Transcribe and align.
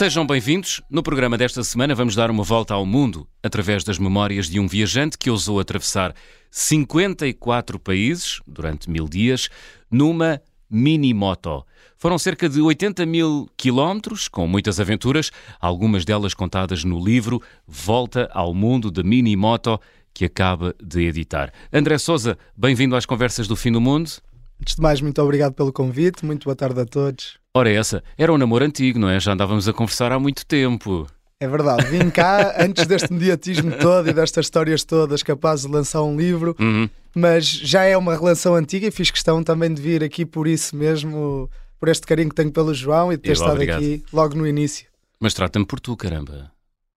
Sejam 0.00 0.26
bem-vindos. 0.26 0.80
No 0.88 1.02
programa 1.02 1.36
desta 1.36 1.62
semana 1.62 1.94
vamos 1.94 2.14
dar 2.14 2.30
uma 2.30 2.42
volta 2.42 2.72
ao 2.72 2.86
mundo 2.86 3.28
através 3.42 3.84
das 3.84 3.98
memórias 3.98 4.48
de 4.48 4.58
um 4.58 4.66
viajante 4.66 5.18
que 5.18 5.28
ousou 5.28 5.60
atravessar 5.60 6.14
54 6.50 7.78
países 7.78 8.40
durante 8.46 8.88
mil 8.88 9.06
dias 9.06 9.50
numa 9.90 10.40
mini-moto. 10.70 11.66
Foram 11.98 12.18
cerca 12.18 12.48
de 12.48 12.62
80 12.62 13.04
mil 13.04 13.46
quilómetros, 13.58 14.26
com 14.26 14.46
muitas 14.46 14.80
aventuras, 14.80 15.30
algumas 15.60 16.02
delas 16.06 16.32
contadas 16.32 16.82
no 16.82 16.98
livro 16.98 17.42
Volta 17.68 18.30
ao 18.32 18.54
Mundo 18.54 18.90
de 18.90 19.02
Mini-Moto, 19.02 19.78
que 20.14 20.24
acaba 20.24 20.74
de 20.82 21.02
editar. 21.02 21.52
André 21.70 21.98
Souza, 21.98 22.38
bem-vindo 22.56 22.96
às 22.96 23.04
Conversas 23.04 23.46
do 23.46 23.54
Fim 23.54 23.70
do 23.70 23.82
Mundo. 23.82 24.10
Antes 24.58 24.76
de 24.76 24.80
mais, 24.80 25.02
muito 25.02 25.20
obrigado 25.20 25.52
pelo 25.52 25.70
convite, 25.70 26.24
muito 26.24 26.44
boa 26.44 26.56
tarde 26.56 26.80
a 26.80 26.86
todos. 26.86 27.39
Ora, 27.54 27.70
essa 27.70 28.02
era 28.16 28.32
um 28.32 28.38
namoro 28.38 28.64
antigo, 28.64 28.98
não 28.98 29.08
é? 29.08 29.18
Já 29.18 29.32
andávamos 29.32 29.68
a 29.68 29.72
conversar 29.72 30.12
há 30.12 30.18
muito 30.20 30.46
tempo. 30.46 31.06
É 31.40 31.48
verdade, 31.48 31.84
vim 31.86 32.08
cá 32.10 32.54
antes 32.62 32.86
deste 32.86 33.12
mediatismo 33.12 33.72
todo 33.78 34.08
e 34.08 34.12
destas 34.12 34.46
histórias 34.46 34.84
todas, 34.84 35.22
capaz 35.22 35.62
de 35.62 35.68
lançar 35.68 36.02
um 36.02 36.16
livro, 36.16 36.54
Uhum. 36.60 36.88
mas 37.14 37.46
já 37.46 37.82
é 37.84 37.96
uma 37.96 38.14
relação 38.14 38.54
antiga 38.54 38.86
e 38.86 38.90
fiz 38.90 39.10
questão 39.10 39.42
também 39.42 39.72
de 39.72 39.80
vir 39.82 40.04
aqui 40.04 40.24
por 40.24 40.46
isso 40.46 40.76
mesmo, 40.76 41.50
por 41.80 41.88
este 41.88 42.06
carinho 42.06 42.28
que 42.28 42.34
tenho 42.36 42.52
pelo 42.52 42.72
João 42.74 43.10
e 43.12 43.16
de 43.16 43.22
ter 43.22 43.30
Eu, 43.30 43.32
estado 43.32 43.52
obrigado. 43.52 43.78
aqui 43.78 44.04
logo 44.12 44.36
no 44.36 44.46
início. 44.46 44.86
Mas 45.18 45.34
trata-me 45.34 45.64
por 45.66 45.80
tu, 45.80 45.96
caramba. 45.96 46.52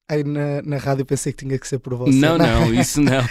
Aí 0.09 0.21
na, 0.23 0.62
na 0.63 0.77
rádio 0.77 1.05
pensei 1.05 1.31
que 1.31 1.45
tinha 1.45 1.57
que 1.57 1.67
ser 1.67 1.80
por 1.80 1.95
você. 1.95 2.12
Não, 2.12 2.38
não, 2.38 2.73
isso 2.75 3.02
não. 3.02 3.21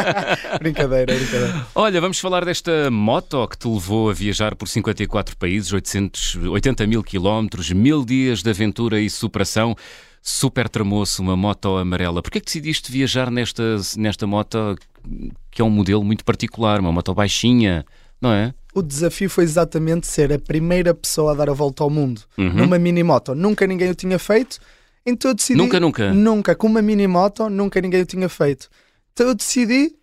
brincadeira, 0.60 1.14
brincadeira. 1.14 1.66
Olha, 1.74 2.00
vamos 2.00 2.18
falar 2.18 2.44
desta 2.44 2.90
moto 2.90 3.46
que 3.48 3.56
te 3.56 3.66
levou 3.68 4.10
a 4.10 4.12
viajar 4.12 4.54
por 4.54 4.68
54 4.68 5.36
países, 5.36 5.72
800, 5.72 6.36
80 6.36 6.86
mil 6.86 7.02
quilómetros, 7.02 7.70
mil 7.72 8.04
dias 8.04 8.42
de 8.42 8.50
aventura 8.50 9.00
e 9.00 9.08
superação. 9.08 9.74
Super 10.22 10.68
tramoço, 10.68 11.22
uma 11.22 11.34
moto 11.34 11.78
amarela. 11.78 12.20
Porquê 12.22 12.36
é 12.36 12.40
que 12.40 12.44
decidiste 12.46 12.92
viajar 12.92 13.30
nesta, 13.30 13.62
nesta 13.96 14.26
moto 14.26 14.76
que 15.50 15.62
é 15.62 15.64
um 15.64 15.70
modelo 15.70 16.04
muito 16.04 16.22
particular, 16.26 16.78
uma 16.80 16.92
moto 16.92 17.14
baixinha, 17.14 17.86
não 18.20 18.30
é? 18.30 18.52
O 18.74 18.82
desafio 18.82 19.30
foi 19.30 19.44
exatamente 19.44 20.06
ser 20.06 20.30
a 20.30 20.38
primeira 20.38 20.92
pessoa 20.94 21.32
a 21.32 21.34
dar 21.34 21.48
a 21.48 21.54
volta 21.54 21.82
ao 21.82 21.88
mundo 21.88 22.20
Uhum. 22.36 22.52
numa 22.52 22.78
mini 22.78 23.02
moto. 23.02 23.34
Nunca 23.34 23.66
ninguém 23.66 23.88
o 23.90 23.94
tinha 23.94 24.18
feito, 24.18 24.60
então 25.04 25.30
eu 25.30 25.34
decidi. 25.34 25.56
Nunca, 25.58 25.78
nunca. 25.80 26.12
Nunca, 26.12 26.54
com 26.54 26.66
uma 26.66 26.82
mini 26.82 27.06
moto, 27.06 27.48
nunca 27.48 27.80
ninguém 27.80 28.02
o 28.02 28.06
tinha 28.06 28.28
feito. 28.28 28.68
Então 29.12 29.28
eu 29.28 29.34
decidi, 29.34 29.94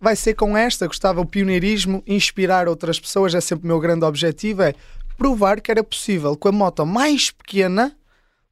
vai 0.00 0.14
ser 0.16 0.34
com 0.34 0.56
esta, 0.56 0.86
gostava 0.86 1.20
o 1.20 1.26
pioneirismo, 1.26 2.02
inspirar 2.06 2.68
outras 2.68 2.98
pessoas, 3.00 3.34
é 3.34 3.40
sempre 3.40 3.64
o 3.64 3.68
meu 3.68 3.80
grande 3.80 4.04
objetivo, 4.04 4.62
é 4.62 4.74
provar 5.16 5.60
que 5.60 5.70
era 5.70 5.82
possível, 5.84 6.36
com 6.36 6.48
a 6.48 6.52
moto 6.52 6.84
mais 6.86 7.30
pequena, 7.30 7.94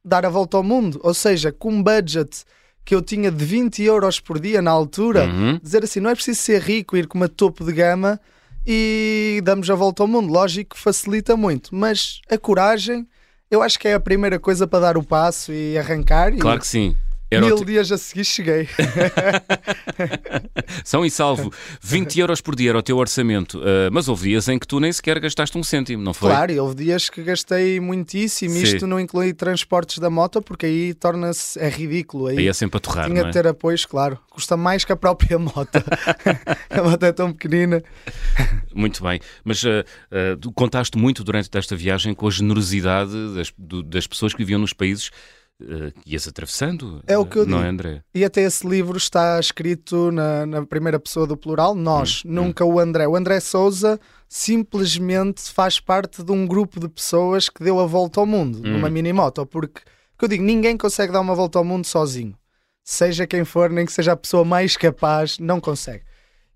dar 0.03 0.25
a 0.25 0.29
volta 0.29 0.57
ao 0.57 0.63
mundo. 0.63 0.99
Ou 1.03 1.13
seja, 1.13 1.51
com 1.51 1.69
um 1.71 1.83
budget 1.83 2.43
que 2.83 2.95
eu 2.95 3.01
tinha 3.01 3.29
de 3.31 3.43
20 3.45 3.83
euros 3.83 4.19
por 4.19 4.39
dia 4.39 4.61
na 4.61 4.71
altura, 4.71 5.25
Uhum. 5.25 5.59
dizer 5.61 5.83
assim, 5.83 5.99
não 5.99 6.09
é 6.09 6.15
preciso 6.15 6.39
ser 6.41 6.61
rico, 6.61 6.97
ir 6.97 7.07
com 7.07 7.17
uma 7.17 7.29
topo 7.29 7.63
de 7.63 7.71
gama 7.73 8.19
e 8.65 9.41
damos 9.43 9.69
a 9.69 9.75
volta 9.75 10.03
ao 10.03 10.07
mundo. 10.07 10.31
Lógico 10.31 10.75
que 10.75 10.81
facilita 10.81 11.35
muito, 11.35 11.75
mas 11.75 12.21
a 12.29 12.37
coragem, 12.37 13.07
eu 13.51 13.61
acho 13.61 13.77
que 13.77 13.89
é 13.89 13.93
a 13.93 13.99
primeira 13.99 14.39
coisa 14.39 14.65
para 14.65 14.79
dar 14.79 14.97
o 14.97 15.03
passo 15.03 15.51
e 15.51 15.77
arrancar. 15.77 16.31
Claro 16.37 16.57
e 16.57 16.61
que 16.61 16.67
sim. 16.67 16.95
Mil 17.39 17.63
dias 17.63 17.91
a 17.91 17.97
seguir 17.97 18.25
cheguei. 18.25 18.67
São 20.83 21.05
e 21.05 21.09
salvo. 21.09 21.51
20 21.81 22.19
euros 22.19 22.41
por 22.41 22.55
dia 22.55 22.69
era 22.71 22.79
o 22.79 22.83
teu 22.83 22.97
orçamento. 22.97 23.61
Ah, 23.63 23.89
mas 23.91 24.07
houve 24.07 24.29
dias 24.29 24.47
em 24.47 24.57
que 24.59 24.67
tu 24.67 24.79
nem 24.79 24.91
sequer 24.91 25.19
gastaste 25.19 25.57
um 25.57 25.63
cêntimo, 25.63 26.03
não 26.03 26.13
foi? 26.13 26.29
Claro, 26.29 26.63
houve 26.63 26.75
dias 26.83 27.09
que 27.09 27.21
gastei 27.23 27.79
muitíssimo. 27.79 28.53
Sim. 28.55 28.63
Isto 28.63 28.87
não 28.87 28.99
inclui 28.99 29.33
transportes 29.33 29.99
da 29.99 30.09
moto, 30.09 30.41
porque 30.41 30.65
aí 30.65 30.93
torna-se 30.93 31.59
é 31.59 31.69
ridículo. 31.69 32.27
Aí, 32.27 32.37
Aí 32.39 32.47
é 32.47 32.53
sempre 32.53 32.77
a 32.77 32.79
torrar, 32.79 33.07
tinha 33.07 33.21
é? 33.21 33.23
de 33.25 33.31
ter 33.31 33.47
apoios, 33.47 33.85
claro. 33.85 34.17
Custa 34.29 34.57
mais 34.57 34.83
que 34.83 34.91
a 34.91 34.95
própria 34.95 35.37
moto. 35.39 35.77
a 36.69 36.83
moto 36.83 37.03
é 37.03 37.11
tão 37.11 37.31
pequenina. 37.31 37.81
Muito 38.73 39.03
bem, 39.03 39.19
mas 39.43 39.63
ah, 39.65 39.85
tu 40.39 40.51
contaste 40.51 40.97
muito 40.97 41.23
durante 41.23 41.49
esta 41.57 41.75
viagem 41.75 42.13
com 42.13 42.27
a 42.27 42.31
generosidade 42.31 43.11
das, 43.35 43.51
do- 43.57 43.83
das 43.83 44.07
pessoas 44.07 44.33
que 44.33 44.39
viviam 44.39 44.59
nos 44.59 44.73
países 44.73 45.09
que 46.03 46.11
ias 46.13 46.27
atravessando. 46.27 47.01
É 47.07 47.17
o 47.17 47.25
que 47.25 47.37
eu 47.37 47.45
Não 47.45 47.57
digo. 47.57 47.65
é, 47.65 47.69
André? 47.69 48.03
E 48.13 48.25
até 48.25 48.41
esse 48.41 48.67
livro 48.67 48.97
está 48.97 49.39
escrito 49.39 50.11
na, 50.11 50.45
na 50.45 50.65
primeira 50.65 50.99
pessoa 50.99 51.25
do 51.27 51.37
plural, 51.37 51.73
nós, 51.75 52.23
Hum, 52.25 52.31
nunca 52.33 52.65
o 52.65 52.79
André. 52.79 53.07
O 53.07 53.15
André 53.15 53.39
Souza 53.39 53.99
simplesmente 54.27 55.41
faz 55.51 55.79
parte 55.79 56.23
de 56.23 56.31
um 56.31 56.45
grupo 56.45 56.79
de 56.79 56.89
pessoas 56.89 57.47
que 57.49 57.63
deu 57.63 57.79
a 57.79 57.85
volta 57.85 58.19
ao 58.19 58.25
mundo, 58.25 58.59
Hum. 58.59 58.73
numa 58.73 58.89
mini-moto, 58.89 59.45
porque, 59.45 59.81
que 60.17 60.25
eu 60.25 60.27
digo, 60.29 60.43
ninguém 60.43 60.75
consegue 60.77 61.13
dar 61.13 61.21
uma 61.21 61.35
volta 61.35 61.57
ao 61.59 61.65
mundo 61.65 61.85
sozinho. 61.85 62.35
Seja 62.83 63.27
quem 63.27 63.45
for, 63.45 63.69
nem 63.69 63.85
que 63.85 63.91
seja 63.93 64.11
a 64.13 64.17
pessoa 64.17 64.43
mais 64.43 64.75
capaz, 64.75 65.37
não 65.39 65.59
consegue. 65.61 66.03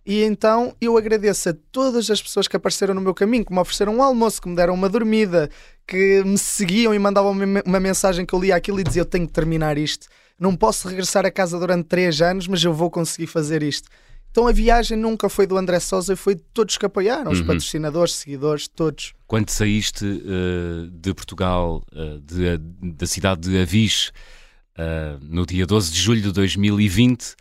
E 0.05 0.23
então 0.23 0.75
eu 0.79 0.97
agradeço 0.97 1.49
a 1.49 1.55
todas 1.71 2.09
as 2.11 2.21
pessoas 2.21 2.47
que 2.47 2.55
apareceram 2.55 2.93
no 2.93 3.01
meu 3.01 3.13
caminho, 3.13 3.45
que 3.45 3.53
me 3.53 3.59
ofereceram 3.59 3.95
um 3.95 4.03
almoço, 4.03 4.41
que 4.41 4.47
me 4.49 4.55
deram 4.55 4.73
uma 4.73 4.87
dormida, 4.89 5.49
que 5.87 6.23
me 6.23 6.37
seguiam 6.37 6.93
e 6.93 6.99
mandavam 6.99 7.31
uma 7.65 7.79
mensagem 7.79 8.25
que 8.25 8.33
eu 8.33 8.39
lia 8.39 8.55
aquilo 8.55 8.79
e 8.79 8.83
dizia: 8.83 9.01
Eu 9.01 9.05
tenho 9.05 9.27
que 9.27 9.33
terminar 9.33 9.77
isto. 9.77 10.07
Não 10.39 10.55
posso 10.55 10.87
regressar 10.87 11.25
a 11.25 11.31
casa 11.31 11.57
durante 11.59 11.85
três 11.85 12.21
anos, 12.21 12.47
mas 12.47 12.63
eu 12.63 12.73
vou 12.73 12.89
conseguir 12.91 13.27
fazer 13.27 13.63
isto. 13.63 13.87
Então 14.31 14.47
a 14.47 14.51
viagem 14.51 14.97
nunca 14.97 15.29
foi 15.29 15.47
do 15.47 15.57
André 15.57 15.79
Souza, 15.79 16.13
foi 16.17 16.35
de 16.35 16.41
todos 16.53 16.77
que 16.77 16.85
apoiaram, 16.85 17.31
os 17.31 17.39
Uhum. 17.39 17.45
patrocinadores, 17.47 18.15
seguidores, 18.15 18.67
todos. 18.67 19.13
Quando 19.27 19.49
saíste 19.49 20.03
ah, 20.05 20.89
de 20.91 21.13
Portugal, 21.13 21.81
ah, 21.93 22.19
de- 22.21 22.57
da 22.93 23.07
cidade 23.07 23.49
de 23.49 23.57
Avis, 23.57 24.11
ah, 24.77 25.17
no 25.21 25.45
dia 25.45 25.65
12 25.65 25.89
de 25.91 25.99
julho 26.01 26.21
de 26.21 26.31
2020, 26.33 27.33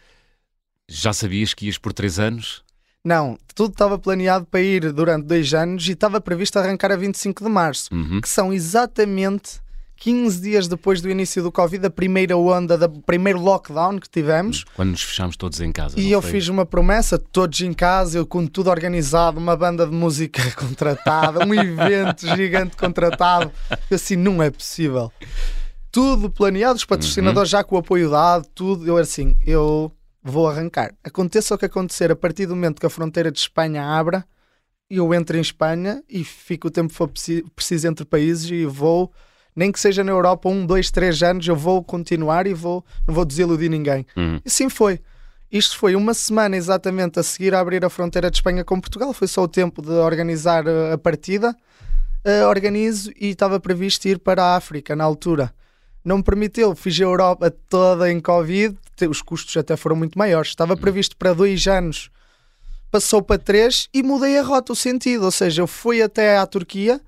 já 0.88 1.12
sabias 1.12 1.53
que 1.53 1.66
ias 1.66 1.78
por 1.78 1.93
três 1.93 2.21
anos? 2.21 2.62
Não, 3.07 3.39
tudo 3.55 3.73
estava 3.73 3.99
planeado 3.99 4.47
para 4.47 4.61
ir 4.61 4.91
durante 4.91 5.27
dois 5.27 5.53
anos 5.53 5.87
e 5.87 5.93
estava 5.93 6.23
previsto 6.23 6.59
arrancar 6.59 6.91
a 6.91 6.97
25 6.97 7.45
de 7.45 7.51
março. 7.51 7.95
Uhum. 7.95 8.19
que 8.19 8.29
são 8.29 8.51
exatamente 8.51 9.63
15 9.97 10.41
dias 10.41 10.69
depois 10.69 11.03
do 11.03 11.11
início 11.11 11.43
do 11.43 11.53
Covid, 11.53 11.87
a 11.87 11.91
primeira 11.91 12.35
onda, 12.37 12.77
do 12.77 13.01
primeiro 13.03 13.39
lockdown 13.41 13.99
que 13.99 14.09
tivemos. 14.09 14.65
Quando 14.75 14.93
nos 14.93 15.03
fechámos 15.03 15.37
todos 15.37 15.61
em 15.61 15.71
casa. 15.71 16.01
E 16.01 16.11
eu 16.11 16.23
foi? 16.23 16.33
fiz 16.33 16.49
uma 16.49 16.65
promessa, 16.65 17.19
todos 17.19 17.61
em 17.61 17.75
casa, 17.75 18.19
eu 18.19 18.27
com 18.27 18.47
tudo 18.47 18.71
organizado, 18.71 19.39
uma 19.39 19.55
banda 19.55 19.87
de 19.87 19.93
música 19.95 20.43
contratada, 20.57 21.45
um 21.47 21.55
evento 21.55 22.27
gigante 22.35 22.75
contratado. 22.77 23.53
Eu 23.91 23.97
assim, 23.97 24.17
não 24.17 24.43
é 24.43 24.51
possível. 24.51 25.13
Tudo 25.93 26.31
planeado, 26.31 26.77
os 26.77 26.85
patrocinadores 26.85 27.51
já 27.51 27.63
com 27.63 27.77
o 27.77 27.79
apoio 27.79 28.11
dado, 28.11 28.47
tudo. 28.55 28.87
Eu 28.87 28.97
assim, 28.97 29.37
eu 29.47 29.93
vou 30.25 30.49
arrancar. 30.49 30.95
Aconteça 31.05 31.55
o 31.55 31.59
que 31.59 31.67
acontecer, 31.67 32.11
a 32.11 32.17
partir 32.17 32.47
do 32.47 32.57
momento 32.57 32.81
que 32.81 32.87
a 32.87 32.91
fronteira 32.91 33.31
de 33.31 33.39
Espanha 33.39 33.85
abra, 33.85 34.25
eu 34.89 35.12
entro 35.12 35.37
em 35.37 35.41
Espanha 35.41 36.03
e 36.09 36.25
fico 36.25 36.69
o 36.69 36.71
tempo 36.71 36.89
que 36.89 36.95
for 36.95 37.09
preci- 37.09 37.45
preciso 37.55 37.87
entre 37.87 38.05
países 38.05 38.51
e 38.51 38.65
vou, 38.65 39.12
nem 39.55 39.71
que 39.71 39.79
seja 39.79 40.03
na 40.03 40.12
Europa, 40.12 40.49
um, 40.49 40.65
dois, 40.65 40.91
três 40.91 41.23
anos, 41.23 41.47
eu 41.47 41.55
vou 41.55 41.85
continuar 41.85 42.47
e 42.47 42.55
vou, 42.55 42.85
não 43.07 43.15
vou 43.15 43.25
desiludir 43.25 43.71
ninguém. 43.71 44.07
Uhum. 44.17 44.41
E 44.45 44.51
sim 44.51 44.69
foi. 44.69 45.01
Isto 45.53 45.79
foi 45.79 45.95
uma 45.95 46.15
semana 46.15 46.56
exatamente 46.56 47.21
a 47.21 47.23
seguir 47.23 47.55
a 47.55 47.61
abrir 47.61 47.85
a 47.85 47.91
fronteira 47.91 48.31
de 48.31 48.39
Espanha 48.39 48.65
com 48.65 48.81
Portugal. 48.81 49.12
Foi 49.12 49.29
só 49.29 49.43
o 49.43 49.49
tempo 49.49 49.81
de 49.81 49.91
organizar 49.91 50.67
eh, 50.67 50.93
a 50.95 50.99
partida. 50.99 51.55
Eh, 52.25 52.45
organizo 52.45 53.12
e 53.21 53.29
estava 53.29 53.61
previsto 53.61 54.09
ir 54.09 54.19
para 54.19 54.43
a 54.43 54.56
África 54.56 54.97
na 54.97 55.05
altura. 55.05 55.55
Não 56.05 56.17
me 56.17 56.25
permitiu, 56.25 56.75
fiz 56.75 56.99
a 57.01 57.05
Europa 57.05 57.51
toda 57.69 58.11
em 58.11 58.19
Covid, 58.21 58.76
os 59.08 59.20
custos 59.23 59.56
até 59.56 59.76
foram 59.76 59.96
muito 59.96 60.19
maiores. 60.19 60.50
Estava 60.50 60.76
previsto 60.76 61.17
para 61.17 61.32
dois 61.32 61.67
anos, 61.67 62.11
passou 62.91 63.20
para 63.23 63.38
três 63.38 63.88
e 63.93 64.02
mudei 64.02 64.38
a 64.38 64.43
rota, 64.43 64.73
o 64.73 64.76
sentido. 64.76 65.25
Ou 65.25 65.31
seja, 65.31 65.62
eu 65.62 65.67
fui 65.67 66.00
até 66.02 66.37
à 66.38 66.46
Turquia 66.46 67.00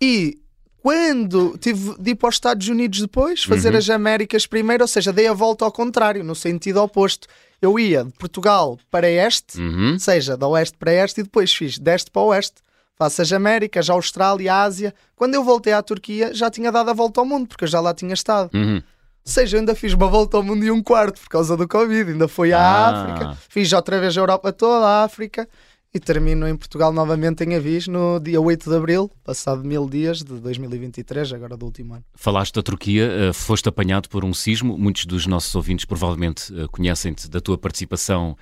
e 0.00 0.38
quando 0.82 1.58
tive 1.58 1.94
de 1.98 2.12
ir 2.12 2.14
para 2.14 2.30
os 2.30 2.36
Estados 2.36 2.66
Unidos 2.68 3.00
depois, 3.00 3.42
fazer 3.44 3.72
Uhum. 3.72 3.78
as 3.78 3.90
Américas 3.90 4.46
primeiro, 4.46 4.82
ou 4.82 4.88
seja, 4.88 5.12
dei 5.12 5.26
a 5.28 5.32
volta 5.34 5.64
ao 5.64 5.70
contrário, 5.72 6.24
no 6.24 6.34
sentido 6.34 6.78
oposto. 6.82 7.28
Eu 7.60 7.78
ia 7.78 8.02
de 8.04 8.12
Portugal 8.12 8.78
para 8.90 9.06
este, 9.10 9.60
Uhum. 9.60 9.92
ou 9.92 9.98
seja, 9.98 10.38
da 10.38 10.46
oeste 10.48 10.78
para 10.78 10.92
este, 10.94 11.20
e 11.20 11.24
depois 11.24 11.52
fiz 11.52 11.78
deste 11.78 12.10
para 12.10 12.22
oeste. 12.22 12.62
Faço 12.96 13.20
as 13.20 13.30
Américas, 13.32 13.88
a 13.90 13.92
Austrália, 13.94 14.52
a 14.54 14.62
Ásia. 14.62 14.94
Quando 15.14 15.34
eu 15.34 15.44
voltei 15.44 15.72
à 15.74 15.82
Turquia, 15.82 16.32
já 16.34 16.50
tinha 16.50 16.72
dado 16.72 16.88
a 16.90 16.94
volta 16.94 17.20
ao 17.20 17.26
mundo, 17.26 17.46
porque 17.46 17.64
eu 17.64 17.68
já 17.68 17.80
lá 17.80 17.92
tinha 17.94 18.14
estado. 18.14 18.50
Uhum. 18.54 18.82
Ou 19.30 19.32
seja, 19.32 19.56
eu 19.56 19.60
ainda 19.60 19.76
fiz 19.76 19.92
uma 19.92 20.08
volta 20.08 20.36
ao 20.36 20.42
mundo 20.42 20.64
e 20.64 20.72
um 20.72 20.82
quarto 20.82 21.20
por 21.20 21.28
causa 21.28 21.56
do 21.56 21.68
Covid. 21.68 22.10
Ainda 22.10 22.26
fui 22.26 22.52
à 22.52 22.58
Ah. 22.60 22.88
África, 22.90 23.38
fiz 23.48 23.72
outra 23.72 24.00
vez 24.00 24.18
a 24.18 24.20
Europa 24.20 24.52
toda, 24.52 24.84
a 24.84 25.04
África 25.04 25.48
e 25.94 26.00
termino 26.00 26.48
em 26.48 26.56
Portugal 26.56 26.92
novamente 26.92 27.44
em 27.44 27.54
Avis 27.54 27.86
no 27.86 28.18
dia 28.18 28.40
8 28.40 28.68
de 28.68 28.76
Abril, 28.76 29.08
passado 29.22 29.62
mil 29.62 29.88
dias 29.88 30.18
de 30.18 30.34
2023, 30.34 31.32
agora 31.32 31.56
do 31.56 31.64
último 31.64 31.94
ano. 31.94 32.04
Falaste 32.16 32.54
da 32.54 32.62
Turquia, 32.62 33.04
eh, 33.04 33.32
foste 33.32 33.68
apanhado 33.68 34.08
por 34.08 34.24
um 34.24 34.34
sismo. 34.34 34.76
Muitos 34.76 35.06
dos 35.06 35.28
nossos 35.28 35.54
ouvintes 35.54 35.84
provavelmente 35.84 36.52
eh, 36.52 36.66
conhecem-te 36.66 37.30
da 37.30 37.40
tua 37.40 37.56
participação 37.56 38.36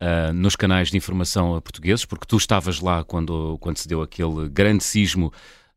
eh, 0.00 0.32
nos 0.32 0.56
canais 0.56 0.88
de 0.88 0.96
informação 0.96 1.60
portugueses, 1.60 2.06
porque 2.06 2.24
tu 2.26 2.38
estavas 2.38 2.80
lá 2.80 3.04
quando, 3.04 3.58
quando 3.60 3.76
se 3.76 3.86
deu 3.86 4.00
aquele 4.00 4.48
grande 4.48 4.82
sismo 4.84 5.30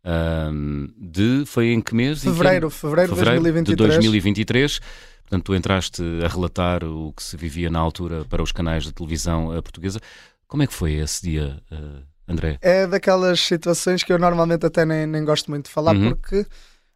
Um, 0.05 0.89
de 0.97 1.45
foi 1.45 1.67
em 1.67 1.79
que 1.79 1.95
mês? 1.95 2.21
Fevereiro, 2.21 2.69
fevereiro, 2.69 3.15
fevereiro 3.15 3.41
2023. 3.41 3.65
de 3.65 3.95
2023. 3.95 4.79
Portanto, 5.21 5.43
tu 5.45 5.55
entraste 5.55 6.03
a 6.23 6.27
relatar 6.27 6.83
o 6.83 7.13
que 7.13 7.23
se 7.23 7.37
vivia 7.37 7.69
na 7.69 7.79
altura 7.79 8.25
para 8.25 8.43
os 8.43 8.51
canais 8.51 8.83
de 8.83 8.91
televisão 8.91 9.47
portuguesa. 9.61 9.99
Como 10.47 10.61
é 10.61 10.67
que 10.67 10.73
foi 10.73 10.93
esse 10.93 11.23
dia, 11.23 11.59
uh, 11.71 12.03
André? 12.27 12.59
É 12.61 12.85
daquelas 12.85 13.39
situações 13.39 14.03
que 14.03 14.11
eu 14.11 14.19
normalmente 14.19 14.65
até 14.65 14.85
nem, 14.85 15.07
nem 15.07 15.23
gosto 15.23 15.49
muito 15.49 15.65
de 15.65 15.71
falar, 15.71 15.95
uhum. 15.95 16.09
porque 16.09 16.45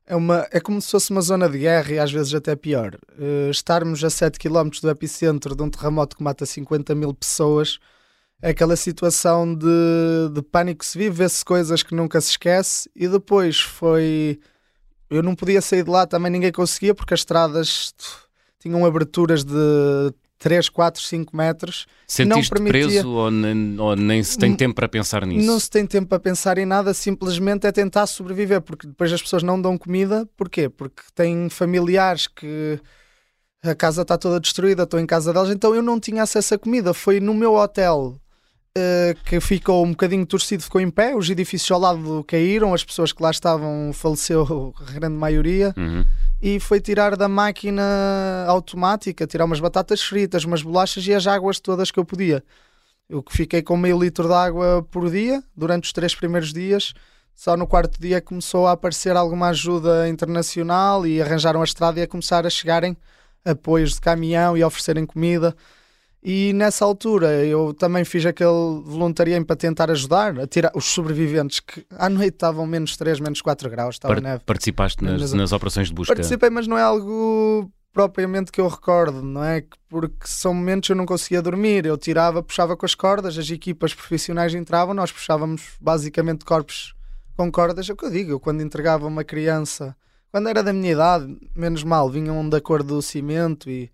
é, 0.05 0.15
uma, 0.15 0.47
é 0.51 0.59
como 0.59 0.81
se 0.81 0.91
fosse 0.91 1.09
uma 1.09 1.21
zona 1.21 1.49
de 1.49 1.57
guerra 1.59 1.91
e 1.91 1.99
às 1.99 2.11
vezes 2.11 2.33
até 2.33 2.55
pior. 2.55 2.95
Uh, 3.17 3.49
estarmos 3.49 4.03
a 4.03 4.09
7 4.09 4.37
km 4.37 4.69
do 4.81 4.89
epicentro 4.89 5.55
de 5.55 5.63
um 5.63 5.69
terremoto 5.69 6.17
que 6.17 6.23
mata 6.23 6.45
50 6.45 6.93
mil 6.93 7.13
pessoas 7.13 7.79
aquela 8.41 8.75
situação 8.75 9.53
de, 9.53 10.29
de 10.33 10.41
pânico 10.41 10.85
se 10.85 10.97
vive, 10.97 11.17
vê-se 11.17 11.43
coisas 11.43 11.83
que 11.83 11.95
nunca 11.95 12.21
se 12.21 12.31
esquece 12.31 12.89
e 12.95 13.07
depois 13.07 13.59
foi. 13.59 14.39
Eu 15.09 15.23
não 15.23 15.35
podia 15.35 15.61
sair 15.61 15.83
de 15.83 15.89
lá, 15.89 16.05
também 16.05 16.31
ninguém 16.31 16.51
conseguia, 16.51 16.93
porque 16.93 17.13
as 17.13 17.21
estradas 17.21 17.93
tinham 18.59 18.85
aberturas 18.85 19.43
de 19.43 19.53
3, 20.37 20.69
4, 20.69 21.01
5 21.01 21.35
metros. 21.35 21.87
Sentiste 22.05 22.29
não 22.29 22.41
permitia... 22.49 22.71
preso 22.71 23.09
ou 23.09 23.31
nem, 23.31 23.79
ou 23.79 23.95
nem 23.95 24.21
se 24.21 24.37
tem 24.37 24.53
tempo 24.53 24.75
para 24.75 24.89
pensar 24.89 25.25
nisso? 25.25 25.47
Não 25.47 25.59
se 25.59 25.69
tem 25.69 25.85
tempo 25.85 26.07
para 26.07 26.19
pensar 26.19 26.57
em 26.57 26.65
nada, 26.65 26.93
simplesmente 26.93 27.65
é 27.65 27.71
tentar 27.71 28.05
sobreviver, 28.05 28.61
porque 28.61 28.85
depois 28.85 29.11
as 29.11 29.21
pessoas 29.21 29.43
não 29.43 29.61
dão 29.61 29.77
comida. 29.77 30.27
Porquê? 30.35 30.67
Porque 30.67 31.03
têm 31.15 31.49
familiares 31.49 32.27
que 32.27 32.79
a 33.63 33.73
casa 33.73 34.01
está 34.01 34.17
toda 34.17 34.39
destruída, 34.39 34.83
estou 34.83 34.99
em 34.99 35.05
casa 35.05 35.33
deles, 35.33 35.49
então 35.49 35.73
eu 35.73 35.81
não 35.81 35.99
tinha 35.99 36.23
acesso 36.23 36.53
a 36.53 36.57
comida. 36.57 36.93
Foi 36.93 37.19
no 37.19 37.33
meu 37.33 37.55
hotel 37.55 38.19
que 39.25 39.39
ficou 39.39 39.85
um 39.85 39.91
bocadinho 39.91 40.25
torcido, 40.25 40.63
ficou 40.63 40.81
em 40.81 40.89
pé, 40.89 41.15
os 41.15 41.29
edifícios 41.29 41.69
ao 41.71 41.79
lado 41.79 42.23
caíram, 42.27 42.73
as 42.73 42.83
pessoas 42.83 43.11
que 43.11 43.21
lá 43.21 43.31
estavam 43.31 43.91
faleceu 43.93 44.73
a 44.79 44.91
grande 44.91 45.15
maioria. 45.15 45.73
Uhum. 45.77 46.03
E 46.41 46.59
foi 46.59 46.79
tirar 46.79 47.15
da 47.15 47.27
máquina 47.27 47.83
automática, 48.47 49.25
tirar 49.25 49.45
umas 49.45 49.59
batatas 49.59 50.01
fritas, 50.01 50.43
umas 50.43 50.61
bolachas 50.61 51.05
e 51.07 51.13
as 51.13 51.25
águas 51.25 51.59
todas 51.59 51.89
que 51.89 51.99
eu 51.99 52.05
podia. 52.05 52.43
Eu 53.09 53.23
fiquei 53.29 53.63
com 53.63 53.77
meio 53.77 53.99
litro 53.99 54.27
de 54.27 54.33
água 54.33 54.85
por 54.91 55.09
dia 55.09 55.41
durante 55.55 55.85
os 55.85 55.93
três 55.93 56.13
primeiros 56.13 56.53
dias. 56.53 56.93
Só 57.33 57.55
no 57.55 57.65
quarto 57.65 57.99
dia 58.01 58.19
começou 58.19 58.67
a 58.67 58.73
aparecer 58.73 59.15
alguma 59.15 59.49
ajuda 59.49 60.09
internacional 60.09 61.07
e 61.07 61.21
arranjaram 61.21 61.61
a 61.61 61.63
estrada 61.63 61.99
e 61.99 62.03
a 62.03 62.07
começar 62.07 62.45
a 62.45 62.49
chegarem 62.49 62.97
apoios 63.45 63.93
de 63.93 64.01
caminhão 64.01 64.57
e 64.57 64.63
oferecerem 64.63 65.05
comida. 65.05 65.55
E 66.29 66.51
nessa 66.51 66.83
altura 66.83 67.45
eu 67.45 67.73
também 67.73 68.03
fiz 68.03 68.25
aquele 68.25 68.81
voluntariado 68.83 69.45
para 69.45 69.55
tentar 69.55 69.89
ajudar 69.89 70.37
a 70.37 70.45
tirar 70.45 70.73
os 70.75 70.83
sobreviventes 70.83 71.61
que 71.61 71.85
à 71.97 72.09
noite 72.09 72.33
estavam 72.33 72.67
menos 72.67 72.97
3, 72.97 73.21
menos 73.21 73.41
4 73.41 73.69
graus, 73.69 73.95
estava 73.95 74.13
Par 74.13 74.21
neve. 74.21 74.43
Participaste 74.45 75.01
nas, 75.01 75.21
nas, 75.21 75.31
nas, 75.31 75.51
operações 75.53 75.87
de 75.87 75.93
busca? 75.93 76.13
Participei, 76.13 76.49
mas 76.49 76.67
não 76.67 76.77
é 76.77 76.81
algo 76.81 77.71
propriamente 77.93 78.51
que 78.51 78.59
eu 78.59 78.67
recordo, 78.67 79.21
não 79.21 79.41
é? 79.41 79.63
Porque 79.87 80.27
são 80.27 80.53
momentos 80.53 80.87
que 80.87 80.91
eu 80.91 80.97
não 80.97 81.05
conseguia 81.05 81.41
dormir, 81.41 81.85
eu 81.85 81.97
tirava, 81.97 82.43
puxava 82.43 82.75
com 82.75 82.85
as 82.85 82.93
cordas, 82.93 83.37
as 83.37 83.49
equipas 83.49 83.93
profissionais 83.93 84.53
entravam, 84.53 84.93
nós 84.93 85.13
puxávamos 85.13 85.77
basicamente 85.79 86.43
corpos 86.43 86.93
com 87.37 87.49
cordas, 87.49 87.89
é 87.89 87.93
o 87.93 87.95
que 87.95 88.03
eu 88.03 88.11
digo, 88.11 88.31
eu 88.31 88.39
quando 88.39 88.61
entregava 88.61 89.07
uma 89.07 89.23
criança, 89.23 89.95
quando 90.29 90.49
era 90.49 90.61
da 90.61 90.73
minha 90.73 90.91
idade, 90.91 91.37
menos 91.55 91.85
mal, 91.85 92.09
vinham 92.09 92.49
da 92.49 92.59
cor 92.59 92.83
do 92.83 93.01
cimento 93.01 93.69
e 93.69 93.89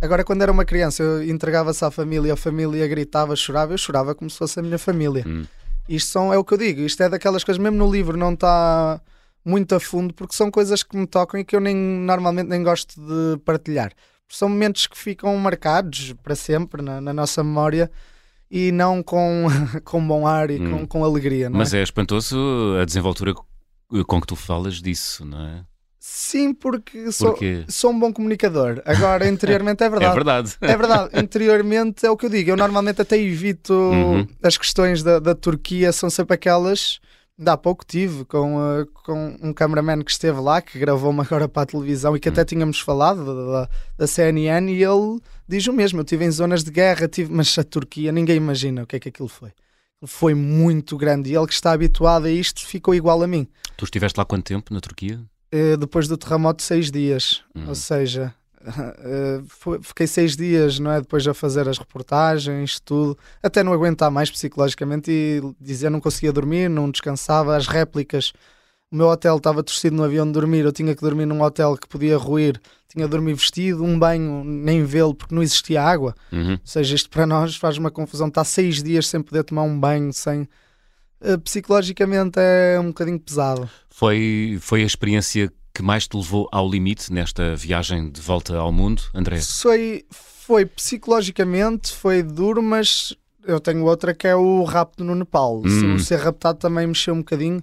Agora, 0.00 0.24
quando 0.24 0.42
era 0.42 0.50
uma 0.50 0.64
criança, 0.64 1.02
eu 1.02 1.22
entregava-se 1.22 1.84
à 1.84 1.90
família, 1.90 2.32
a 2.32 2.36
família 2.36 2.86
gritava, 2.88 3.36
chorava, 3.36 3.74
eu 3.74 3.78
chorava 3.78 4.14
como 4.14 4.30
se 4.30 4.38
fosse 4.38 4.58
a 4.58 4.62
minha 4.62 4.78
família. 4.78 5.24
Hum. 5.26 5.44
Isto 5.88 6.10
são, 6.10 6.32
é 6.32 6.38
o 6.38 6.44
que 6.44 6.54
eu 6.54 6.58
digo, 6.58 6.80
isto 6.80 7.02
é 7.02 7.08
daquelas 7.08 7.44
coisas, 7.44 7.62
mesmo 7.62 7.76
no 7.76 7.90
livro 7.90 8.16
não 8.16 8.32
está 8.32 9.00
muito 9.44 9.74
a 9.74 9.80
fundo, 9.80 10.14
porque 10.14 10.34
são 10.34 10.50
coisas 10.50 10.82
que 10.82 10.96
me 10.96 11.06
tocam 11.06 11.40
e 11.40 11.44
que 11.44 11.54
eu 11.54 11.60
nem 11.60 11.74
normalmente 11.74 12.48
nem 12.48 12.62
gosto 12.62 13.00
de 13.00 13.38
partilhar. 13.44 13.92
São 14.28 14.48
momentos 14.48 14.86
que 14.86 14.96
ficam 14.96 15.36
marcados 15.36 16.14
para 16.22 16.36
sempre 16.36 16.80
na, 16.80 17.00
na 17.00 17.12
nossa 17.12 17.42
memória 17.42 17.90
e 18.50 18.72
não 18.72 19.02
com, 19.02 19.46
com 19.84 20.06
bom 20.06 20.26
ar 20.26 20.50
e 20.50 20.60
hum. 20.60 20.70
com, 20.70 20.86
com 20.86 21.04
alegria. 21.04 21.50
Mas 21.50 21.74
é? 21.74 21.80
é 21.80 21.82
espantoso 21.82 22.38
a 22.80 22.84
desenvoltura 22.84 23.34
com 23.34 24.20
que 24.20 24.26
tu 24.26 24.36
falas 24.36 24.80
disso, 24.80 25.24
não 25.24 25.44
é? 25.44 25.64
Sim, 26.02 26.54
porque 26.54 27.12
sou, 27.12 27.36
sou 27.68 27.90
um 27.90 27.98
bom 27.98 28.10
comunicador. 28.10 28.80
Agora, 28.86 29.28
interiormente 29.28 29.82
é, 29.82 29.84
é 29.86 29.90
verdade. 29.90 30.10
é 30.10 30.14
verdade. 30.14 30.56
É 30.62 30.76
verdade. 30.76 31.20
Interiormente 31.20 32.06
é 32.06 32.10
o 32.10 32.16
que 32.16 32.24
eu 32.24 32.30
digo. 32.30 32.50
Eu 32.50 32.56
normalmente 32.56 33.02
até 33.02 33.18
evito 33.18 33.74
uhum. 33.74 34.26
as 34.42 34.56
questões 34.56 35.02
da, 35.02 35.18
da 35.18 35.34
Turquia, 35.34 35.92
são 35.92 36.08
sempre 36.08 36.34
aquelas. 36.34 37.00
Há 37.44 37.56
pouco 37.56 37.84
tive 37.86 38.24
com, 38.24 38.56
uh, 38.56 38.86
com 39.04 39.36
um 39.42 39.52
cameraman 39.52 40.02
que 40.02 40.10
esteve 40.10 40.40
lá, 40.40 40.62
que 40.62 40.78
gravou-me 40.78 41.20
agora 41.20 41.46
para 41.46 41.62
a 41.62 41.66
televisão 41.66 42.16
e 42.16 42.20
que 42.20 42.28
uhum. 42.28 42.32
até 42.32 42.44
tínhamos 42.46 42.80
falado 42.80 43.52
da, 43.52 43.68
da, 43.98 44.06
CNN, 44.06 44.72
e 44.72 44.82
ele 44.82 45.20
diz 45.46 45.66
o 45.66 45.72
mesmo. 45.72 46.00
Eu 46.00 46.04
estive 46.04 46.24
em 46.24 46.30
zonas 46.30 46.64
de 46.64 46.70
guerra, 46.70 47.08
tive, 47.08 47.30
mas 47.30 47.58
a 47.58 47.64
Turquia, 47.64 48.10
ninguém 48.10 48.36
imagina 48.36 48.84
o 48.84 48.86
que 48.86 48.96
é 48.96 49.00
que 49.00 49.10
aquilo 49.10 49.28
foi. 49.28 49.52
Foi 50.06 50.32
muito 50.32 50.96
grande 50.96 51.30
e 51.30 51.36
ele 51.36 51.46
que 51.46 51.52
está 51.52 51.72
habituado 51.72 52.24
a 52.24 52.30
isto 52.30 52.66
ficou 52.66 52.94
igual 52.94 53.22
a 53.22 53.26
mim. 53.26 53.46
Tu 53.76 53.84
estiveste 53.84 54.18
lá 54.18 54.24
quanto 54.24 54.44
tempo 54.44 54.72
na 54.72 54.80
Turquia? 54.80 55.20
Eh, 55.52 55.76
depois 55.76 56.06
do 56.06 56.16
terremoto 56.16 56.62
seis 56.62 56.90
dias. 56.90 57.42
Uhum. 57.54 57.68
Ou 57.68 57.74
seja, 57.74 58.32
uh, 58.62 59.82
fiquei 59.82 60.06
seis 60.06 60.36
dias, 60.36 60.78
não 60.78 60.92
é? 60.92 61.00
Depois 61.00 61.26
a 61.26 61.34
fazer 61.34 61.68
as 61.68 61.78
reportagens, 61.78 62.78
tudo, 62.78 63.18
até 63.42 63.62
não 63.62 63.72
aguentar 63.72 64.10
mais 64.10 64.30
psicologicamente 64.30 65.10
e 65.10 65.40
dizer 65.60 65.90
não 65.90 66.00
conseguia 66.00 66.32
dormir, 66.32 66.68
não 66.68 66.90
descansava, 66.90 67.56
as 67.56 67.66
réplicas. 67.66 68.32
O 68.92 68.96
meu 68.96 69.06
hotel 69.06 69.36
estava 69.36 69.62
torcido 69.62 69.96
no 69.96 70.04
avião 70.04 70.26
de 70.26 70.32
dormir, 70.32 70.64
eu 70.64 70.72
tinha 70.72 70.94
que 70.94 71.02
dormir 71.02 71.26
num 71.26 71.42
hotel 71.42 71.76
que 71.76 71.88
podia 71.88 72.16
ruir, 72.16 72.60
tinha 72.88 73.04
de 73.06 73.10
dormir 73.10 73.34
vestido, 73.34 73.84
um 73.84 73.96
banho, 73.96 74.42
nem 74.44 74.84
vê-lo, 74.84 75.14
porque 75.14 75.34
não 75.34 75.42
existia 75.42 75.82
água. 75.82 76.14
Uhum. 76.32 76.52
Ou 76.52 76.60
seja, 76.64 76.94
isto 76.96 77.08
para 77.08 77.24
nós 77.24 77.56
faz 77.56 77.78
uma 77.78 77.90
confusão. 77.90 78.26
Está 78.26 78.42
seis 78.42 78.82
dias 78.82 79.06
sem 79.06 79.22
poder 79.22 79.44
tomar 79.44 79.62
um 79.62 79.78
banho, 79.78 80.12
sem 80.12 80.48
psicologicamente 81.44 82.38
é 82.38 82.78
um 82.80 82.88
bocadinho 82.88 83.18
pesado. 83.18 83.68
Foi, 83.88 84.58
foi 84.60 84.82
a 84.82 84.86
experiência 84.86 85.52
que 85.74 85.82
mais 85.82 86.06
te 86.06 86.16
levou 86.16 86.48
ao 86.50 86.68
limite 86.68 87.12
nesta 87.12 87.54
viagem 87.54 88.10
de 88.10 88.20
volta 88.20 88.56
ao 88.56 88.72
mundo, 88.72 89.02
André? 89.14 89.40
Foi, 89.40 90.04
foi 90.10 90.66
psicologicamente, 90.66 91.92
foi 91.92 92.22
duro, 92.22 92.62
mas 92.62 93.14
eu 93.46 93.60
tenho 93.60 93.84
outra 93.84 94.14
que 94.14 94.26
é 94.26 94.34
o 94.34 94.64
rapto 94.64 95.04
no 95.04 95.14
Nepal. 95.14 95.62
Hum. 95.64 95.94
O 95.94 95.98
ser 95.98 96.16
raptado 96.16 96.58
também 96.58 96.86
mexeu 96.86 97.14
um 97.14 97.18
bocadinho. 97.18 97.62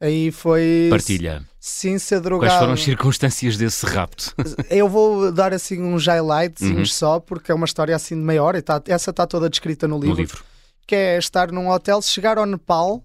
Aí 0.00 0.30
foi. 0.30 0.88
Partilha. 0.90 1.42
Sim, 1.58 1.98
ser 1.98 2.20
drogado. 2.20 2.50
Quais 2.50 2.60
foram 2.60 2.72
as 2.74 2.82
circunstâncias 2.82 3.56
desse 3.56 3.86
rapto? 3.86 4.34
Eu 4.70 4.88
vou 4.88 5.32
dar 5.32 5.54
assim 5.54 5.82
uns 5.82 6.06
highlights 6.06 6.62
uhum. 6.62 6.84
só, 6.84 7.18
porque 7.18 7.50
é 7.50 7.54
uma 7.54 7.64
história 7.64 7.96
assim 7.96 8.14
de 8.14 8.20
meia 8.20 8.42
hora 8.42 8.58
e 8.58 8.62
tá, 8.62 8.80
essa 8.86 9.10
está 9.10 9.26
toda 9.26 9.48
descrita 9.48 9.88
no 9.88 9.96
livro. 9.96 10.14
No 10.14 10.20
livro 10.20 10.55
que 10.86 10.94
é 10.94 11.18
estar 11.18 11.50
num 11.50 11.68
hotel, 11.68 12.00
chegar 12.00 12.38
ao 12.38 12.46
Nepal, 12.46 13.02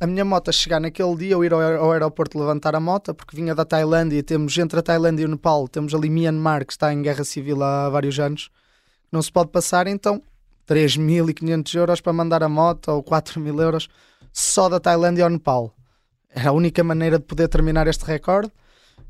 a 0.00 0.06
minha 0.06 0.24
moto 0.24 0.52
chegar 0.52 0.80
naquele 0.80 1.16
dia, 1.16 1.32
eu 1.32 1.44
ir 1.44 1.52
ao, 1.52 1.60
ao 1.60 1.92
aeroporto 1.92 2.38
levantar 2.38 2.74
a 2.74 2.80
moto, 2.80 3.14
porque 3.14 3.34
vinha 3.34 3.54
da 3.54 3.64
Tailândia, 3.64 4.22
temos 4.22 4.56
entre 4.58 4.78
a 4.78 4.82
Tailândia 4.82 5.22
e 5.22 5.26
o 5.26 5.28
Nepal, 5.28 5.66
temos 5.68 5.94
ali 5.94 6.10
Myanmar, 6.10 6.66
que 6.66 6.72
está 6.72 6.92
em 6.92 7.00
guerra 7.00 7.24
civil 7.24 7.62
há 7.62 7.88
vários 7.88 8.18
anos, 8.18 8.50
não 9.10 9.22
se 9.22 9.32
pode 9.32 9.50
passar, 9.50 9.86
então 9.86 10.22
3.500 10.68 11.74
euros 11.74 12.00
para 12.00 12.12
mandar 12.12 12.42
a 12.42 12.48
moto, 12.48 12.88
ou 12.88 13.02
4.000 13.02 13.62
euros, 13.62 13.88
só 14.32 14.68
da 14.68 14.80
Tailândia 14.80 15.24
ao 15.24 15.30
Nepal. 15.30 15.74
Era 16.34 16.50
a 16.50 16.52
única 16.52 16.82
maneira 16.82 17.18
de 17.18 17.24
poder 17.24 17.48
terminar 17.48 17.86
este 17.86 18.04
recorde. 18.04 18.50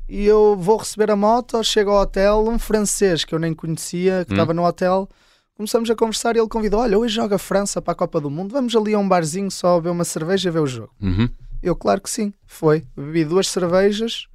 E 0.07 0.23
eu 0.25 0.55
vou 0.55 0.77
receber 0.77 1.09
a 1.09 1.15
moto, 1.15 1.63
chego 1.63 1.89
ao 1.89 2.03
hotel, 2.03 2.47
um 2.47 2.59
francês 2.59 3.25
que 3.25 3.33
eu 3.33 3.39
nem 3.39 3.53
conhecia, 3.53 4.23
que 4.23 4.31
hum. 4.31 4.35
estava 4.35 4.53
no 4.53 4.63
hotel, 4.63 5.09
Começamos 5.55 5.89
a 5.89 5.95
conversar 5.95 6.35
e 6.35 6.39
ele 6.39 6.49
convidou: 6.49 6.81
Olha, 6.81 6.99
hoje 6.99 7.15
joga 7.15 7.37
a 7.37 7.39
França 7.39 7.81
para 7.81 7.93
a 7.93 7.95
Copa 7.95 8.19
do 8.19 8.29
Mundo, 8.29 8.51
vamos 8.51 8.75
ali 8.75 8.93
a 8.93 8.99
um 8.99 9.07
barzinho 9.07 9.49
só 9.49 9.77
beber 9.77 9.91
uma 9.91 10.03
cerveja 10.03 10.49
e 10.49 10.51
ver 10.51 10.59
o 10.59 10.67
jogo. 10.67 10.93
Uhum. 11.01 11.29
Eu, 11.63 11.75
claro 11.75 12.01
que 12.01 12.09
sim, 12.09 12.33
foi. 12.45 12.85
Bebi 12.95 13.23
duas 13.23 13.47
cervejas, 13.47 14.27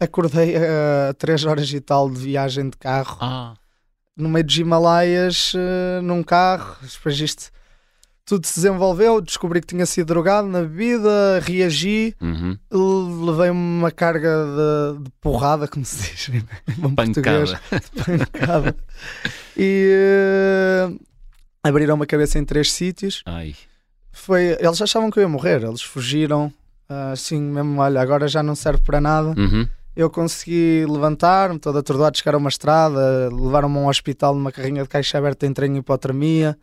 acordei 0.00 0.56
a 0.56 0.60
uh, 0.60 1.14
três 1.18 1.44
horas 1.44 1.70
e 1.70 1.80
tal 1.80 2.10
de 2.10 2.18
viagem 2.18 2.70
de 2.70 2.76
carro, 2.78 3.18
ah. 3.20 3.54
no 4.16 4.30
meio 4.30 4.46
dos 4.46 4.56
Himalaias, 4.56 5.52
uh, 5.52 6.00
num 6.02 6.22
carro. 6.22 6.74
Depois 6.80 7.20
isto 7.20 7.50
tudo 8.26 8.44
se 8.44 8.56
desenvolveu, 8.56 9.20
descobri 9.20 9.60
que 9.60 9.68
tinha 9.68 9.86
sido 9.86 10.08
drogado 10.08 10.48
na 10.48 10.62
bebida, 10.62 11.38
reagi, 11.42 12.12
uhum. 12.20 12.58
levei 13.24 13.50
uma 13.50 13.92
carga 13.92 14.28
de, 14.28 15.04
de, 15.04 15.10
porrada, 15.20 15.68
como 15.68 15.84
se 15.84 16.10
diz 16.10 16.28
em 16.34 16.42
bom 16.76 16.92
português. 16.92 17.52
Pancada. 18.04 18.76
e 19.56 20.90
uh, 20.90 21.00
abriram 21.62 21.94
uma 21.94 22.04
cabeça 22.04 22.36
em 22.36 22.44
três 22.44 22.72
sítios. 22.72 23.22
Ai. 23.24 23.54
Foi, 24.10 24.56
eles 24.58 24.82
achavam 24.82 25.08
que 25.08 25.20
eu 25.20 25.22
ia 25.22 25.28
morrer, 25.28 25.62
eles 25.62 25.82
fugiram, 25.82 26.52
uh, 26.90 27.12
assim 27.12 27.40
mesmo, 27.40 27.80
olha, 27.80 28.00
agora 28.00 28.26
já 28.26 28.42
não 28.42 28.56
serve 28.56 28.82
para 28.82 29.00
nada. 29.00 29.28
Uhum. 29.38 29.68
Eu 29.94 30.10
consegui 30.10 30.84
levantar-me, 30.84 31.60
todo 31.60 31.78
atordoado, 31.78 32.18
chegar 32.18 32.34
a 32.34 32.38
uma 32.38 32.48
estrada, 32.48 33.30
levaram-me 33.32 33.78
a 33.78 33.80
um 33.82 33.88
hospital 33.88 34.34
numa 34.34 34.50
carrinha 34.50 34.82
de 34.82 34.88
caixa 34.88 35.16
aberta, 35.16 35.46
em 35.46 35.76
hipotermia 35.76 36.58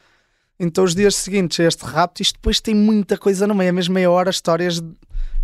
Então 0.63 0.83
os 0.83 0.95
dias 0.95 1.15
seguintes 1.15 1.59
a 1.59 1.63
este 1.65 1.83
rapto, 1.85 2.21
isto 2.21 2.35
depois 2.35 2.59
tem 2.61 2.73
muita 2.73 3.17
coisa 3.17 3.45
no 3.45 3.53
meio, 3.53 3.69
a 3.69 3.73
mesma 3.73 3.93
meia 3.95 4.09
hora, 4.09 4.29
histórias 4.29 4.81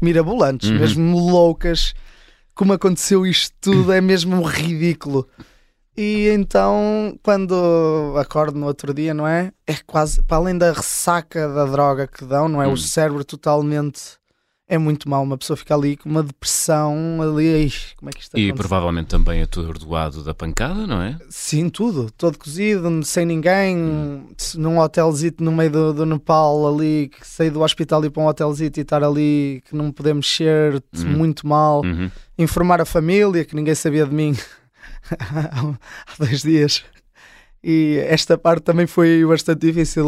mirabolantes, 0.02 0.70
Uhum. 0.70 0.80
mesmo 0.80 1.20
loucas. 1.30 1.94
Como 2.56 2.74
aconteceu 2.74 3.26
isto 3.26 3.54
tudo, 3.62 3.92
é 3.92 4.02
mesmo 4.02 4.42
ridículo. 4.42 5.28
E 5.98 6.30
então, 6.30 7.18
quando 7.22 8.14
acordo 8.18 8.58
no 8.58 8.66
outro 8.68 8.94
dia, 8.94 9.14
não 9.14 9.28
é? 9.28 9.52
É 9.68 9.76
quase, 9.86 10.22
para 10.24 10.38
além 10.38 10.58
da 10.58 10.72
ressaca 10.72 11.48
da 11.50 11.66
droga 11.66 12.08
que 12.08 12.24
dão, 12.24 12.48
não 12.48 12.62
é? 12.62 12.68
Hum. 12.68 12.74
O 12.74 12.78
cérebro 12.78 13.24
totalmente. 13.26 14.19
É 14.72 14.78
muito 14.78 15.10
mau. 15.10 15.24
Uma 15.24 15.36
pessoa 15.36 15.58
fica 15.58 15.74
ali 15.74 15.98
com 15.98 16.08
uma 16.08 16.22
depressão 16.22 16.96
ali. 17.22 17.74
Como 17.98 18.10
é 18.10 18.14
que 18.14 18.22
isto 18.22 18.38
E 18.38 18.54
provavelmente 18.54 19.08
também 19.08 19.42
atordoado 19.42 20.24
da 20.24 20.32
pancada, 20.34 20.86
não 20.86 21.02
é? 21.02 21.18
Sim, 21.28 21.70
tudo, 21.70 22.12
todo 22.16 22.38
cozido, 22.38 23.04
sem 23.04 23.26
ninguém, 23.26 23.76
num 24.56 24.78
hotelzito 24.80 25.44
no 25.44 25.52
meio 25.52 25.72
do, 25.72 25.94
do 25.94 26.06
Nepal 26.06 26.68
ali, 26.68 27.10
que 27.10 27.28
saí 27.28 27.50
do 27.50 27.62
hospital 27.62 28.04
e 28.04 28.08
ir 28.08 28.10
para 28.12 28.22
um 28.22 28.28
hotelzito 28.28 28.80
e 28.80 28.84
estar 28.84 29.04
ali 29.04 29.64
que 29.68 29.76
não 29.76 29.86
me 29.86 29.92
poder 29.92 30.14
mexer, 30.14 30.76
Hum. 30.96 31.06
muito 31.18 31.48
mal, 31.48 31.82
Uhum. 31.84 32.12
informar 32.38 32.80
a 32.80 32.86
família 32.86 33.44
que 33.44 33.56
ninguém 33.56 33.74
sabia 33.74 34.06
de 34.06 34.14
mim 34.14 34.36
há 35.20 35.78
dois 36.18 36.42
dias. 36.44 36.84
E 37.64 37.98
esta 38.08 38.38
parte 38.38 38.64
também 38.64 38.88
foi 38.88 39.26
bastante 39.26 39.66
difícil 39.68 40.04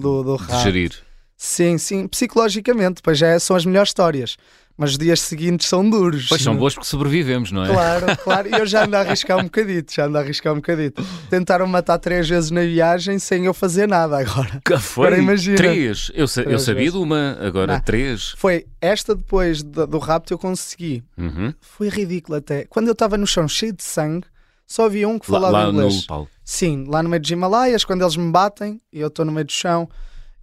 do, 0.00 0.22
do 0.22 0.36
De 0.38 0.44
rap. 0.44 0.62
gerir. 0.62 0.92
Sim, 1.36 1.78
sim, 1.78 2.06
psicologicamente, 2.06 3.00
pois 3.02 3.18
já 3.18 3.38
são 3.40 3.56
as 3.56 3.64
melhores 3.66 3.90
histórias. 3.90 4.36
Mas 4.76 4.90
os 4.90 4.98
dias 4.98 5.20
seguintes 5.20 5.68
são 5.68 5.88
duros. 5.88 6.26
Pois 6.28 6.42
são 6.42 6.56
boas 6.56 6.74
porque 6.74 6.88
sobrevivemos, 6.88 7.52
não 7.52 7.64
é? 7.64 7.68
Claro, 7.68 8.06
claro. 8.24 8.48
E 8.48 8.52
eu 8.58 8.66
já 8.66 8.84
ando 8.84 8.96
a 8.96 9.00
arriscar 9.00 9.38
um 9.38 9.44
bocadito, 9.44 9.94
já 9.94 10.06
ando 10.06 10.18
a 10.18 10.20
arriscar 10.20 10.52
um 10.52 10.56
bocadito. 10.56 11.00
Tentaram 11.30 11.64
matar 11.68 11.96
três 11.98 12.28
vezes 12.28 12.50
na 12.50 12.62
viagem 12.62 13.20
sem 13.20 13.44
eu 13.44 13.54
fazer 13.54 13.86
nada 13.86 14.18
agora. 14.18 14.60
Que 14.64 14.76
foi? 14.82 15.06
Agora 15.06 15.22
imagina. 15.22 15.56
Três. 15.56 16.10
Eu, 16.12 16.26
sa- 16.26 16.40
eu 16.40 16.46
Três 16.46 16.62
sabia 16.62 16.74
vezes. 16.80 16.92
de 16.94 16.98
uma, 16.98 17.38
agora 17.40 17.74
Não. 17.74 17.80
três. 17.82 18.30
Foi 18.36 18.66
esta 18.80 19.14
depois 19.14 19.62
do, 19.62 19.86
do 19.86 19.98
rapto 19.98 20.34
eu 20.34 20.38
consegui. 20.38 21.04
Uhum. 21.16 21.54
Foi 21.60 21.88
ridículo 21.88 22.36
até. 22.38 22.64
Quando 22.64 22.88
eu 22.88 22.94
estava 22.94 23.16
no 23.16 23.28
chão 23.28 23.46
cheio 23.46 23.72
de 23.72 23.84
sangue, 23.84 24.26
só 24.66 24.86
havia 24.86 25.08
um 25.08 25.20
que 25.20 25.30
Lá, 25.30 25.38
falava 25.40 25.58
lá 25.66 25.72
no 25.72 25.78
inglês. 25.82 26.00
Nepal. 26.00 26.28
Sim, 26.44 26.84
lá 26.88 27.00
no 27.00 27.08
meio 27.08 27.20
dos 27.22 27.30
Himalaias, 27.30 27.84
quando 27.84 28.02
eles 28.02 28.16
me 28.16 28.28
batem 28.32 28.80
e 28.92 28.98
eu 28.98 29.06
estou 29.06 29.24
no 29.24 29.30
meio 29.30 29.46
do 29.46 29.52
chão, 29.52 29.88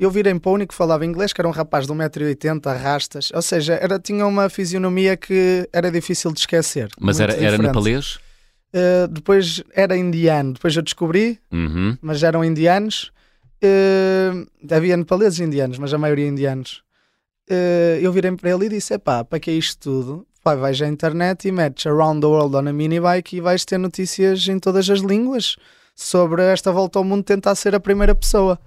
eu 0.03 0.09
virei 0.11 0.37
para 0.39 0.49
o 0.49 0.53
único 0.53 0.71
que 0.73 0.77
falava 0.77 1.05
inglês, 1.05 1.31
que 1.31 1.39
era 1.39 1.47
um 1.47 1.51
rapaz 1.51 1.85
de 1.85 1.93
1,80m, 1.93 2.75
rastas. 2.77 3.31
Ou 3.33 3.41
seja, 3.41 3.73
era, 3.75 3.99
tinha 3.99 4.25
uma 4.25 4.49
fisionomia 4.49 5.15
que 5.15 5.69
era 5.71 5.91
difícil 5.91 6.31
de 6.31 6.39
esquecer. 6.39 6.89
Mas 6.99 7.19
era, 7.19 7.33
era 7.35 7.57
nepalês? 7.57 8.15
Uh, 8.73 9.07
depois 9.09 9.61
era 9.75 9.95
indiano, 9.97 10.53
depois 10.53 10.75
eu 10.75 10.81
descobri, 10.81 11.39
Uhum. 11.51 11.97
mas 12.01 12.23
eram 12.23 12.43
indianos. 12.43 13.11
Uh, 13.63 14.47
havia 14.73 14.97
nepaleses 14.97 15.39
indianos, 15.39 15.77
mas 15.77 15.93
a 15.93 15.97
maioria 15.97 16.27
indianos. 16.27 16.81
Uh, 17.49 17.99
eu 18.01 18.11
virei 18.11 18.31
para 18.31 18.49
ele 18.49 18.65
e 18.65 18.69
disse: 18.69 18.93
Epá, 18.93 19.23
para 19.23 19.39
que 19.39 19.51
é 19.51 19.53
isto 19.53 19.77
tudo? 19.79 20.27
Pá, 20.43 20.55
vais 20.55 20.81
à 20.81 20.87
internet 20.87 21.47
e 21.47 21.51
metes 21.51 21.85
Around 21.85 22.21
the 22.21 22.27
World 22.27 22.55
on 22.55 22.67
a 22.67 22.73
minibike 22.73 23.35
e 23.37 23.41
vais 23.41 23.63
ter 23.65 23.77
notícias 23.77 24.47
em 24.47 24.57
todas 24.57 24.89
as 24.89 24.99
línguas 25.01 25.55
sobre 25.95 26.41
esta 26.43 26.71
volta 26.71 26.97
ao 26.97 27.05
mundo 27.05 27.23
tentar 27.23 27.53
ser 27.53 27.75
a 27.75 27.79
primeira 27.79 28.15
pessoa. 28.15 28.57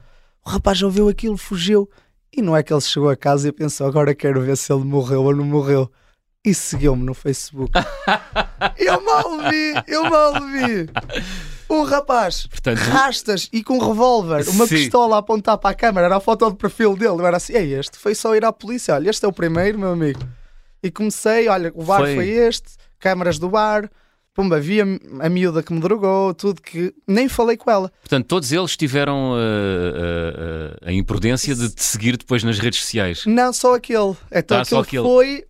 O 0.46 0.50
rapaz 0.50 0.82
ouviu 0.82 1.08
aquilo, 1.08 1.36
fugiu. 1.36 1.88
E 2.36 2.42
não 2.42 2.56
é 2.56 2.62
que 2.62 2.72
ele 2.72 2.80
chegou 2.80 3.08
a 3.08 3.16
casa 3.16 3.48
e 3.48 3.52
pensou: 3.52 3.86
agora 3.86 4.14
quero 4.14 4.40
ver 4.42 4.56
se 4.56 4.72
ele 4.72 4.84
morreu 4.84 5.22
ou 5.22 5.34
não 5.34 5.44
morreu. 5.44 5.90
E 6.44 6.52
seguiu-me 6.52 7.02
no 7.02 7.14
Facebook. 7.14 7.72
eu 8.76 9.02
mal 9.02 9.38
vi, 9.50 9.72
eu 9.86 10.10
mal 10.10 10.34
vi. 10.34 10.90
Um 11.70 11.84
rapaz, 11.84 12.46
Portanto, 12.46 12.78
rastas 12.78 13.48
e 13.50 13.64
com 13.64 13.78
um 13.78 13.88
revólver, 13.88 14.46
uma 14.50 14.66
Sim. 14.66 14.74
pistola 14.76 15.16
a 15.16 15.18
apontar 15.20 15.56
para 15.56 15.70
a 15.70 15.74
câmara, 15.74 16.06
era 16.06 16.16
a 16.16 16.20
foto 16.20 16.50
de 16.50 16.56
perfil 16.56 16.94
dele. 16.94 17.20
Eu 17.20 17.26
era 17.26 17.38
assim: 17.38 17.54
é 17.54 17.64
este, 17.64 17.96
foi 17.96 18.14
só 18.14 18.36
ir 18.36 18.44
à 18.44 18.52
polícia. 18.52 18.94
Olha, 18.94 19.08
este 19.08 19.24
é 19.24 19.28
o 19.28 19.32
primeiro, 19.32 19.78
meu 19.78 19.92
amigo. 19.92 20.20
E 20.82 20.90
comecei: 20.90 21.48
olha, 21.48 21.72
o 21.74 21.82
bar 21.82 22.00
Foi. 22.00 22.14
foi, 22.14 22.28
este, 22.28 22.72
câmaras 22.98 23.38
do 23.38 23.48
bar. 23.48 23.90
Pumba, 24.35 24.59
vi 24.59 24.81
a, 24.81 24.85
a 25.21 25.29
miúda 25.29 25.62
que 25.62 25.73
me 25.73 25.79
drogou, 25.81 26.35
tudo 26.35 26.61
que 26.61 26.93
nem 27.07 27.29
falei 27.29 27.57
com 27.57 27.71
ela. 27.71 27.93
portanto, 28.00 28.26
todos 28.26 28.50
eles 28.50 28.76
tiveram 28.76 29.31
uh, 29.31 29.37
uh, 29.37 30.75
uh, 30.75 30.88
a 30.88 30.93
imprudência 30.93 31.55
de 31.55 31.71
te 31.71 31.85
seguir 31.85 32.17
depois 32.17 32.43
nas 32.43 32.59
redes 32.59 32.81
sociais. 32.81 33.25
Não, 33.26 33.53
só 33.53 33.76
aquele. 33.76 34.17
Então 34.33 34.59
Ah, 34.59 34.64
só 34.64 34.81
aquele 34.81 35.00
aquele. 35.00 35.03
foi. 35.05 35.45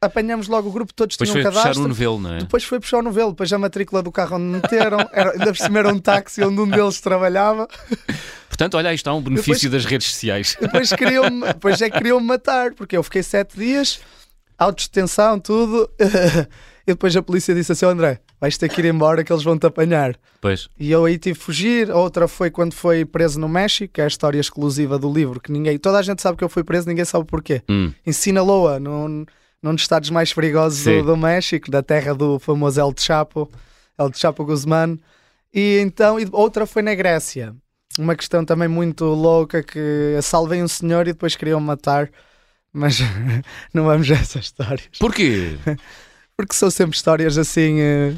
Apanhamos 0.00 0.46
logo 0.46 0.68
o 0.68 0.72
grupo, 0.72 0.92
todos 0.92 1.16
Depois 1.16 1.30
tinham 1.30 1.42
foi 1.42 1.50
um 1.50 1.54
cadastro. 1.54 1.84
o 1.84 1.88
novelo, 1.88 2.20
não 2.20 2.34
é? 2.34 2.38
Depois 2.38 2.64
foi 2.64 2.78
puxar 2.78 2.98
o 2.98 3.02
novelo, 3.02 3.30
depois 3.30 3.50
a 3.52 3.58
matrícula 3.58 4.02
do 4.02 4.12
carro 4.12 4.36
onde 4.36 4.44
me 4.44 4.52
meteram, 4.56 4.98
era, 5.12 5.30
ainda 5.32 5.46
por 5.46 5.56
cima 5.56 5.78
era 5.78 5.88
um 5.88 5.98
táxi 5.98 6.44
onde 6.44 6.60
um 6.60 6.68
deles 6.68 7.00
trabalhava. 7.00 7.66
Portanto, 8.48 8.76
olha, 8.76 8.90
aí 8.90 8.94
está 8.94 9.14
um 9.14 9.22
benefício 9.22 9.70
das 9.70 9.84
redes 9.84 10.08
sociais. 10.08 10.56
Depois 10.60 10.90
depois 10.90 11.80
é 11.80 11.88
que 11.88 11.96
queriam-me 11.96 12.26
matar, 12.26 12.74
porque 12.74 12.96
eu 12.96 13.02
fiquei 13.02 13.22
sete 13.22 13.56
dias, 13.56 14.00
autodetenção, 14.58 15.38
tudo. 15.38 15.88
E 16.86 16.92
depois 16.92 17.16
a 17.16 17.22
polícia 17.22 17.54
disse 17.54 17.72
assim: 17.72 17.84
"Ó, 17.84 17.90
André, 17.90 18.20
vais 18.40 18.56
ter 18.56 18.68
que 18.68 18.80
ir 18.80 18.84
embora 18.86 19.24
que 19.24 19.32
eles 19.32 19.42
vão 19.42 19.58
te 19.58 19.66
apanhar. 19.66 20.16
Pois. 20.40 20.68
E 20.78 20.90
eu 20.90 21.04
aí 21.04 21.18
tive 21.18 21.38
que 21.38 21.44
fugir. 21.44 21.90
A 21.90 21.96
outra 21.96 22.28
foi 22.28 22.50
quando 22.50 22.74
foi 22.74 23.04
preso 23.04 23.40
no 23.40 23.48
México, 23.48 23.94
que 23.94 24.00
é 24.00 24.04
a 24.04 24.06
história 24.06 24.38
exclusiva 24.38 24.98
do 24.98 25.12
livro, 25.12 25.40
que 25.40 25.50
ninguém, 25.50 25.78
toda 25.78 25.98
a 25.98 26.02
gente 26.02 26.22
sabe 26.22 26.38
que 26.38 26.44
eu 26.44 26.48
fui 26.48 26.62
preso, 26.62 26.88
ninguém 26.88 27.04
sabe 27.04 27.24
porquê. 27.24 27.62
Hum. 27.68 27.92
Em 28.06 28.12
Sinaloa, 28.12 28.78
num, 28.78 29.26
num 29.62 29.74
dos 29.74 29.82
estados 29.82 30.10
mais 30.10 30.32
perigosos 30.32 30.84
do, 30.84 31.02
do 31.02 31.16
México, 31.16 31.70
da 31.70 31.82
terra 31.82 32.14
do 32.14 32.38
famoso 32.38 32.80
El 32.80 32.94
Chapo, 32.96 33.50
El 33.98 34.12
Chapo 34.14 34.44
Guzmán. 34.44 34.98
E 35.52 35.78
então, 35.80 36.20
e 36.20 36.28
outra 36.30 36.66
foi 36.66 36.82
na 36.82 36.94
Grécia. 36.94 37.54
Uma 37.98 38.14
questão 38.14 38.44
também 38.44 38.68
muito 38.68 39.04
louca 39.06 39.62
que 39.62 40.18
salvei 40.22 40.62
um 40.62 40.68
senhor 40.68 41.08
e 41.08 41.12
depois 41.12 41.34
queriam 41.34 41.58
matar. 41.58 42.10
Mas 42.72 42.98
não 43.72 43.84
vamos 43.84 44.10
a 44.10 44.14
essas 44.14 44.44
histórias. 44.44 44.90
Porquê? 44.98 45.56
Porque 46.36 46.54
são 46.54 46.70
sempre 46.70 46.94
histórias 46.94 47.38
assim 47.38 47.80
eh, 47.80 48.12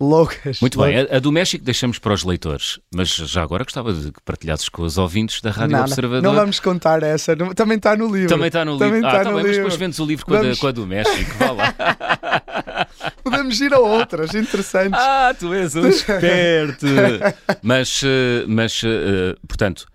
loucas. 0.00 0.60
Muito 0.60 0.76
bem, 0.80 0.98
a, 1.08 1.16
a 1.16 1.18
do 1.20 1.30
México 1.30 1.64
deixamos 1.64 2.00
para 2.00 2.12
os 2.12 2.24
leitores, 2.24 2.80
mas 2.92 3.08
já 3.14 3.42
agora 3.44 3.62
gostava 3.62 3.92
de 3.92 4.10
que 4.10 4.20
partilhasses 4.24 4.68
com 4.68 4.82
os 4.82 4.98
ouvintes 4.98 5.40
da 5.40 5.52
Rádio 5.52 5.70
Não, 5.72 5.78
não, 5.78 5.84
Observador. 5.84 6.22
não 6.22 6.34
vamos 6.34 6.58
contar 6.58 7.00
essa. 7.04 7.36
não- 7.36 7.54
também 7.54 7.76
está 7.76 7.96
no 7.96 8.12
livro. 8.12 8.28
Também 8.28 8.48
está 8.48 8.64
no 8.64 8.72
livro. 8.72 8.88
Também 8.88 9.04
ah, 9.08 9.12
tá 9.12 9.18
no 9.18 9.24
bem, 9.24 9.34
mas 9.34 9.44
livro. 9.44 9.56
depois 9.62 9.76
vendes 9.76 9.98
o 10.00 10.04
livro 10.04 10.26
com 10.26 10.34
a, 10.34 10.38
Vamos- 10.38 10.58
com 10.58 10.66
a 10.66 10.72
do 10.72 10.84
México. 10.84 11.30
Vá 11.38 11.50
lá. 11.52 11.74
Podemos 13.22 13.60
ir 13.60 13.72
a 13.72 13.78
outras 13.78 14.34
interessantes. 14.34 14.98
ah, 15.00 15.32
tu 15.38 15.54
és 15.54 15.76
um 15.76 15.86
esperto. 15.86 16.86
mas, 17.62 18.00
eh, 18.02 18.44
mas 18.48 18.82
eh, 18.84 19.36
portanto, 19.46 19.86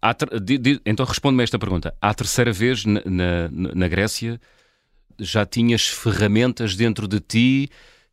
há 0.00 0.16
então 0.86 1.04
responde-me 1.04 1.42
a 1.42 1.44
esta 1.44 1.58
pergunta. 1.58 1.92
À 2.00 2.14
terceira 2.14 2.50
vez 2.50 2.86
na, 2.86 3.02
na, 3.04 3.48
na 3.74 3.88
Grécia 3.88 4.40
já 5.20 5.44
tinhas 5.46 5.88
ferramentas 5.88 6.74
dentro 6.76 7.06
de 7.08 7.20
ti 7.20 7.68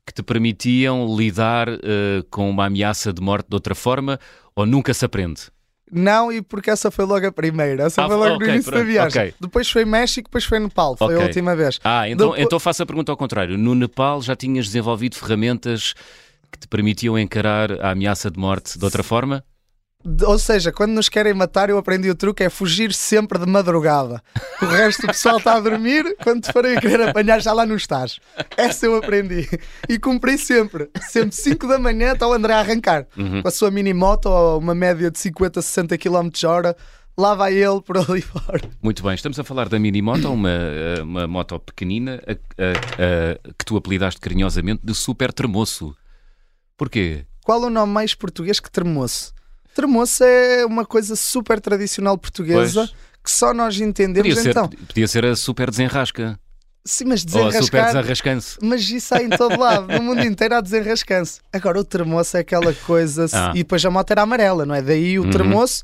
que 0.05 0.13
te 0.13 0.21
permitiam 0.23 1.15
lidar 1.15 1.67
eh, 1.69 2.23
com 2.29 2.49
uma 2.49 2.65
ameaça 2.65 3.11
de 3.11 3.21
morte 3.21 3.47
de 3.49 3.55
outra 3.55 3.73
forma 3.75 4.19
ou 4.55 4.65
nunca 4.65 4.93
se 4.93 5.03
aprende? 5.05 5.41
Não, 5.91 6.31
e 6.31 6.41
porque 6.41 6.69
essa 6.71 6.89
foi 6.89 7.05
logo 7.05 7.25
a 7.27 7.31
primeira. 7.31 7.83
Essa 7.83 8.03
Ah, 8.03 8.07
foi 8.07 8.15
logo 8.17 8.35
ok, 8.35 8.47
no 8.47 8.53
início 8.53 8.71
da 8.71 8.77
pronto, 8.77 8.87
viagem. 8.91 9.21
ok. 9.21 9.33
Depois 9.39 9.69
foi 9.69 9.85
México, 9.85 10.27
depois 10.27 10.43
foi 10.43 10.59
Nepal. 10.59 10.95
Foi 10.97 11.13
Ok. 11.13 11.17
a 11.23 11.27
última 11.27 11.55
vez. 11.55 11.79
Ah, 11.83 12.09
então, 12.09 12.29
Depois- 12.29 12.43
então 12.45 12.59
faço 12.59 12.81
a 12.83 12.85
pergunta 12.85 13.11
ao 13.11 13.17
contrário. 13.17 13.57
No 13.57 13.75
Nepal 13.75 14.21
já 14.21 14.35
tinhas 14.35 14.65
desenvolvido 14.65 15.15
ferramentas 15.15 15.93
que 16.51 16.57
te 16.59 16.67
permitiam 16.67 17.17
encarar 17.19 17.71
a 17.83 17.91
ameaça 17.91 18.31
de 18.31 18.39
morte 18.39 18.77
de 18.79 18.83
outra 18.85 19.03
forma? 19.03 19.43
Ou 20.27 20.37
seja, 20.37 20.71
quando 20.71 20.91
nos 20.91 21.09
querem 21.09 21.33
matar, 21.33 21.69
eu 21.69 21.77
aprendi 21.77 22.09
o 22.09 22.15
truque: 22.15 22.43
é 22.43 22.49
fugir 22.49 22.93
sempre 22.93 23.39
de 23.39 23.45
madrugada. 23.45 24.21
O 24.61 24.65
resto 24.65 25.01
do 25.01 25.07
pessoal 25.07 25.37
está 25.37 25.55
a 25.55 25.59
dormir, 25.59 26.15
quando 26.23 26.43
te 26.43 26.51
forem 26.53 26.77
a 26.77 26.81
querer 26.81 27.01
apanhar, 27.09 27.41
já 27.41 27.51
lá 27.53 27.65
não 27.65 27.75
estás. 27.75 28.19
Essa 28.55 28.85
eu 28.85 28.95
aprendi. 28.95 29.47
E 29.89 29.97
cumpri 29.97 30.37
sempre. 30.37 30.89
Sempre 31.09 31.35
5 31.35 31.67
da 31.67 31.79
manhã 31.79 32.13
está 32.13 32.27
o 32.27 32.33
André 32.33 32.53
a 32.53 32.59
arrancar. 32.59 33.07
Uhum. 33.17 33.41
Com 33.41 33.47
a 33.47 33.51
sua 33.51 33.71
mini 33.71 33.93
moto, 33.93 34.27
ou 34.27 34.59
uma 34.59 34.75
média 34.75 35.09
de 35.09 35.17
50, 35.19 35.61
60 35.61 35.97
km 35.97 36.29
hora. 36.45 36.75
Lá 37.17 37.33
vai 37.33 37.53
ele 37.53 37.81
por 37.81 37.97
ali 37.97 38.21
fora. 38.21 38.59
Muito 38.83 39.01
bem, 39.01 39.15
estamos 39.15 39.39
a 39.39 39.43
falar 39.45 39.69
da 39.69 39.79
mini 39.79 40.01
moto, 40.01 40.29
uma, 40.31 40.49
eh, 40.49 41.01
uma 41.01 41.25
moto 41.25 41.57
pequenina 41.61 42.21
a- 42.27 42.31
a- 42.33 42.71
a- 42.73 43.53
que 43.57 43.63
tu 43.65 43.77
apelidaste 43.77 44.19
carinhosamente 44.19 44.81
de 44.83 44.93
super 44.93 45.31
tremoço. 45.31 45.95
Porquê? 46.77 47.25
Qual 47.43 47.61
o 47.61 47.69
nome 47.69 47.93
mais 47.93 48.13
português 48.13 48.59
que 48.59 48.69
termoço? 48.69 49.33
Termoço 49.75 50.23
é 50.23 50.65
uma 50.65 50.85
coisa 50.85 51.15
super 51.15 51.59
tradicional 51.59 52.17
portuguesa 52.17 52.87
Pois. 52.87 52.95
que 53.23 53.29
só 53.29 53.53
nós 53.53 53.79
entendemos 53.79 54.29
Podia 54.29 54.41
ser, 54.43 54.49
então. 54.51 54.69
podia 54.69 55.07
ser 55.07 55.25
a 55.25 55.35
super 55.35 55.69
desenrasca. 55.69 56.39
Sim, 56.87 57.05
mas 57.05 57.25
Ou 57.33 57.47
a 57.47 57.51
super 57.61 57.83
desenrascar. 57.83 58.37
Mas 58.61 58.89
isso 58.89 59.13
há 59.13 59.21
em 59.21 59.29
todo 59.29 59.59
lado, 59.59 59.87
no 59.91 60.01
mundo 60.01 60.21
inteiro 60.21 60.55
há 60.55 60.61
desenrascanço. 60.61 61.41
Agora 61.51 61.79
o 61.79 61.83
termoço 61.83 62.37
é 62.37 62.39
aquela 62.39 62.73
coisa. 62.73 63.25
Ah. 63.33 63.51
E 63.53 63.57
depois 63.59 63.83
a 63.83 63.89
moto 63.91 64.11
era 64.11 64.21
amarela, 64.21 64.65
não 64.65 64.73
é? 64.73 64.81
Daí 64.81 65.19
o 65.19 65.23
Uhum. 65.23 65.29
termoço. 65.31 65.83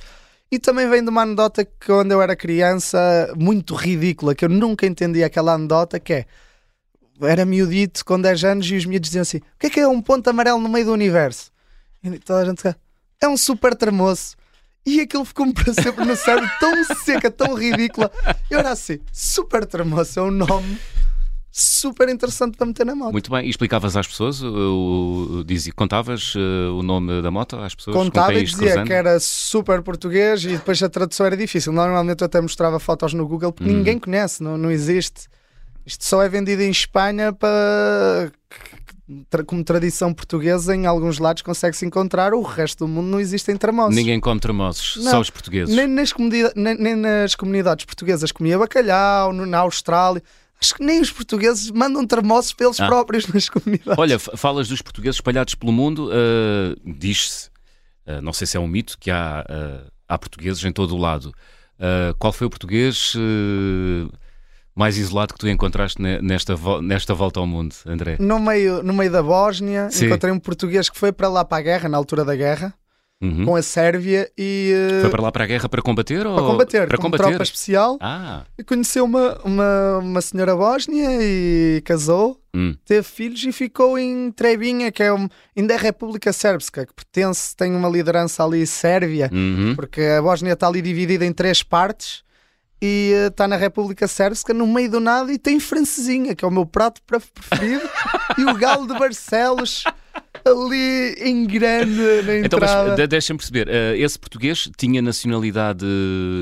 E 0.50 0.60
também 0.60 0.89
vem 0.89 1.03
de 1.03 1.10
uma 1.10 1.24
anedota 1.24 1.65
que 1.65 1.71
quando 1.86 2.12
eu 2.12 2.21
era 2.21 2.36
criança, 2.36 3.33
muito 3.38 3.74
ridícula, 3.74 4.36
que 4.36 4.45
eu 4.45 4.50
nunca 4.50 4.86
entendi 4.86 5.24
aquela 5.24 5.53
anedota, 5.53 6.00
que 6.00 6.13
é. 6.13 6.25
Era 7.21 7.45
miudito 7.45 8.03
com 8.05 8.19
10 8.19 8.43
anos 8.43 8.65
e 8.69 8.75
os 8.75 8.86
miúdos 8.86 9.10
diziam 9.10 9.21
assim: 9.21 9.38
o 9.38 9.41
que 9.60 9.67
é 9.67 9.69
que 9.69 9.79
é 9.79 9.88
um 9.88 10.01
ponto 10.01 10.27
amarelo 10.29 10.60
no 10.60 10.69
meio 10.69 10.86
do 10.86 10.93
universo? 10.93 11.51
E 12.03 12.10
toda 12.19 12.41
a 12.41 12.45
gente 12.45 12.62
é 13.22 13.28
um 13.28 13.38
super 13.38 13.75
termoço. 13.75 14.36
E 14.86 15.00
aquilo 15.00 15.24
ficou-me 15.24 15.54
para 15.56 15.74
sempre 15.74 16.04
no 16.06 16.16
cérebro, 16.16 16.50
tão 16.60 16.84
seca, 16.84 17.30
tão 17.30 17.54
ridícula. 17.54 18.12
Eu 18.50 18.60
era 18.60 18.72
assim, 18.72 19.00
super 19.12 19.66
tremoço, 19.66 20.20
é 20.20 20.24
um 20.24 20.32
nome 20.32 20.80
super 21.51 22.08
interessante 22.08 22.58
para 22.58 22.66
meter 22.66 22.86
na 22.86 22.96
moto. 22.96 23.12
Muito 23.12 23.30
bem, 23.30 23.46
e 23.46 23.50
explicavas 23.50 23.98
às 23.98 24.08
pessoas, 24.08 24.42
o, 24.42 25.44
dizia, 25.46 25.74
contavas 25.74 26.34
uh, 26.36 26.74
o 26.74 26.82
nome 26.82 27.22
da 27.22 27.30
moto 27.30 27.58
às 27.58 27.75
pessoas? 27.75 27.96
Contava 27.96 28.34
e 28.34 28.44
dizia 28.44 28.84
que 28.84 28.94
era 28.94 29.20
super 29.20 29.82
português 29.82 30.46
e 30.46 30.50
depois 30.50 30.82
a 30.82 30.90
tradução 30.90 31.25
era 31.25 31.36
difícil. 31.36 31.74
Normalmente 31.74 32.22
eu 32.22 32.25
até 32.25 32.40
mostrava 32.40 32.80
fotos 32.80 33.13
no 33.13 33.28
Google 33.28 33.51
porque 33.51 33.70
hum. 33.70 33.78
ninguém 33.78 34.00
conhece, 34.00 34.42
não, 34.42 34.58
não 34.58 34.72
existe. 34.72 35.28
Isto 35.86 36.06
só 36.06 36.24
é 36.24 36.30
vendido 36.30 36.62
em 36.62 36.70
Espanha 36.70 37.34
para 37.34 38.32
como 39.46 39.63
tradição 39.63 40.13
portuguesa, 40.13 40.75
em 40.75 40.86
alguns 40.86 41.20
lados 41.20 41.41
consegue-se 41.41 41.86
encontrar, 41.86 42.34
o 42.34 42.41
resto 42.41 42.86
do 42.86 42.88
mundo 42.88 43.08
não 43.08 43.20
existem 43.20 43.58
tremosos. 43.58 43.96
Ninguém 43.96 44.20
come 44.20 44.39
tremosos, 44.39 44.98
só 45.03 45.20
os 45.20 45.30
portugueses. 45.30 45.75
Nem 45.75 45.88
nas, 45.88 46.13
nem, 46.56 46.75
nem 46.77 46.96
nas 46.96 47.36
comunidades 47.36 47.86
portuguesas 47.86 48.32
comia 48.32 48.58
bacalhau, 48.58 49.34
na 49.34 49.60
Austrália. 49.60 50.22
Acho 50.62 50.75
que 50.75 50.84
nem 50.84 51.01
os 51.01 51.12
portugueses 51.12 51.72
mandam 51.72 52.06
termossos 52.06 52.53
pelos 52.53 52.80
ah. 52.80 52.86
próprios 52.86 53.25
nas 53.27 53.50
comunidades. 53.50 53.98
Olha, 53.98 54.20
falas 54.20 54.68
dos 54.68 54.82
portugueses 54.82 55.15
espalhados 55.15 55.56
pelo 55.56 55.72
mundo, 55.72 56.10
uh, 56.10 56.80
diz-se, 56.86 57.50
uh, 58.06 58.22
não 58.22 58.32
sei 58.32 58.46
se 58.46 58.58
é 58.58 58.60
um 58.60 58.68
mito, 58.68 58.96
que 59.00 59.10
há, 59.10 59.44
uh, 59.50 59.91
há 60.08 60.18
portugueses 60.20 60.63
em 60.63 60.72
todo 60.72 60.96
o 60.96 61.00
lado. 61.00 61.34
qual 62.20 62.32
foi 62.32 62.46
o 62.46 62.50
português 62.50 63.15
mais 64.82 64.98
isolado 64.98 65.34
que 65.34 65.40
tu 65.40 65.48
encontraste 65.48 66.02
nesta, 66.02 66.56
nesta 66.82 67.14
volta 67.14 67.40
ao 67.40 67.46
mundo, 67.46 67.76
André? 67.86 68.18
No 68.20 68.40
meio, 68.40 68.82
no 68.82 68.94
meio 68.94 69.12
da 69.12 69.22
Bósnia, 69.22 69.90
Sim. 69.92 70.08
encontrei 70.08 70.34
um 70.34 70.40
português 70.40 70.90
que 70.90 70.98
foi 70.98 71.12
para 71.12 71.28
lá 71.28 71.46
para 71.46 71.60
a 71.60 71.62
guerra, 71.62 71.88
na 71.88 71.98
altura 71.98 72.26
da 72.26 72.36
guerra 72.36 72.74
uhum. 73.22 73.46
com 73.46 73.56
a 73.56 73.62
Sérvia 73.62 74.30
e. 74.38 74.74
Uh, 74.98 75.02
Foi 75.02 75.10
para 75.12 75.22
lá 75.22 75.32
para 75.32 75.44
a 75.44 75.48
guerra 75.48 75.70
para 75.70 75.82
combater? 75.82 76.24
Para 76.24 76.42
combater, 76.42 76.88
para 76.88 76.98
combater? 76.98 77.24
tropa 77.28 77.44
especial. 77.44 77.98
Ah. 78.02 78.44
E 78.58 78.64
conheceu 78.64 79.06
uma, 79.06 79.38
uma, 79.44 79.98
uma 80.00 80.22
senhora 80.22 80.56
bósnia 80.56 81.10
e 81.22 81.82
casou, 81.86 82.42
hum. 82.56 82.76
teve 82.84 83.04
filhos 83.04 83.44
e 83.44 83.52
ficou 83.52 83.98
em 83.98 84.32
Trebinha, 84.32 84.92
que 84.92 85.04
é 85.04 85.14
um, 85.14 85.30
ainda 85.56 85.76
é 85.76 85.78
República 85.78 86.34
Sérbica, 86.34 86.86
que 86.86 86.94
pertence, 86.94 87.56
tem 87.56 87.76
uma 87.76 87.88
liderança 87.88 88.44
ali 88.44 88.66
sérvia, 88.66 89.30
uhum. 89.32 89.74
porque 89.76 90.02
a 90.02 90.22
Bósnia 90.22 90.54
está 90.54 90.68
ali 90.68 90.82
dividida 90.82 91.24
em 91.26 91.32
três 91.32 91.62
partes 91.62 92.24
e 92.82 93.12
está 93.28 93.46
uh, 93.46 93.48
na 93.48 93.56
República 93.56 94.08
Sérvica 94.08 94.54
no 94.54 94.66
meio 94.66 94.90
do 94.90 95.00
nada 95.00 95.32
e 95.32 95.38
tem 95.38 95.60
francesinha, 95.60 96.36
que 96.36 96.44
é 96.44 96.48
o 96.48 96.52
meu 96.52 96.66
prato 96.66 97.02
preferido, 97.04 97.88
e 98.38 98.44
o 98.46 98.56
galo 98.56 98.88
de 98.88 98.98
Barcelos 98.98 99.84
ali 100.45 101.15
em 101.19 101.45
grande 101.45 102.21
na 102.25 102.38
entrada. 102.39 102.93
Então, 102.93 103.07
deixa-me 103.07 103.38
perceber, 103.38 103.67
uh, 103.67 103.95
esse 103.95 104.17
português 104.17 104.69
tinha 104.77 105.01
nacionalidade 105.01 105.86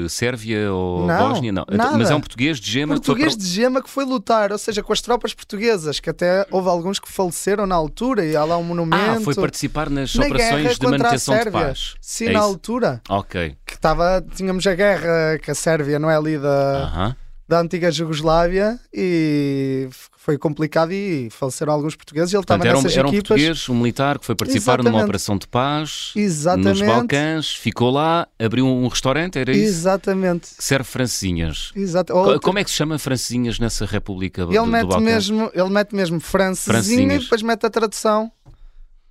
sérvia 0.10 0.72
ou 0.72 1.06
não, 1.06 1.30
bósnia? 1.30 1.52
Não, 1.52 1.66
nada. 1.70 1.98
mas 1.98 2.10
é 2.10 2.16
um 2.16 2.20
português 2.20 2.60
de 2.60 2.72
gema. 2.72 2.96
Português 2.96 3.36
para... 3.36 3.44
de 3.44 3.50
gema 3.50 3.84
que 3.84 3.90
foi 3.90 4.06
lutar, 4.06 4.52
ou 4.52 4.58
seja, 4.58 4.82
com 4.82 4.94
as 4.94 5.02
tropas 5.02 5.34
portuguesas, 5.34 6.00
que 6.00 6.10
até 6.10 6.46
houve 6.52 6.70
alguns 6.70 7.00
que 7.00 7.12
faleceram 7.12 7.66
na 7.66 7.76
altura 7.76 8.26
e 8.26 8.36
há 8.36 8.44
lá 8.44 8.58
um 8.58 8.64
monumento. 8.64 9.20
Ah, 9.20 9.22
foi 9.22 9.36
participar 9.36 9.90
nas 9.90 10.16
na 10.16 10.26
operações 10.26 10.78
de 10.78 10.86
manutenção 10.86 11.38
de 11.38 11.52
paz. 11.52 11.96
Sim, 12.02 12.26
é 12.26 12.32
na 12.32 12.40
isso? 12.40 12.48
altura. 12.48 13.02
Ok. 13.10 13.56
Que 13.66 13.74
estava, 13.74 14.24
tínhamos 14.36 14.66
a 14.66 14.76
guerra, 14.76 15.38
que 15.42 15.52
a 15.52 15.56
Sérvia 15.56 16.00
não 16.00 16.10
é 16.10 16.16
ali 16.16 16.38
da... 16.38 16.92
Uh 16.94 17.00
-huh 17.00 17.29
da 17.50 17.60
antiga 17.60 17.92
Jugoslávia 17.92 18.80
e 18.94 19.90
foi 20.16 20.38
complicado 20.38 20.92
e 20.92 21.30
faleceram 21.32 21.74
alguns 21.74 21.96
portugueses. 21.96 22.32
Ele 22.32 22.44
estava 22.44 22.64
era 22.64 22.78
um, 22.78 22.84
nessas 22.84 22.96
era 22.96 23.08
um 23.08 23.10
equipas. 23.10 23.28
português, 23.28 23.70
um 23.70 23.74
militar 23.74 24.20
que 24.20 24.26
foi 24.28 24.36
participar 24.36 24.74
Exatamente. 24.74 24.94
numa 24.94 25.04
operação 25.04 25.36
de 25.36 25.48
paz 25.48 26.12
Exatamente. 26.16 26.68
nos 26.68 26.82
Balcãs, 26.82 27.56
ficou 27.56 27.90
lá, 27.90 28.28
abriu 28.38 28.68
um 28.68 28.88
restaurante, 28.88 29.40
era 29.40 29.52
isso? 29.52 29.64
Exatamente. 29.64 30.56
Que 30.56 30.64
serve 30.64 30.84
francesinhas. 30.88 31.72
Exato. 31.76 32.14
Como 32.44 32.60
é 32.60 32.64
que 32.64 32.70
se 32.70 32.76
chama 32.76 33.00
francesinhas 33.00 33.58
nessa 33.58 33.84
República 33.84 34.44
ele 34.44 34.56
do, 34.56 34.66
mete 34.68 34.88
do 34.88 35.00
mesmo 35.00 35.50
Ele 35.52 35.70
mete 35.70 35.96
mesmo 35.96 36.20
francesinha 36.20 37.16
e 37.16 37.20
depois 37.20 37.42
mete 37.42 37.66
a 37.66 37.70
tradução 37.72 38.32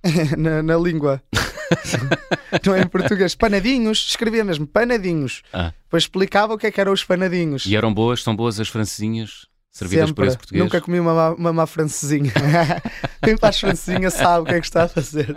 na, 0.37 0.63
na 0.63 0.77
língua. 0.77 1.21
não 2.65 2.75
é 2.75 2.81
em 2.81 2.87
português. 2.87 3.35
Panadinhos, 3.35 4.05
escrevia 4.09 4.43
mesmo 4.43 4.67
panadinhos. 4.67 5.41
Ah. 5.53 5.73
Depois 5.83 6.03
explicava 6.03 6.53
o 6.53 6.57
que 6.57 6.67
é 6.67 6.71
que 6.71 6.79
eram 6.79 6.91
os 6.91 7.03
panadinhos. 7.03 7.65
E 7.65 7.75
eram 7.75 7.93
boas, 7.93 8.23
são 8.23 8.35
boas 8.35 8.59
as 8.59 8.67
francesinhas? 8.67 9.47
Servidas 9.71 10.09
Sempre. 10.09 10.15
por 10.15 10.27
esse 10.27 10.37
português? 10.37 10.63
Nunca 10.63 10.81
comi 10.81 10.99
uma, 10.99 11.31
uma 11.31 11.53
má 11.53 11.67
francesinha. 11.67 12.33
Quem 13.23 13.37
faz 13.37 13.59
francesinha 13.59 14.09
sabe 14.09 14.41
o 14.41 14.45
que 14.45 14.55
é 14.55 14.59
que 14.59 14.65
está 14.65 14.83
a 14.83 14.87
fazer. 14.87 15.35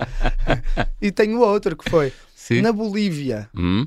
e 1.01 1.13
tenho 1.13 1.41
outro 1.41 1.77
que 1.77 1.89
foi 1.89 2.13
Sim. 2.35 2.63
na 2.63 2.73
Bolívia. 2.73 3.49
Hum? 3.55 3.87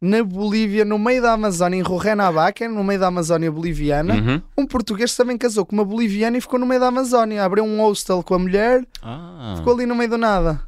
na 0.00 0.22
Bolívia, 0.22 0.84
no 0.84 0.98
meio 0.98 1.22
da 1.22 1.32
Amazónia, 1.32 1.78
em 1.78 1.82
Rurrenabaque, 1.82 2.68
no 2.68 2.84
meio 2.84 3.00
da 3.00 3.06
Amazónia 3.06 3.50
boliviana, 3.50 4.14
uhum. 4.14 4.42
um 4.58 4.66
português 4.66 5.16
também 5.16 5.38
casou 5.38 5.64
com 5.64 5.74
uma 5.74 5.84
boliviana 5.84 6.36
e 6.36 6.40
ficou 6.40 6.58
no 6.58 6.66
meio 6.66 6.80
da 6.80 6.88
Amazónia. 6.88 7.44
Abriu 7.44 7.64
um 7.64 7.80
hostel 7.80 8.22
com 8.22 8.34
a 8.34 8.38
mulher, 8.38 8.86
ah. 9.02 9.54
ficou 9.56 9.74
ali 9.74 9.86
no 9.86 9.94
meio 9.94 10.10
do 10.10 10.18
nada. 10.18 10.60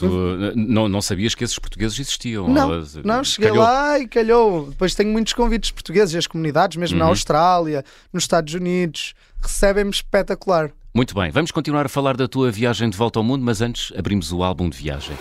Tu 0.00 0.52
não, 0.56 0.88
não 0.88 1.02
sabias 1.02 1.34
que 1.34 1.44
esses 1.44 1.58
portugueses 1.58 1.98
existiam? 1.98 2.48
Não, 2.48 2.82
não 3.04 3.22
cheguei 3.22 3.50
calhou. 3.50 3.62
lá 3.62 3.98
e 3.98 4.08
calhou. 4.08 4.70
Depois 4.70 4.94
tenho 4.94 5.10
muitos 5.10 5.34
convites 5.34 5.70
portugueses 5.70 6.14
e 6.14 6.18
as 6.18 6.26
comunidades, 6.26 6.78
mesmo 6.78 6.98
uhum. 6.98 7.04
na 7.04 7.10
Austrália, 7.10 7.84
nos 8.10 8.24
Estados 8.24 8.54
Unidos, 8.54 9.14
recebem-me 9.42 9.90
espetacular. 9.90 10.70
Muito 10.94 11.14
bem, 11.14 11.30
vamos 11.30 11.50
continuar 11.50 11.84
a 11.84 11.88
falar 11.88 12.16
da 12.16 12.26
tua 12.26 12.50
viagem 12.50 12.88
de 12.88 12.96
volta 12.96 13.18
ao 13.18 13.22
mundo, 13.22 13.44
mas 13.44 13.60
antes 13.60 13.92
abrimos 13.96 14.32
o 14.32 14.42
álbum 14.42 14.70
de 14.70 14.76
viagem. 14.78 15.16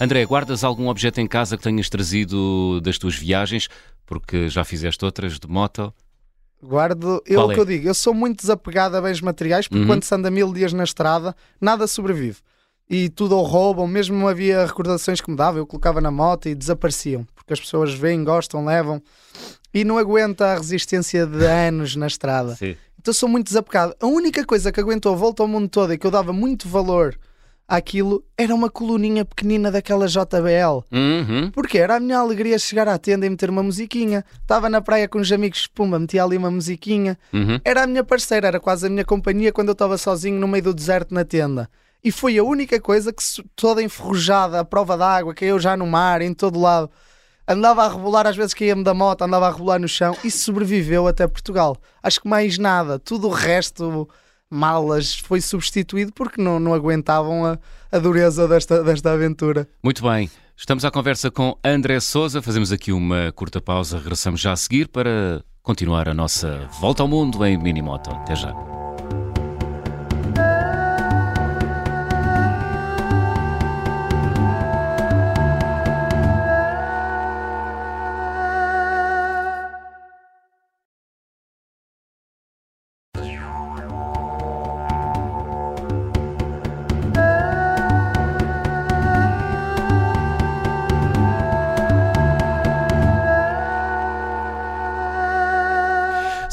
André, 0.00 0.24
guardas 0.24 0.64
algum 0.64 0.88
objeto 0.88 1.20
em 1.20 1.26
casa 1.26 1.58
que 1.58 1.62
tenhas 1.62 1.90
trazido 1.90 2.80
das 2.80 2.96
tuas 2.96 3.14
viagens? 3.14 3.68
Porque 4.06 4.48
já 4.48 4.64
fizeste 4.64 5.04
outras 5.04 5.38
de 5.38 5.46
moto? 5.46 5.92
Guardo, 6.62 7.22
eu 7.26 7.46
o 7.46 7.50
é? 7.50 7.54
que 7.54 7.60
eu 7.60 7.64
digo, 7.64 7.88
eu 7.88 7.94
sou 7.94 8.12
muito 8.12 8.40
desapegado 8.40 8.96
a 8.96 9.00
bens 9.00 9.20
materiais 9.20 9.66
porque 9.66 9.82
uhum. 9.82 9.86
quando 9.86 10.04
se 10.04 10.14
anda 10.14 10.30
mil 10.30 10.52
dias 10.52 10.72
na 10.72 10.84
estrada, 10.84 11.34
nada 11.60 11.86
sobrevive. 11.86 12.38
E 12.88 13.08
tudo 13.08 13.36
ou 13.36 13.44
roubam, 13.44 13.86
mesmo 13.86 14.26
havia 14.28 14.66
recordações 14.66 15.20
que 15.20 15.30
me 15.30 15.36
dava, 15.36 15.58
eu 15.58 15.66
colocava 15.66 16.00
na 16.00 16.10
moto 16.10 16.48
e 16.48 16.54
desapareciam, 16.54 17.24
porque 17.34 17.52
as 17.52 17.60
pessoas 17.60 17.94
veem, 17.94 18.24
gostam, 18.24 18.64
levam 18.64 19.00
e 19.72 19.84
não 19.84 19.96
aguenta 19.96 20.46
a 20.46 20.56
resistência 20.56 21.26
de 21.26 21.44
anos 21.46 21.94
na 21.96 22.06
estrada. 22.06 22.56
Sim. 22.56 22.76
Então 22.98 23.14
sou 23.14 23.28
muito 23.28 23.46
desapegado. 23.46 23.94
A 24.00 24.06
única 24.06 24.44
coisa 24.44 24.70
que 24.70 24.80
aguentou 24.80 25.14
a 25.14 25.16
volta 25.16 25.42
ao 25.42 25.48
mundo 25.48 25.68
todo 25.68 25.92
e 25.92 25.98
que 25.98 26.06
eu 26.06 26.10
dava 26.10 26.32
muito 26.32 26.68
valor 26.68 27.16
aquilo 27.70 28.24
era 28.36 28.52
uma 28.52 28.68
coluninha 28.68 29.24
pequenina 29.24 29.70
daquela 29.70 30.08
JBL. 30.08 30.82
Uhum. 30.90 31.52
Porque 31.52 31.78
era 31.78 31.96
a 31.96 32.00
minha 32.00 32.18
alegria 32.18 32.58
chegar 32.58 32.88
à 32.88 32.98
tenda 32.98 33.24
e 33.24 33.30
meter 33.30 33.48
uma 33.48 33.62
musiquinha. 33.62 34.24
Estava 34.42 34.68
na 34.68 34.80
praia 34.80 35.06
com 35.06 35.20
os 35.20 35.30
amigos, 35.30 35.68
pumba, 35.68 35.96
metia 35.96 36.24
ali 36.24 36.36
uma 36.36 36.50
musiquinha. 36.50 37.16
Uhum. 37.32 37.60
Era 37.64 37.84
a 37.84 37.86
minha 37.86 38.02
parceira, 38.02 38.48
era 38.48 38.58
quase 38.58 38.88
a 38.88 38.90
minha 38.90 39.04
companhia 39.04 39.52
quando 39.52 39.68
eu 39.68 39.72
estava 39.72 39.96
sozinho 39.96 40.40
no 40.40 40.48
meio 40.48 40.64
do 40.64 40.74
deserto 40.74 41.14
na 41.14 41.24
tenda. 41.24 41.70
E 42.02 42.10
foi 42.10 42.36
a 42.38 42.42
única 42.42 42.80
coisa 42.80 43.12
que, 43.12 43.22
toda 43.54 43.80
enferrujada, 43.80 44.58
a 44.58 44.64
prova 44.64 44.96
d'água, 44.96 45.32
caiu 45.32 45.58
já 45.60 45.76
no 45.76 45.86
mar, 45.86 46.22
em 46.22 46.34
todo 46.34 46.58
lado. 46.58 46.90
Andava 47.46 47.84
a 47.84 47.88
rebolar, 47.88 48.26
às 48.26 48.36
vezes 48.36 48.54
caía-me 48.54 48.82
da 48.82 48.94
moto, 48.94 49.22
andava 49.22 49.46
a 49.46 49.52
rebolar 49.52 49.78
no 49.78 49.88
chão 49.88 50.16
e 50.24 50.30
sobreviveu 50.30 51.06
até 51.06 51.26
Portugal. 51.28 51.76
Acho 52.02 52.20
que 52.20 52.28
mais 52.28 52.58
nada, 52.58 52.98
tudo 52.98 53.28
o 53.28 53.30
resto 53.30 54.08
malas 54.50 55.14
foi 55.14 55.40
substituído 55.40 56.12
porque 56.12 56.42
não, 56.42 56.58
não 56.58 56.74
aguentavam 56.74 57.46
a, 57.46 57.58
a 57.92 57.98
dureza 57.98 58.48
desta, 58.48 58.82
desta 58.82 59.12
aventura. 59.12 59.68
Muito 59.82 60.02
bem. 60.02 60.30
Estamos 60.56 60.84
à 60.84 60.90
conversa 60.90 61.30
com 61.30 61.56
André 61.64 62.00
Souza. 62.00 62.42
Fazemos 62.42 62.70
aqui 62.72 62.92
uma 62.92 63.32
curta 63.32 63.60
pausa. 63.60 63.98
Regressamos 63.98 64.40
já 64.40 64.52
a 64.52 64.56
seguir 64.56 64.88
para 64.88 65.42
continuar 65.62 66.08
a 66.08 66.14
nossa 66.14 66.68
volta 66.80 67.02
ao 67.02 67.08
mundo 67.08 67.44
em 67.46 67.56
Minimoto. 67.56 68.10
Até 68.10 68.36
já. 68.36 68.79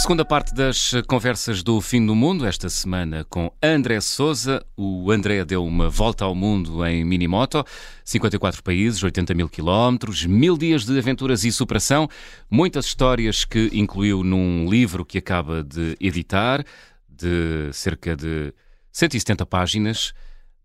Segunda 0.07 0.23
parte 0.23 0.55
das 0.55 0.93
conversas 1.05 1.61
do 1.61 1.81
Fim 1.81 2.05
do 2.05 2.15
Mundo, 2.15 2.45
esta 2.45 2.69
semana 2.69 3.25
com 3.29 3.51
André 3.61 3.99
Souza. 3.99 4.65
O 4.77 5.11
André 5.11 5.43
deu 5.43 5.65
uma 5.65 5.89
volta 5.89 6.23
ao 6.23 6.33
mundo 6.33 6.85
em 6.85 7.03
minimoto, 7.03 7.61
54 8.05 8.63
países, 8.63 9.03
80 9.03 9.33
mil 9.33 9.49
quilómetros, 9.49 10.25
mil 10.25 10.57
dias 10.57 10.85
de 10.85 10.97
aventuras 10.97 11.43
e 11.43 11.51
superação, 11.51 12.07
muitas 12.49 12.85
histórias 12.85 13.43
que 13.43 13.69
incluiu 13.73 14.23
num 14.23 14.69
livro 14.69 15.03
que 15.03 15.17
acaba 15.17 15.61
de 15.61 15.97
editar, 15.99 16.63
de 17.09 17.69
cerca 17.73 18.15
de 18.15 18.53
170 18.93 19.45
páginas 19.45 20.13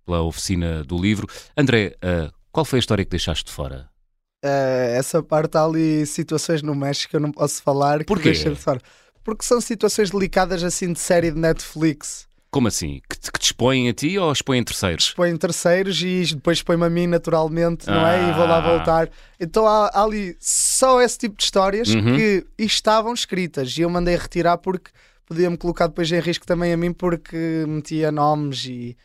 pela 0.06 0.22
oficina 0.22 0.84
do 0.84 0.96
livro. 0.96 1.26
André, 1.56 1.96
uh, 1.96 2.32
qual 2.52 2.64
foi 2.64 2.78
a 2.78 2.78
história 2.78 3.04
que 3.04 3.10
deixaste 3.10 3.46
de 3.46 3.50
fora? 3.50 3.90
Uh, 4.44 4.94
essa 4.94 5.20
parte 5.20 5.56
há 5.56 5.64
ali 5.64 6.06
situações 6.06 6.62
no 6.62 6.76
México 6.76 7.10
que 7.10 7.16
eu 7.16 7.20
não 7.20 7.32
posso 7.32 7.60
falar. 7.60 8.04
Porquê? 8.04 8.30
De 8.30 8.54
fora. 8.54 8.80
Porque 9.24 9.44
são 9.44 9.60
situações 9.60 10.10
delicadas 10.10 10.62
assim 10.64 10.92
de 10.92 10.98
série 10.98 11.30
de 11.30 11.38
Netflix. 11.38 12.26
Como 12.50 12.68
assim? 12.68 13.00
Que 13.08 13.18
te, 13.18 13.32
que 13.32 13.38
te 13.38 13.44
expõem 13.46 13.88
a 13.88 13.94
ti 13.94 14.18
ou 14.18 14.30
expõem 14.30 14.62
terceiros? 14.62 15.04
Expõem 15.04 15.36
terceiros 15.38 16.02
e 16.02 16.34
depois 16.34 16.58
expõem-me 16.58 16.84
a 16.84 16.90
mim 16.90 17.06
naturalmente, 17.06 17.86
não 17.86 18.06
é? 18.06 18.28
E 18.28 18.32
vou 18.32 18.44
lá 18.46 18.58
Ah. 18.58 18.60
voltar. 18.76 19.10
Então 19.40 19.66
há, 19.66 19.86
há 19.86 20.02
ali 20.02 20.36
só 20.38 21.00
esse 21.00 21.16
tipo 21.18 21.36
de 21.36 21.44
histórias 21.44 21.88
Uhum. 21.88 22.14
que 22.16 22.46
estavam 22.58 23.14
escritas 23.14 23.74
e 23.78 23.80
eu 23.80 23.88
mandei 23.88 24.16
retirar 24.16 24.58
porque 24.58 24.90
podia-me 25.24 25.56
colocar 25.56 25.86
depois 25.86 26.12
em 26.12 26.20
risco 26.20 26.44
também 26.46 26.74
a 26.74 26.76
mim 26.76 26.92
porque 26.92 27.64
metia 27.66 28.12
nomes 28.12 28.66
e, 28.66 28.96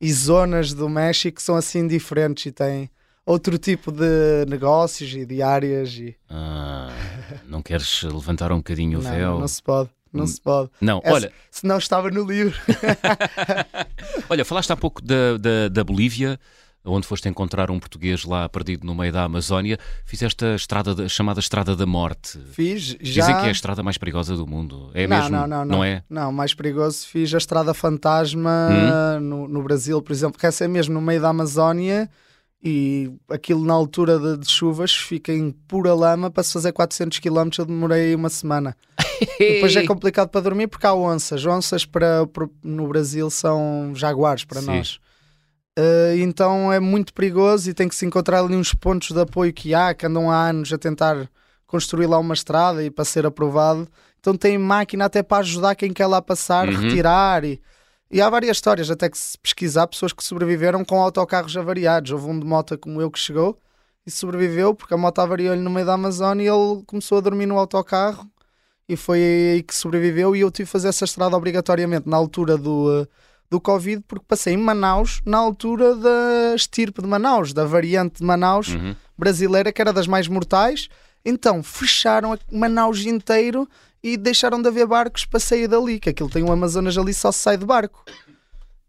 e 0.00 0.12
zonas 0.12 0.72
do 0.72 0.88
México 0.88 1.36
que 1.38 1.42
são 1.42 1.56
assim 1.56 1.88
diferentes 1.88 2.46
e 2.46 2.52
têm 2.52 2.88
outro 3.24 3.56
tipo 3.58 3.90
de 3.92 4.44
negócios 4.48 5.12
e 5.14 5.24
de 5.24 5.42
áreas 5.42 5.92
e 5.94 6.16
Ah, 6.28 6.90
não 7.46 7.62
queres 7.62 8.02
levantar 8.02 8.50
um 8.52 8.56
bocadinho 8.58 8.98
o 9.00 9.02
não, 9.02 9.10
véu? 9.10 9.38
não 9.40 9.48
se 9.48 9.62
pode. 9.62 9.90
Não 10.12 10.26
se 10.26 10.38
pode. 10.40 10.68
Não, 10.78 11.00
Essa- 11.02 11.14
olha, 11.14 11.32
Se 11.50 11.66
não 11.66 11.78
estava 11.78 12.10
no 12.10 12.22
livro. 12.24 12.54
olha, 14.28 14.44
falaste 14.44 14.70
há 14.72 14.76
pouco 14.76 15.00
da, 15.02 15.36
da, 15.38 15.68
da 15.70 15.82
Bolívia, 15.84 16.38
onde 16.84 17.06
foste 17.06 17.28
encontrar 17.28 17.70
um 17.70 17.78
português 17.78 18.24
lá 18.24 18.48
perdido 18.48 18.86
no 18.86 18.94
meio 18.94 19.12
da 19.12 19.22
Amazónia. 19.24 19.78
Fizeste 20.04 20.44
a 20.44 20.54
estrada 20.54 20.94
da- 20.94 21.08
chamada 21.08 21.40
Estrada 21.40 21.74
da 21.76 21.86
Morte. 21.86 22.38
Fiz 22.52 22.96
já. 23.00 23.22
Dizem 23.24 23.36
que 23.36 23.46
é 23.46 23.48
a 23.48 23.52
estrada 23.52 23.82
mais 23.82 23.96
perigosa 23.96 24.36
do 24.36 24.46
mundo. 24.46 24.90
É 24.92 25.06
não, 25.06 25.16
mesmo? 25.16 25.30
não, 25.36 25.46
não, 25.46 25.64
não. 25.64 25.84
é? 25.84 26.02
Não, 26.10 26.32
mais 26.32 26.52
perigoso. 26.54 27.06
Fiz 27.06 27.32
a 27.34 27.38
Estrada 27.38 27.72
Fantasma 27.72 28.68
Hum? 29.16 29.20
no, 29.20 29.48
no 29.48 29.62
Brasil, 29.62 30.02
por 30.02 30.12
exemplo, 30.12 30.38
que 30.38 30.46
essa 30.46 30.64
é 30.64 30.68
mesmo 30.68 30.92
no 30.94 31.00
meio 31.00 31.20
da 31.22 31.28
Amazónia 31.28 32.10
e 32.64 33.10
aquilo 33.28 33.64
na 33.64 33.74
altura 33.74 34.18
de, 34.18 34.38
de 34.38 34.48
chuvas 34.50 34.92
fica 34.94 35.32
em 35.32 35.50
pura 35.50 35.94
lama. 35.94 36.30
Para 36.30 36.42
se 36.42 36.52
fazer 36.52 36.72
400 36.72 37.18
km 37.18 37.48
eu 37.58 37.64
demorei 37.66 38.14
uma 38.14 38.28
semana. 38.28 38.76
Depois 39.38 39.74
é 39.76 39.82
complicado 39.86 40.28
para 40.28 40.40
dormir 40.42 40.68
porque 40.68 40.86
há 40.86 40.94
onças. 40.94 41.44
Onças 41.44 41.84
para, 41.84 42.26
para- 42.26 42.48
no 42.62 42.86
Brasil 42.86 43.28
são 43.30 43.92
jaguares 43.94 44.44
para 44.44 44.60
Sim. 44.60 44.66
nós. 44.66 45.00
Uh, 45.78 46.14
então 46.18 46.70
é 46.72 46.78
muito 46.78 47.14
perigoso 47.14 47.70
e 47.70 47.74
tem 47.74 47.88
que 47.88 47.94
se 47.94 48.04
encontrar 48.04 48.40
ali 48.40 48.54
uns 48.54 48.74
pontos 48.74 49.10
de 49.10 49.18
apoio 49.20 49.52
que 49.52 49.74
há, 49.74 49.94
que 49.94 50.04
andam 50.04 50.30
há 50.30 50.48
anos 50.50 50.70
a 50.72 50.76
tentar 50.78 51.28
construir 51.66 52.06
lá 52.06 52.18
uma 52.18 52.34
estrada 52.34 52.84
e 52.84 52.90
para 52.90 53.04
ser 53.06 53.24
aprovado. 53.24 53.88
Então 54.20 54.36
tem 54.36 54.58
máquina 54.58 55.06
até 55.06 55.22
para 55.22 55.38
ajudar 55.38 55.74
quem 55.74 55.92
quer 55.92 56.06
lá 56.06 56.20
passar, 56.20 56.68
Uhum. 56.68 56.76
retirar 56.78 57.42
e, 57.44 57.58
e 58.12 58.20
há 58.20 58.28
várias 58.28 58.56
histórias, 58.58 58.90
até 58.90 59.08
que 59.08 59.16
se 59.16 59.38
pesquisar, 59.38 59.86
pessoas 59.86 60.12
que 60.12 60.22
sobreviveram 60.22 60.84
com 60.84 61.00
autocarros 61.00 61.56
avariados. 61.56 62.10
Houve 62.10 62.26
um 62.26 62.38
de 62.38 62.46
moto 62.46 62.76
como 62.78 63.00
eu 63.00 63.10
que 63.10 63.18
chegou 63.18 63.58
e 64.06 64.10
sobreviveu 64.10 64.74
porque 64.74 64.92
a 64.92 64.96
moto 64.96 65.18
avariou-lhe 65.20 65.60
no 65.60 65.70
meio 65.70 65.86
da 65.86 65.94
Amazónia 65.94 66.44
e 66.44 66.48
ele 66.48 66.82
começou 66.86 67.18
a 67.18 67.20
dormir 67.20 67.46
no 67.46 67.58
autocarro 67.58 68.26
e 68.88 68.96
foi 68.96 69.18
aí 69.54 69.62
que 69.62 69.74
sobreviveu 69.74 70.34
e 70.36 70.40
eu 70.40 70.50
tive 70.50 70.66
que 70.66 70.72
fazer 70.72 70.88
essa 70.88 71.04
estrada 71.04 71.36
obrigatoriamente 71.36 72.08
na 72.08 72.16
altura 72.16 72.58
do, 72.58 73.02
uh, 73.02 73.08
do 73.48 73.60
Covid 73.60 74.02
porque 74.08 74.24
passei 74.26 74.54
em 74.54 74.56
Manaus 74.58 75.20
na 75.24 75.38
altura 75.38 75.94
da 75.94 76.54
estirpe 76.54 77.00
de 77.00 77.06
Manaus, 77.08 77.52
da 77.52 77.64
variante 77.64 78.18
de 78.18 78.24
Manaus 78.24 78.68
Uhum. 78.68 78.94
brasileira 79.16 79.72
que 79.72 79.80
era 79.80 79.92
das 79.92 80.06
mais 80.08 80.26
mortais. 80.28 80.88
Então 81.24 81.62
fecharam 81.62 82.32
a 82.32 82.38
Manaus 82.50 83.06
inteiro 83.06 83.68
e 84.02 84.16
deixaram 84.16 84.60
de 84.60 84.68
haver 84.68 84.86
barcos 84.86 85.24
para 85.24 85.38
sair 85.38 85.68
dali, 85.68 86.00
que 86.00 86.10
aquilo 86.10 86.28
tem 86.28 86.42
um 86.42 86.52
Amazonas 86.52 86.98
ali 86.98 87.14
só 87.14 87.30
se 87.30 87.38
sai 87.38 87.56
de 87.56 87.64
barco. 87.64 88.04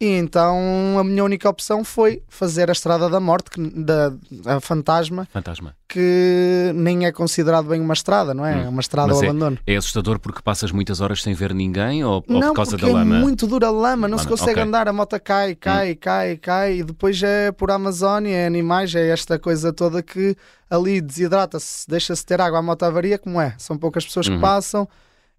E 0.03 0.17
então 0.17 0.97
a 0.99 1.03
minha 1.03 1.23
única 1.23 1.47
opção 1.47 1.81
foi 1.83 2.21
fazer 2.27 2.69
a 2.69 2.73
Estrada 2.73 3.09
da 3.09 3.19
Morte, 3.21 3.49
que, 3.51 3.61
da 3.61 4.11
a 4.45 4.59
Fantasma, 4.59 5.25
Fantasma. 5.31 5.75
que 5.87 6.71
nem 6.75 7.05
é 7.05 7.11
considerado 7.13 7.69
bem 7.69 7.79
uma 7.79 7.93
estrada, 7.93 8.33
não 8.33 8.45
é? 8.45 8.65
É 8.65 8.67
uma 8.67 8.81
estrada 8.81 9.13
Hum. 9.13 9.15
Mas 9.15 9.23
ao 9.23 9.29
abandono. 9.29 9.57
É 9.65 9.75
assustador 9.77 10.19
porque 10.19 10.41
passas 10.41 10.71
muitas 10.73 10.99
horas 10.99 11.21
sem 11.21 11.33
ver 11.33 11.53
ninguém 11.53 12.03
ou, 12.03 12.15
ou 12.27 12.39
não, 12.39 12.49
por 12.49 12.55
causa 12.57 12.77
da 12.77 12.87
é 12.89 12.91
lama? 12.91 13.19
muito 13.19 13.47
dura 13.47 13.67
a 13.67 13.71
lama, 13.71 14.07
não 14.09 14.17
se 14.17 14.25
Lama, 14.25 14.37
consegue 14.37 14.51
ok. 14.59 14.63
Hum. 14.63 14.67
andar, 14.67 14.87
a 14.89 14.93
moto 14.93 15.17
cai, 15.21 15.55
cai, 15.55 15.95
cai, 15.95 16.35
cai, 16.37 16.79
e 16.79 16.83
depois 16.83 17.23
é 17.23 17.51
por 17.53 17.71
Amazónia, 17.71 18.35
é 18.35 18.45
animais, 18.45 18.93
é 18.95 19.07
esta 19.07 19.39
coisa 19.39 19.71
toda 19.71 20.03
que 20.03 20.35
ali 20.69 20.99
desidrata-se, 20.99 21.87
deixa-se 21.87 22.25
ter 22.25 22.41
água, 22.41 22.59
a 22.59 22.61
moto 22.61 22.83
avaria, 22.83 23.17
como 23.17 23.39
é? 23.39 23.55
São 23.57 23.77
poucas 23.77 24.05
pessoas 24.05 24.27
Uhum. 24.27 24.35
que 24.35 24.41
passam, 24.41 24.85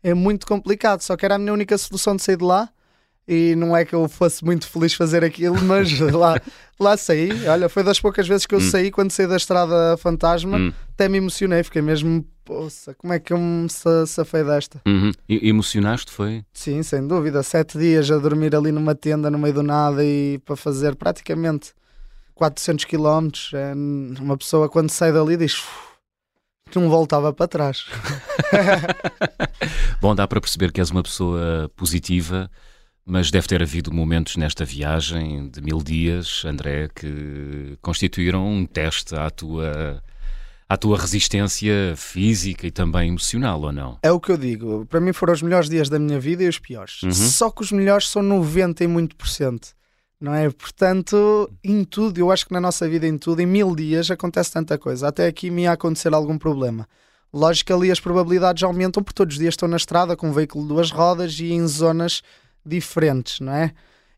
é 0.03 0.15
muito 0.15 0.47
complicado, 0.47 1.03
só 1.03 1.17
que 1.17 1.25
era 1.27 1.35
a 1.35 1.39
minha 1.39 1.53
única 1.53 1.77
solução 1.77 2.17
de 2.17 2.23
sair 2.23 2.37
de 2.39 2.45
lá. 2.45 2.71
E 3.27 3.55
não 3.57 3.75
é 3.75 3.85
que 3.87 3.95
eu 3.95 4.07
fosse 4.09 4.45
muito 4.45 4.69
feliz 4.69 4.93
fazer 4.95 5.25
aquilo, 5.25 5.57
mas 5.65 5.99
lá, 5.99 6.39
lá 6.79 6.97
saí. 6.97 7.31
Olha, 7.49 7.69
foi 7.69 7.83
das 7.83 7.99
poucas 7.99 8.29
vezes 8.29 8.45
que 8.47 8.55
eu 8.55 8.61
saí 8.61 8.91
quando 8.91 9.11
saí 9.11 9.27
da 9.27 9.37
estrada 9.37 9.97
fantasma. 9.97 10.59
Hum. 10.59 10.73
Até 10.93 11.09
me 11.09 11.17
emocionei, 11.19 11.63
fiquei 11.63 11.81
mesmo, 11.81 12.25
poça, 12.45 12.95
como 12.95 13.13
é 13.13 13.19
que 13.19 13.33
eu 13.33 13.39
me 13.39 13.69
sa- 13.71 14.07
safei 14.07 14.45
desta? 14.45 14.81
Uhum. 14.87 15.11
E- 15.29 15.49
Emocionaste, 15.49 16.13
foi? 16.13 16.45
Sim, 16.53 16.83
sem 16.83 17.07
dúvida. 17.07 17.43
Sete 17.43 17.79
dias 17.79 18.11
a 18.11 18.19
dormir 18.19 18.55
ali 18.55 18.71
numa 18.71 18.95
tenda 18.95 19.31
no 19.31 19.39
meio 19.39 19.55
do 19.55 19.63
nada 19.63 20.05
e 20.05 20.39
para 20.45 20.55
fazer 20.55 20.95
praticamente 20.95 21.73
400 22.35 22.85
km. 22.85 23.29
É, 23.55 23.73
uma 24.21 24.37
pessoa 24.37 24.69
quando 24.69 24.91
sai 24.91 25.13
dali 25.13 25.37
diz 25.37 25.63
não 26.75 26.91
voltava 26.91 27.33
para 27.33 27.47
trás. 27.47 27.85
Bom, 30.01 30.15
dá 30.15 30.27
para 30.27 30.41
perceber 30.41 30.73
que 30.73 30.81
és 30.81 30.91
uma 30.91 31.03
pessoa 31.03 31.71
positiva, 31.77 32.51
mas 33.07 33.31
deve 33.31 33.47
ter 33.47 33.63
havido 33.63 33.93
momentos 33.93 34.37
nesta 34.37 34.65
viagem 34.65 35.49
de 35.49 35.61
mil 35.61 35.83
dias, 35.83 36.43
André, 36.45 36.89
que 36.95 37.77
constituíram 37.83 38.47
um 38.47 38.65
teste 38.65 39.15
à 39.15 39.29
tua, 39.29 40.03
à 40.67 40.77
tua 40.77 40.99
resistência 40.99 41.95
física 41.97 42.67
e 42.67 42.71
também 42.71 43.09
emocional, 43.09 43.61
ou 43.61 43.73
não? 43.73 43.99
É 44.03 44.11
o 44.11 44.19
que 44.19 44.33
eu 44.33 44.39
digo. 44.39 44.87
Para 44.87 45.01
mim 45.01 45.13
foram 45.13 45.35
os 45.35 45.43
melhores 45.43 45.69
dias 45.69 45.91
da 45.91 45.99
minha 45.99 46.19
vida 46.19 46.43
e 46.43 46.49
os 46.49 46.59
piores. 46.59 47.03
Uhum. 47.03 47.13
Só 47.13 47.51
que 47.51 47.63
os 47.63 47.71
melhores 47.71 48.09
são 48.09 48.23
90 48.23 48.85
e 48.85 48.87
muito 48.87 49.15
por 49.17 49.29
cento. 49.29 49.75
Não 50.19 50.35
é? 50.35 50.49
Portanto, 50.49 51.51
em 51.63 51.85
tudo, 51.85 52.19
eu 52.19 52.31
acho 52.31 52.47
que 52.47 52.55
na 52.55 52.61
nossa 52.61 52.89
vida, 52.89 53.07
em 53.07 53.19
tudo, 53.19 53.41
em 53.41 53.47
mil 53.47 53.77
dias 53.77 54.11
acontece 54.11 54.51
tanta 54.51 54.79
coisa. 54.79 55.09
Até 55.09 55.27
aqui 55.27 55.51
me 55.51 55.63
ia 55.63 55.73
acontecer 55.73 56.15
algum 56.15 56.39
problema. 56.39 56.89
Lógico 57.31 57.67
que 57.67 57.73
ali 57.75 57.91
as 57.91 58.01
probabilidades 58.01 58.63
aumentam 58.63 59.03
porque 59.03 59.17
todos 59.17 59.35
os 59.35 59.41
dias 59.41 59.53
estou 59.53 59.69
na 59.69 59.77
estrada 59.77 60.17
com 60.17 60.31
um 60.31 60.33
veículo 60.33 60.63
de 60.63 60.69
duas 60.69 60.91
rodas 60.91 61.39
e 61.41 61.53
em 61.53 61.67
zonas 61.67 62.23
diferentes, 62.65 63.41
não 63.41 63.53
é? 63.53 63.73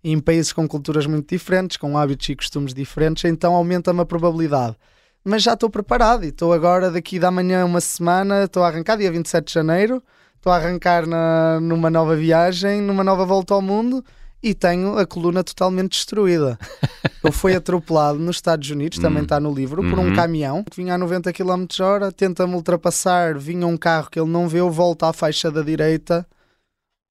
Em 0.05 0.19
países 0.21 0.53
com 0.53 0.67
culturas 0.69 1.07
muito 1.07 1.29
diferentes, 1.29 1.77
com 1.77 1.99
hábitos 1.99 2.29
e 2.29 2.37
costumes 2.37 2.73
diferentes, 2.73 3.25
então 3.25 3.55
aumenta-me 3.55 4.01
a 4.01 4.05
probabilidade. 4.05 4.77
Mas 5.25 5.43
já 5.43 5.55
estou 5.55 5.69
preparado 5.69 6.25
e 6.25 6.29
estou 6.29 6.53
agora, 6.53 6.91
daqui 6.91 7.19
da 7.19 7.31
manhã, 7.31 7.65
uma 7.65 7.81
semana, 7.81 8.45
estou 8.45 8.63
a 8.63 8.69
arrancar 8.69 8.97
dia 8.97 9.11
27 9.11 9.47
de 9.49 9.53
janeiro, 9.53 10.01
estou 10.37 10.53
a 10.53 10.57
arrancar 10.57 11.05
na, 11.07 11.59
numa 11.61 11.91
nova 11.91 12.15
viagem, 12.15 12.81
numa 12.81 13.03
nova 13.03 13.25
volta 13.25 13.53
ao 13.53 13.61
mundo 13.61 14.05
e 14.41 14.55
tenho 14.55 14.97
a 14.97 15.05
coluna 15.05 15.43
totalmente 15.43 15.93
destruída. 15.93 16.57
Eu 17.25 17.33
fui 17.33 17.57
atropelado 17.57 18.21
nos 18.21 18.37
Estados 18.37 18.71
Unidos, 18.71 18.99
também 19.01 19.25
está 19.25 19.41
no 19.41 19.53
livro, 19.53 19.83
por 19.91 19.99
um 19.99 20.11
Uhum. 20.11 20.15
caminhão 20.15 20.63
que 20.63 20.77
vinha 20.77 20.95
a 20.95 20.99
90 20.99 21.33
km 21.33 21.65
h 21.81 22.13
tenta-me 22.13 22.55
ultrapassar, 22.55 23.37
vinha 23.37 23.67
um 23.67 23.77
carro 23.77 24.09
que 24.09 24.21
ele 24.21 24.31
não 24.31 24.49
viu, 24.49 24.71
volta 24.71 25.09
à 25.09 25.13
faixa 25.13 25.51
da 25.51 25.63
direita 25.63 26.25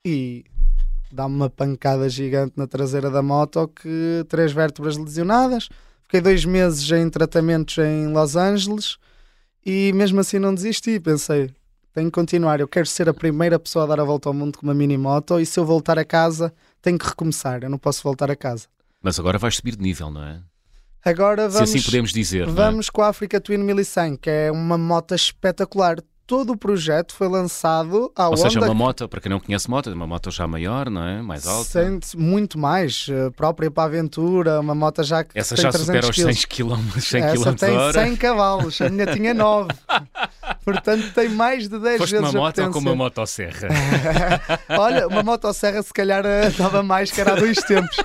e 0.08 0.45
dá-me 1.15 1.34
uma 1.36 1.49
pancada 1.49 2.08
gigante 2.10 2.54
na 2.56 2.67
traseira 2.67 3.10
da 3.10 3.21
moto 3.21 3.67
que 3.69 4.23
três 4.28 4.51
vértebras 4.51 4.97
lesionadas. 4.97 5.69
Fiquei 6.04 6.21
dois 6.21 6.45
meses 6.45 6.89
em 6.91 7.10
tratamentos 7.10 7.78
em 7.80 8.08
Los 8.13 8.36
Angeles 8.36 8.97
e 9.65 9.91
mesmo 9.93 10.19
assim 10.19 10.38
não 10.38 10.54
desisti. 10.54 10.99
Pensei, 10.99 11.49
tenho 11.93 12.08
que 12.08 12.15
continuar. 12.15 12.60
Eu 12.60 12.67
quero 12.67 12.86
ser 12.86 13.10
a 13.10 13.13
primeira 13.13 13.58
pessoa 13.58 13.86
a 13.86 13.88
dar 13.88 13.99
a 13.99 14.04
volta 14.04 14.30
ao 14.30 14.34
mundo 14.34 14.58
com 14.58 14.65
uma 14.67 14.73
mini 14.73 14.97
moto 14.97 15.39
e 15.39 15.45
se 15.45 15.60
eu 15.60 15.65
voltar 15.65 15.97
a 15.97 16.06
casa, 16.06 16.54
tenho 16.82 16.99
que 16.99 17.08
recomeçar. 17.08 17.63
Eu 17.63 17.69
não 17.69 17.78
posso 17.78 18.04
voltar 18.04 18.30
a 18.30 18.36
casa. 18.36 18.67
Mas 19.01 19.17
agora 19.19 19.38
vais 19.39 19.56
subir 19.56 19.75
de 19.75 19.82
nível, 19.82 20.12
não 20.12 20.23
é? 20.23 20.39
Agora 21.04 21.47
vamos, 21.47 21.69
Se 21.69 21.78
assim 21.78 21.86
podemos 21.86 22.12
dizer. 22.12 22.47
é? 22.47 22.51
vamos 22.51 22.89
com 22.89 23.01
a 23.01 23.10
Africa 23.10 23.39
Twin 23.39 23.58
1100, 23.60 24.17
que 24.17 24.30
é 24.30 24.51
uma 24.51 24.78
moto 24.78 25.13
espetacular. 25.13 25.97
Todo 26.27 26.53
o 26.53 26.57
projeto 26.57 27.13
foi 27.13 27.27
lançado 27.27 28.11
à 28.15 28.29
Ou 28.29 28.35
seja, 28.35 28.57
onda 28.57 28.67
uma 28.67 28.73
moto, 28.73 29.07
para 29.07 29.21
quem 29.21 29.29
não 29.29 29.39
conhece 29.39 29.69
moto, 29.69 29.91
uma 29.91 30.07
moto 30.07 30.31
já 30.31 30.47
maior, 30.47 30.89
não 30.89 31.03
é? 31.03 31.21
Mais 31.21 31.45
alta. 31.45 31.69
Sente 31.69 32.17
muito 32.17 32.57
mais, 32.57 33.05
eh, 33.11 33.29
própria 33.29 33.69
para 33.69 33.83
a 33.83 33.85
aventura, 33.85 34.59
uma 34.59 34.73
moto 34.73 35.03
já 35.03 35.23
que 35.23 35.38
Essa 35.38 35.55
já 35.55 35.69
300 35.69 35.85
supera 35.85 36.09
os 36.09 36.15
quilos. 36.15 36.39
100 36.39 36.47
km, 36.47 36.99
100 36.99 37.21
Essa 37.21 37.43
km 37.43 37.55
tem 37.55 37.77
hora. 37.77 37.93
100 37.93 38.15
cavalos, 38.15 38.81
a 38.81 38.89
minha 38.89 39.05
tinha 39.05 39.35
9. 39.35 39.69
Portanto, 40.65 41.13
tem 41.13 41.29
mais 41.29 41.69
de 41.69 41.77
10 41.77 41.97
Foste 41.99 42.11
vezes 42.13 42.29
uma 42.29 42.39
a 42.39 42.41
moto 42.41 42.61
ou 42.63 42.71
com 42.71 42.79
uma 42.79 42.95
motosserra? 42.95 43.67
Olha, 44.79 45.07
uma 45.07 45.21
motosserra 45.21 45.83
se 45.83 45.93
calhar 45.93 46.25
eh, 46.25 46.49
dava 46.57 46.81
mais, 46.81 47.11
que 47.11 47.21
era 47.21 47.33
há 47.33 47.35
dois 47.35 47.57
tempos. 47.57 47.97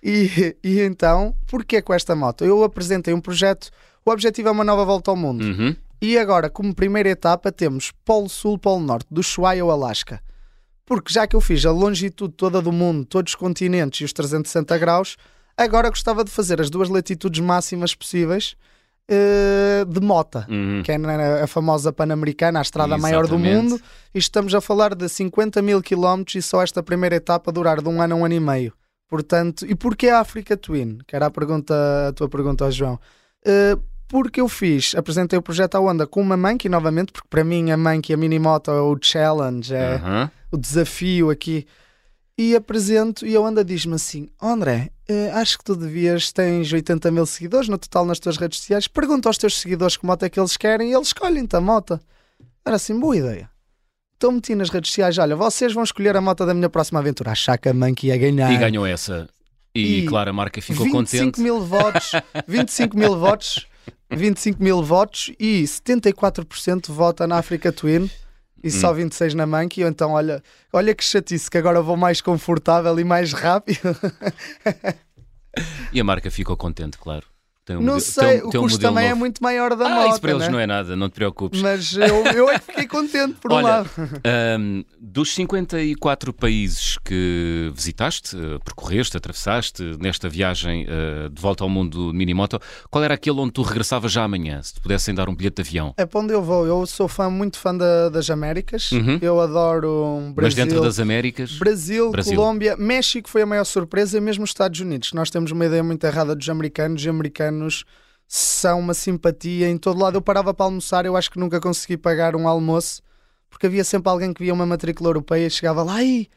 E, 0.00 0.56
e 0.62 0.80
então, 0.80 1.34
porquê 1.48 1.82
com 1.82 1.92
esta 1.92 2.14
moto? 2.14 2.44
Eu 2.44 2.62
apresentei 2.62 3.12
um 3.12 3.20
projeto, 3.20 3.70
o 4.04 4.12
objetivo 4.12 4.48
é 4.48 4.52
uma 4.52 4.62
nova 4.62 4.84
volta 4.84 5.10
ao 5.10 5.16
mundo. 5.16 5.44
Uhum. 5.44 5.74
E 6.00 6.16
agora, 6.18 6.48
como 6.48 6.74
primeira 6.74 7.08
etapa, 7.08 7.50
temos 7.50 7.92
Polo 8.04 8.28
Sul, 8.28 8.58
Polo 8.58 8.80
Norte, 8.80 9.06
do 9.10 9.20
Ushuaia 9.20 9.62
ao 9.62 9.70
Alasca. 9.70 10.20
Porque 10.86 11.12
já 11.12 11.26
que 11.26 11.34
eu 11.36 11.40
fiz 11.40 11.66
a 11.66 11.72
longitude 11.72 12.32
toda 12.34 12.62
do 12.62 12.72
mundo, 12.72 13.04
todos 13.04 13.32
os 13.32 13.36
continentes 13.36 14.00
e 14.00 14.04
os 14.04 14.12
360 14.12 14.78
graus, 14.78 15.16
agora 15.56 15.90
gostava 15.90 16.24
de 16.24 16.30
fazer 16.30 16.60
as 16.60 16.70
duas 16.70 16.88
latitudes 16.88 17.40
máximas 17.40 17.94
possíveis 17.94 18.54
uh, 19.10 19.84
de 19.86 20.00
mota, 20.00 20.46
Uhum. 20.48 20.82
que 20.84 20.92
é 20.92 20.98
na- 20.98 21.42
a 21.42 21.46
famosa 21.46 21.92
Pan-Americana, 21.92 22.60
a 22.60 22.62
estrada 22.62 22.96
maior 22.96 23.26
do 23.26 23.34
Exatamente. 23.34 23.70
mundo. 23.72 23.82
E 24.14 24.18
estamos 24.18 24.54
a 24.54 24.60
falar 24.60 24.94
de 24.94 25.08
50 25.08 25.60
mil 25.60 25.82
quilómetros 25.82 26.36
e 26.36 26.42
só 26.42 26.62
esta 26.62 26.82
primeira 26.82 27.16
etapa 27.16 27.50
durar 27.52 27.82
de 27.82 27.88
um 27.88 28.00
ano 28.00 28.14
a 28.14 28.18
um 28.18 28.24
ano 28.24 28.34
e 28.34 28.40
meio. 28.40 28.72
Portanto, 29.08 29.66
e 29.66 29.74
porquê 29.74 30.08
a 30.10 30.20
África 30.20 30.56
Twin? 30.56 30.98
Que 31.06 31.16
era 31.16 31.26
a, 31.26 31.30
pergunta, 31.30 31.74
a 32.08 32.12
tua 32.12 32.28
pergunta 32.28 32.64
ao 32.64 32.70
João. 32.70 32.98
Uh, 33.46 33.80
porque 34.08 34.40
eu 34.40 34.48
fiz, 34.48 34.94
apresentei 34.96 35.38
o 35.38 35.42
projeto 35.42 35.74
à 35.76 35.80
Onda 35.80 36.06
com 36.06 36.20
uma 36.20 36.36
Monkey 36.36 36.68
novamente, 36.68 37.12
porque 37.12 37.28
para 37.28 37.44
mim 37.44 37.70
a 37.70 37.76
Monkey, 37.76 38.14
a 38.14 38.16
Minimoto 38.16 38.70
é 38.70 38.80
o 38.80 38.96
challenge, 39.00 39.74
é 39.74 39.94
Aham. 39.96 40.30
o 40.50 40.56
desafio 40.56 41.30
aqui. 41.30 41.66
E 42.36 42.54
apresento 42.54 43.26
e 43.26 43.34
a 43.34 43.40
Onda 43.40 43.64
diz-me 43.64 43.94
assim: 43.94 44.28
"Oh, 44.40 44.46
André, 44.46 44.90
eh, 45.08 45.30
acho 45.34 45.58
que 45.58 45.64
tu 45.64 45.74
devias, 45.74 46.30
tens 46.32 46.72
80 46.72 47.10
mil 47.10 47.26
seguidores 47.26 47.68
no 47.68 47.76
total 47.76 48.04
nas 48.06 48.20
tuas 48.20 48.36
redes 48.36 48.58
sociais. 48.58 48.86
Pergunta 48.86 49.28
aos 49.28 49.36
teus 49.38 49.58
seguidores 49.60 49.96
que 49.96 50.06
moto 50.06 50.22
é 50.22 50.30
que 50.30 50.38
eles 50.38 50.56
querem 50.56 50.90
e 50.90 50.94
eles 50.94 51.08
escolhem-te 51.08 51.56
a 51.56 51.60
moto. 51.60 51.98
Era 52.64 52.76
assim, 52.76 52.98
boa 52.98 53.16
ideia. 53.16 53.50
Então 54.16 54.30
meti 54.32 54.54
nas 54.54 54.70
redes 54.70 54.90
sociais: 54.90 55.18
olha, 55.18 55.34
vocês 55.34 55.72
vão 55.72 55.82
escolher 55.82 56.16
a 56.16 56.20
moto 56.20 56.46
da 56.46 56.54
minha 56.54 56.68
próxima 56.70 57.00
aventura. 57.00 57.32
Achar 57.32 57.58
que 57.58 57.68
a 57.68 57.74
Monkey 57.74 58.06
ia 58.06 58.16
ganhar. 58.16 58.52
E 58.52 58.56
ganhou 58.56 58.86
essa. 58.86 59.28
E, 59.74 60.00
E 60.00 60.06
claro, 60.06 60.30
a 60.30 60.32
marca 60.32 60.62
ficou 60.62 60.84
25 60.86 60.96
contente. 61.26 61.40
mil 61.40 61.60
votos, 61.60 62.12
25 62.48 62.96
mil 62.96 63.16
votos, 63.18 63.66
25 64.10 64.62
mil 64.62 64.82
votos 64.82 65.32
e 65.38 65.62
74% 65.64 66.88
vota 66.88 67.26
na 67.26 67.38
África 67.38 67.72
Twin 67.72 68.10
e 68.62 68.70
só 68.70 68.92
26 68.92 69.34
na 69.34 69.46
Monkey. 69.46 69.82
Então, 69.82 70.12
olha, 70.12 70.42
olha 70.72 70.94
que 70.94 71.04
chatice, 71.04 71.50
que 71.50 71.58
agora 71.58 71.80
vou 71.80 71.96
mais 71.96 72.20
confortável 72.20 72.98
e 72.98 73.04
mais 73.04 73.32
rápido. 73.32 73.78
E 75.92 75.98
a 75.98 76.04
marca 76.04 76.30
ficou 76.30 76.56
contente, 76.56 76.96
claro. 76.98 77.26
Um 77.76 77.80
Não 77.80 77.94
modelo- 77.94 78.00
sei, 78.00 78.24
tem 78.38 78.42
um- 78.44 78.46
o 78.46 78.50
tem 78.50 78.60
um 78.60 78.62
custo 78.64 78.76
modelo 78.78 78.94
também 78.94 79.04
é 79.06 79.08
novo. 79.10 79.18
muito 79.20 79.42
maior 79.42 79.76
da 79.76 79.86
Ah, 79.86 79.88
moto. 79.90 80.10
isso 80.12 80.20
para 80.20 80.30
eles 80.30 80.44
né? 80.44 80.48
não 80.50 80.58
é 80.60 80.66
nada, 80.66 80.96
não 80.96 81.08
te 81.08 81.12
preocupes. 81.14 81.60
Mas 81.60 81.92
eu, 81.96 82.24
eu 82.26 82.48
é 82.50 82.58
que 82.58 82.66
fiquei 82.66 82.86
contente 82.86 83.34
por 83.40 83.52
um 83.52 83.56
Olha, 83.56 83.66
lado. 83.66 83.90
Ahm, 84.24 84.84
dos 85.00 85.34
54 85.34 86.32
países 86.32 86.98
que 87.04 87.70
visitaste, 87.74 88.36
eh, 88.36 88.58
percorreste, 88.64 89.16
atravessaste 89.16 89.82
nesta 90.00 90.28
viagem 90.28 90.86
eh, 90.88 91.28
de 91.28 91.40
volta 91.40 91.64
ao 91.64 91.70
mundo 91.70 92.10
de 92.12 92.16
Minimoto, 92.16 92.60
qual 92.90 93.02
era 93.04 93.14
aquele 93.14 93.38
onde 93.40 93.52
tu 93.52 93.62
regressavas 93.62 94.12
já 94.12 94.24
amanhã, 94.24 94.62
se 94.62 94.74
te 94.74 94.80
pudessem 94.80 95.14
dar 95.14 95.28
um 95.28 95.34
bilhete 95.34 95.62
de 95.62 95.68
avião? 95.68 95.94
É 95.96 96.06
para 96.06 96.20
onde 96.20 96.32
eu 96.32 96.42
vou. 96.42 96.66
Eu 96.66 96.86
sou 96.86 97.08
fã, 97.08 97.28
muito 97.30 97.58
fã 97.58 97.76
da- 97.76 98.08
das 98.08 98.28
Américas. 98.30 98.90
Uhum. 98.92 99.18
Eu 99.20 99.40
adoro 99.40 99.90
um 100.18 100.32
Brasil. 100.32 100.42
Mas 100.42 100.54
dentro 100.54 100.80
das 100.82 100.98
Américas, 101.00 101.52
Brasil, 101.58 102.10
Brasil. 102.10 102.34
Colômbia, 102.36 102.76
México 102.76 103.28
foi 103.28 103.42
a 103.42 103.46
maior 103.46 103.64
surpresa 103.64 104.20
mesmo 104.20 104.44
os 104.44 104.50
Estados 104.50 104.80
Unidos. 104.80 105.12
Nós 105.12 105.30
temos 105.30 105.50
uma 105.50 105.64
ideia 105.66 105.82
muito 105.82 106.04
errada 106.04 106.34
dos 106.34 106.48
americanos 106.48 107.04
e 107.04 107.08
americanos 107.08 107.57
são 108.26 108.80
uma 108.80 108.94
simpatia 108.94 109.68
em 109.68 109.78
todo 109.78 110.00
lado. 110.00 110.16
Eu 110.16 110.22
parava 110.22 110.52
para 110.52 110.66
almoçar, 110.66 111.06
eu 111.06 111.16
acho 111.16 111.30
que 111.30 111.38
nunca 111.38 111.60
consegui 111.60 111.96
pagar 111.96 112.36
um 112.36 112.46
almoço 112.46 113.02
porque 113.50 113.66
havia 113.66 113.84
sempre 113.84 114.10
alguém 114.10 114.32
que 114.32 114.42
via 114.42 114.52
uma 114.52 114.66
matrícula 114.66 115.08
europeia 115.08 115.46
e 115.46 115.50
chegava 115.50 115.82
lá 115.82 116.02
e, 116.02 116.28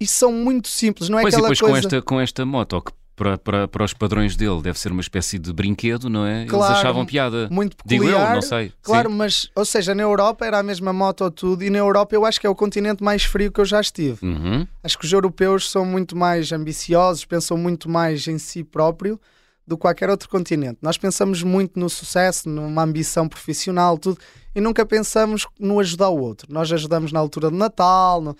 e 0.00 0.06
são 0.06 0.32
muito 0.32 0.68
simples, 0.68 1.08
não 1.08 1.18
é 1.18 1.22
pois 1.22 1.34
e 1.34 1.36
aquela 1.36 1.48
depois 1.48 1.60
coisa. 1.60 1.88
com, 1.88 1.96
esta, 1.96 2.02
com 2.02 2.20
esta 2.20 2.46
moto, 2.46 2.80
que 2.80 2.92
para, 3.14 3.38
para, 3.38 3.66
para 3.66 3.84
os 3.84 3.94
padrões 3.94 4.36
dele 4.36 4.60
deve 4.60 4.78
ser 4.78 4.92
uma 4.92 5.00
espécie 5.00 5.38
de 5.38 5.50
brinquedo, 5.50 6.10
não 6.10 6.26
é? 6.26 6.44
Claro, 6.44 6.70
Eles 6.70 6.78
achavam 6.78 7.06
piada. 7.06 7.48
Muito 7.50 7.76
Digo 7.84 8.04
peculiar. 8.04 8.30
eu, 8.30 8.34
não 8.34 8.42
sei. 8.42 8.72
Claro, 8.82 9.10
Sim. 9.10 9.16
mas, 9.16 9.50
ou 9.54 9.64
seja, 9.64 9.94
na 9.94 10.02
Europa 10.02 10.44
era 10.44 10.58
a 10.58 10.62
mesma 10.62 10.92
moto 10.92 11.22
ou 11.22 11.30
tudo, 11.30 11.64
e 11.64 11.70
na 11.70 11.78
Europa 11.78 12.14
eu 12.14 12.26
acho 12.26 12.38
que 12.38 12.46
é 12.46 12.50
o 12.50 12.54
continente 12.54 13.02
mais 13.02 13.24
frio 13.24 13.50
que 13.50 13.60
eu 13.60 13.64
já 13.64 13.80
estive. 13.80 14.18
Uhum. 14.22 14.66
Acho 14.84 14.98
que 14.98 15.06
os 15.06 15.12
europeus 15.12 15.70
são 15.70 15.86
muito 15.86 16.14
mais 16.14 16.52
ambiciosos, 16.52 17.24
pensam 17.24 17.56
muito 17.56 17.88
mais 17.88 18.26
em 18.28 18.36
si 18.36 18.62
próprio 18.62 19.18
do 19.66 19.76
que 19.76 19.82
qualquer 19.82 20.08
outro 20.08 20.28
continente. 20.28 20.78
Nós 20.80 20.96
pensamos 20.96 21.42
muito 21.42 21.78
no 21.78 21.90
sucesso, 21.90 22.48
numa 22.48 22.82
ambição 22.82 23.28
profissional, 23.28 23.98
tudo, 23.98 24.18
e 24.54 24.60
nunca 24.60 24.86
pensamos 24.86 25.46
no 25.58 25.80
ajudar 25.80 26.08
o 26.10 26.18
outro. 26.20 26.46
Nós 26.52 26.70
ajudamos 26.72 27.10
na 27.12 27.18
altura 27.20 27.50
de 27.50 27.56
Natal. 27.56 28.20
no- 28.20 28.36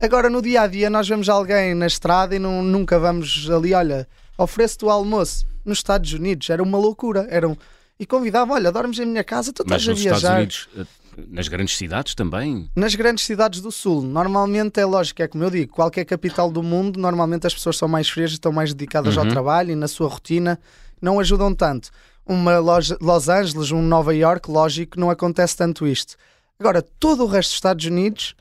Agora, 0.00 0.28
no 0.30 0.40
dia 0.42 0.62
a 0.62 0.66
dia, 0.66 0.88
nós 0.90 1.06
vemos 1.08 1.28
alguém 1.28 1.74
na 1.74 1.86
estrada 1.86 2.34
e 2.34 2.38
não- 2.38 2.62
nunca 2.62 2.98
vamos 2.98 3.48
ali, 3.50 3.72
olha, 3.74 4.08
ofereço-te 4.36 4.84
o 4.84 4.90
almoço. 4.90 5.46
Nos 5.64 5.78
Estados 5.78 6.12
Unidos 6.12 6.48
era 6.50 6.62
uma 6.62 6.78
loucura. 6.78 7.26
Era 7.30 7.48
um... 7.48 7.56
E 8.00 8.04
convidava, 8.06 8.52
olha, 8.54 8.72
dormes 8.72 8.98
em 8.98 9.06
minha 9.06 9.22
casa, 9.22 9.52
tu 9.52 9.62
Mas 9.64 9.82
estás 9.82 9.88
a 9.88 9.90
nos 9.92 10.00
Estados 10.00 10.20
viajar. 10.22 10.36
Unidos, 10.38 10.68
eh, 10.76 10.84
nas 11.28 11.48
grandes 11.48 11.76
cidades 11.76 12.14
também. 12.14 12.70
Nas 12.74 12.94
grandes 12.94 13.24
cidades 13.24 13.60
do 13.60 13.70
Sul, 13.72 14.02
normalmente 14.02 14.80
é 14.80 14.84
lógico, 14.84 15.22
é 15.22 15.28
como 15.28 15.44
eu 15.44 15.50
digo, 15.50 15.72
qualquer 15.72 16.04
capital 16.04 16.50
do 16.50 16.62
mundo, 16.62 16.98
normalmente 16.98 17.46
as 17.46 17.54
pessoas 17.54 17.76
são 17.76 17.88
mais 17.88 18.08
frias 18.08 18.30
e 18.30 18.34
estão 18.34 18.52
mais 18.52 18.72
dedicadas 18.72 19.16
ao 19.18 19.24
Uhum. 19.24 19.30
trabalho 19.30 19.70
e 19.72 19.74
na 19.74 19.88
sua 19.88 20.08
rotina 20.08 20.58
não 21.00 21.18
ajudam 21.20 21.54
tanto. 21.54 21.90
Uma 22.24 22.58
loja, 22.58 22.96
Los 23.00 23.28
Angeles, 23.28 23.72
um 23.72 23.82
Nova 23.82 24.14
York, 24.14 24.50
lógico, 24.50 24.98
não 24.98 25.10
acontece 25.10 25.56
tanto 25.56 25.86
isto. 25.86 26.14
Agora, 26.58 26.80
todo 26.80 27.24
o 27.24 27.26
resto 27.26 27.48
dos 27.50 27.56
Estados 27.56 27.84
Unidos 27.86 28.34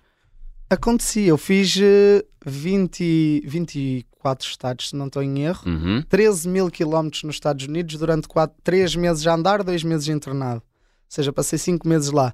acontecia. 0.70 1.28
Eu 1.30 1.38
fiz 1.38 1.76
eh, 1.82 2.24
20, 2.46 3.42
24 3.46 4.48
estados, 4.48 4.90
se 4.90 4.96
não 4.96 5.08
estou 5.08 5.24
em 5.24 5.40
erro. 5.44 5.64
Uhum. 5.68 6.04
13 6.08 6.48
mil 6.48 6.70
quilómetros 6.70 7.24
nos 7.24 7.36
Estados 7.36 7.66
Unidos 7.68 7.96
durante 7.98 8.28
4, 8.28 8.56
3 8.64 8.96
meses 8.96 9.26
a 9.28 9.34
andar, 9.34 9.64
2 9.64 9.84
meses 9.84 10.08
internado. 10.08 10.62
Ou 10.62 11.06
seja, 11.10 11.34
passei 11.34 11.58
5 11.60 11.88
meses 11.88 12.12
lá. 12.12 12.34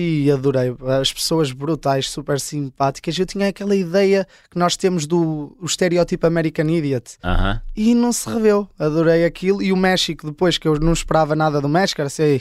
E 0.00 0.30
adorei. 0.30 0.72
As 1.00 1.12
pessoas 1.12 1.50
brutais, 1.50 2.08
super 2.08 2.38
simpáticas. 2.38 3.18
Eu 3.18 3.26
tinha 3.26 3.48
aquela 3.48 3.74
ideia 3.74 4.28
que 4.48 4.56
nós 4.56 4.76
temos 4.76 5.08
do 5.08 5.56
o 5.60 5.66
estereótipo 5.66 6.24
American 6.24 6.68
Idiot. 6.68 7.18
Aham. 7.24 7.60
E 7.74 7.96
não 7.96 8.12
se 8.12 8.30
reveu. 8.30 8.68
Adorei 8.78 9.24
aquilo. 9.24 9.60
E 9.60 9.72
o 9.72 9.76
México, 9.76 10.24
depois 10.28 10.56
que 10.56 10.68
eu 10.68 10.78
não 10.78 10.92
esperava 10.92 11.34
nada 11.34 11.60
do 11.60 11.68
México, 11.68 12.00
era 12.00 12.06
assim, 12.06 12.40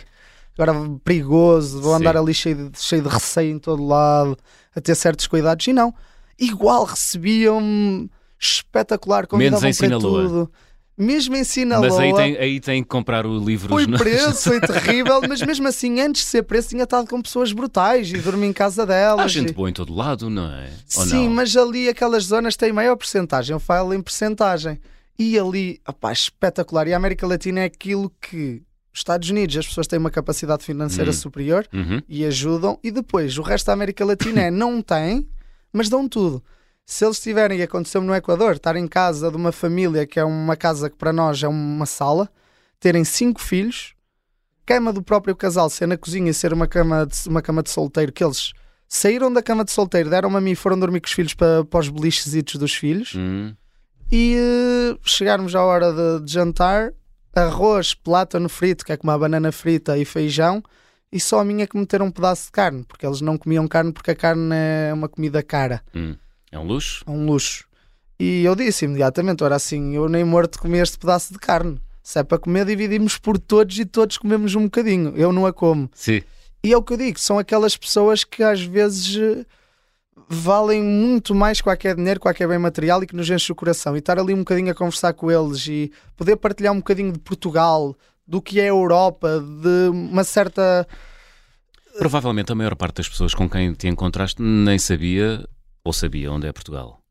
agora 0.56 0.72
perigoso, 1.04 1.82
vou 1.82 1.96
Sim. 1.96 2.02
andar 2.02 2.16
ali 2.16 2.32
cheio 2.32 2.70
de, 2.70 2.80
cheio 2.80 3.02
de 3.02 3.10
receio 3.10 3.56
em 3.56 3.58
todo 3.58 3.84
lado, 3.84 4.38
a 4.76 4.80
ter 4.80 4.94
certos 4.94 5.26
cuidados. 5.26 5.66
E 5.66 5.74
não. 5.74 5.92
Igual 6.38 6.84
recebiam 6.84 8.08
espetacular, 8.40 9.26
convidavam 9.26 9.72
para 9.74 10.00
tudo. 10.00 10.52
Mesmo 10.98 11.36
em 11.36 11.44
Sinaloa. 11.44 11.88
Mas 11.90 12.00
aí 12.00 12.14
tem, 12.16 12.38
aí 12.38 12.60
tem 12.60 12.82
que 12.82 12.90
comprar 12.90 13.26
o 13.28 13.38
livro. 13.38 13.70
Foi 13.70 13.86
preso, 13.88 14.34
foi 14.50 14.60
terrível, 14.60 15.22
mas 15.30 15.42
mesmo 15.44 15.68
assim, 15.68 16.00
antes 16.02 16.24
de 16.24 16.28
ser 16.30 16.42
preso, 16.44 16.70
tinha 16.70 16.84
estado 16.86 17.08
com 17.08 17.22
pessoas 17.22 17.52
brutais 17.52 18.10
e 18.12 18.18
dormi 18.18 18.48
em 18.48 18.54
casa 18.54 18.84
delas. 18.86 19.24
Há 19.26 19.28
gente 19.28 19.50
e- 19.52 19.54
boa 19.54 19.70
em 19.70 19.74
todo 19.74 19.94
lado, 19.94 20.28
não 20.30 20.52
é? 20.52 20.70
Ou 20.96 21.06
Sim, 21.06 21.28
não? 21.28 21.36
mas 21.36 21.56
ali 21.56 21.88
aquelas 21.88 22.24
zonas 22.24 22.56
têm 22.56 22.74
maior 22.74 22.96
porcentagem. 22.96 23.54
Eu 23.54 23.60
falo 23.60 23.94
em 23.94 24.02
porcentagem. 24.02 24.80
E 25.20 25.38
ali, 25.38 25.80
opá, 25.88 26.12
espetacular. 26.12 26.88
E 26.88 26.94
a 26.94 26.98
América 26.98 27.28
Latina 27.28 27.60
é 27.60 27.66
aquilo 27.66 28.12
que 28.20 28.64
os 28.92 29.00
Estados 29.00 29.30
Unidos, 29.30 29.56
as 29.58 29.68
pessoas 29.68 29.86
têm 29.86 30.00
uma 30.00 30.10
capacidade 30.10 30.64
financeira 30.64 31.12
Hum. 31.12 31.14
superior 31.14 31.68
Uhum. 31.72 32.02
e 32.10 32.26
ajudam. 32.26 32.80
E 32.84 32.90
depois, 32.90 33.38
o 33.38 33.44
resto 33.44 33.68
da 33.68 33.74
América 33.74 34.04
Latina 34.04 34.42
é 34.42 34.50
não 34.52 34.82
têm, 34.82 35.28
mas 35.72 35.90
dão 35.90 36.08
tudo. 36.10 36.44
Se 36.90 37.04
eles 37.04 37.20
tiverem, 37.20 37.60
e 37.60 37.64
aconteceu-me 37.64 38.08
no 38.08 38.16
Equador, 38.16 38.54
estar 38.54 38.78
em 38.78 38.88
casa 38.88 39.30
de 39.30 39.36
uma 39.36 39.52
família 39.52 40.08
que 40.08 40.18
é 40.18 40.24
uma 40.24 40.56
casa 40.56 40.90
que 40.90 40.96
para 40.96 41.12
nós 41.12 41.44
é 41.44 41.48
uma 41.48 41.86
sala, 41.86 42.30
terem 42.80 43.04
cinco 43.04 43.42
filhos, 43.42 43.94
cama 44.66 44.94
do 44.94 45.04
próprio 45.04 45.36
casal 45.36 45.70
ser 45.70 45.86
na 45.86 45.98
cozinha 45.98 46.32
e 46.32 46.34
ser 46.34 46.54
uma 46.54 46.66
cama 46.66 47.06
de, 47.06 47.28
uma 47.28 47.42
cama 47.42 47.62
de 47.62 47.70
solteiro, 47.72 48.14
que 48.14 48.24
eles 48.24 48.54
saíram 48.88 49.32
da 49.32 49.44
cama 49.44 49.66
de 49.66 49.72
solteiro, 49.74 50.10
deram-me 50.10 50.38
a 50.38 50.42
mim 50.42 50.52
e 50.52 50.56
foram 50.56 50.80
dormir 50.80 51.02
com 51.02 51.08
os 51.08 51.12
filhos 51.12 51.34
para, 51.34 51.66
para 51.66 51.82
os 51.82 51.90
belichesitos 51.90 52.56
dos 52.56 52.74
filhos 52.74 53.14
Hum. 53.18 53.54
e 54.10 54.38
eh, 54.38 54.98
chegarmos 55.04 55.54
à 55.56 55.66
hora 55.66 55.92
de, 55.92 56.26
de 56.26 56.32
jantar, 56.32 56.94
arroz, 57.36 57.94
plátano 57.94 58.48
frito, 58.48 58.86
que 58.86 58.94
é 58.94 58.98
como 58.98 59.12
a 59.12 59.18
banana 59.18 59.52
frita 59.52 59.98
e 59.98 60.06
feijão, 60.06 60.64
e 61.12 61.20
só 61.20 61.42
a 61.42 61.46
minha 61.46 61.68
que 61.68 61.78
meteram 61.78 62.06
um 62.06 62.12
pedaço 62.12 62.46
de 62.46 62.52
carne, 62.54 62.86
porque 62.86 63.06
eles 63.06 63.20
não 63.20 63.38
comiam 63.38 63.68
carne 63.68 63.92
porque 63.92 64.12
a 64.12 64.16
carne 64.16 64.56
é 64.56 64.94
uma 64.94 65.10
comida 65.10 65.44
cara, 65.44 65.82
Hum. 65.94 66.16
É 66.52 66.58
um 66.58 66.64
luxo? 66.64 67.04
é 67.06 67.12
um 67.12 67.26
luxo. 67.26 67.66
E 68.20 68.44
eu 68.44 68.56
disse 68.56 68.86
imediatamente, 68.86 69.44
ora 69.44 69.56
assim, 69.56 69.96
eu 69.96 70.10
nem 70.10 70.24
morto 70.24 70.60
comer 70.60 70.84
este 70.84 70.98
pedaço 70.98 71.34
de 71.34 71.40
carne. 71.40 71.80
Se 72.02 72.20
é 72.20 72.24
para 72.24 72.40
comer, 72.40 72.66
dividimos 72.66 73.18
por 73.18 73.38
todos 73.38 73.78
e 73.78 73.86
todos 73.86 74.18
comemos 74.18 74.56
um 74.56 74.64
bocadinho. 74.64 75.14
Eu 75.16 75.32
não 75.32 75.46
a 75.46 75.54
como. 75.54 75.90
Sim. 75.94 76.22
E 76.64 76.74
é 76.74 76.78
o 76.78 76.82
que 76.82 76.94
eu 76.94 76.98
digo, 76.98 77.20
são 77.20 77.38
aquelas 77.38 77.78
pessoas 77.78 78.24
que 78.24 78.42
às 78.42 78.62
vezes 78.62 79.16
eh, 79.16 79.46
valem 80.28 80.82
muito 80.82 81.36
mais 81.36 81.62
qualquer 81.62 81.96
dinheiro, 81.96 82.20
qualquer 82.20 82.48
bem 82.48 82.58
material 82.58 83.04
e 83.04 83.08
que 83.08 83.16
nos 83.16 83.30
enche 83.30 83.52
o 83.52 83.56
coração. 83.56 83.96
E 83.96 84.00
estar 84.00 84.18
ali 84.18 84.34
um 84.34 84.40
bocadinho 84.40 84.72
a 84.72 84.76
conversar 84.76 85.14
com 85.14 85.30
eles 85.30 85.68
e 85.68 85.92
poder 86.16 86.38
partilhar 86.38 86.74
um 86.74 86.78
bocadinho 86.78 87.12
de 87.12 87.20
Portugal, 87.20 87.96
do 88.26 88.42
que 88.42 88.60
é 88.60 88.64
a 88.64 88.68
Europa, 88.68 89.40
de 89.40 89.90
uma 89.90 90.24
certa. 90.24 90.88
Provavelmente 92.00 92.52
a 92.52 92.56
maior 92.56 92.76
parte 92.76 92.96
das 92.96 93.10
pessoas 93.10 93.34
com 93.34 93.50
quem 93.50 93.74
te 93.74 93.88
encontraste 93.88 94.42
nem 94.42 94.80
sabia 94.80 95.48
ou 95.88 95.94
sabia 95.94 96.32
onde 96.32 96.46
é 96.46 96.52
Portugal. 96.52 97.02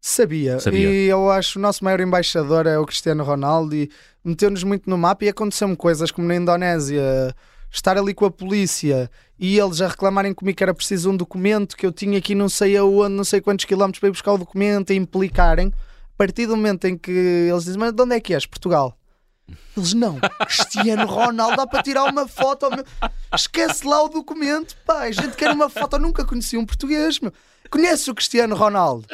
Sabia. 0.00 0.58
Sabia. 0.58 0.88
E 0.88 1.06
eu 1.06 1.30
acho 1.30 1.52
que 1.52 1.58
o 1.58 1.60
nosso 1.60 1.84
maior 1.84 2.00
embaixador 2.00 2.66
é 2.66 2.78
o 2.78 2.86
Cristiano 2.86 3.22
Ronaldo 3.22 3.74
e 3.74 3.90
meteu-nos 4.24 4.62
muito 4.62 4.88
no 4.88 4.96
mapa 4.96 5.24
e 5.24 5.28
aconteceu-me 5.28 5.76
coisas 5.76 6.10
como 6.10 6.26
na 6.26 6.36
Indonésia. 6.36 7.34
estar 7.70 7.98
ali 7.98 8.14
com 8.14 8.24
a 8.24 8.30
polícia 8.30 9.10
e 9.38 9.58
eles 9.58 9.80
a 9.82 9.88
reclamarem 9.88 10.32
comigo 10.32 10.56
que 10.56 10.62
era 10.62 10.72
preciso 10.72 11.10
um 11.10 11.16
documento, 11.16 11.76
que 11.76 11.84
eu 11.84 11.92
tinha 11.92 12.18
aqui 12.18 12.34
não 12.34 12.48
sei 12.48 12.76
aonde, 12.76 13.14
não 13.14 13.24
sei 13.24 13.40
quantos 13.40 13.66
quilómetros 13.66 14.00
para 14.00 14.08
ir 14.08 14.12
buscar 14.12 14.32
o 14.32 14.38
documento 14.38 14.92
e 14.92 14.96
implicarem, 14.96 15.68
a 15.68 16.16
partir 16.16 16.46
do 16.46 16.56
momento 16.56 16.86
em 16.86 16.96
que 16.96 17.10
eles 17.10 17.64
dizem, 17.64 17.78
mas 17.78 17.92
de 17.92 18.02
onde 18.02 18.14
é 18.14 18.20
que 18.20 18.32
és? 18.32 18.46
Portugal. 18.46 18.95
Eles 19.76 19.92
não, 19.92 20.18
Cristiano 20.46 21.06
Ronaldo, 21.06 21.56
dá 21.56 21.66
para 21.66 21.82
tirar 21.82 22.04
uma 22.04 22.26
foto. 22.26 22.68
Meu. 22.70 22.84
Esquece 23.32 23.86
lá 23.86 24.02
o 24.02 24.08
documento, 24.08 24.76
pá. 24.84 25.02
A 25.02 25.10
gente 25.10 25.36
quer 25.36 25.50
uma 25.50 25.68
foto. 25.68 25.96
Eu 25.96 26.00
nunca 26.00 26.24
conheci 26.24 26.56
um 26.56 26.66
português, 26.66 27.20
meu. 27.20 27.32
Conhece 27.70 28.10
o 28.10 28.14
Cristiano 28.14 28.56
Ronaldo? 28.56 29.06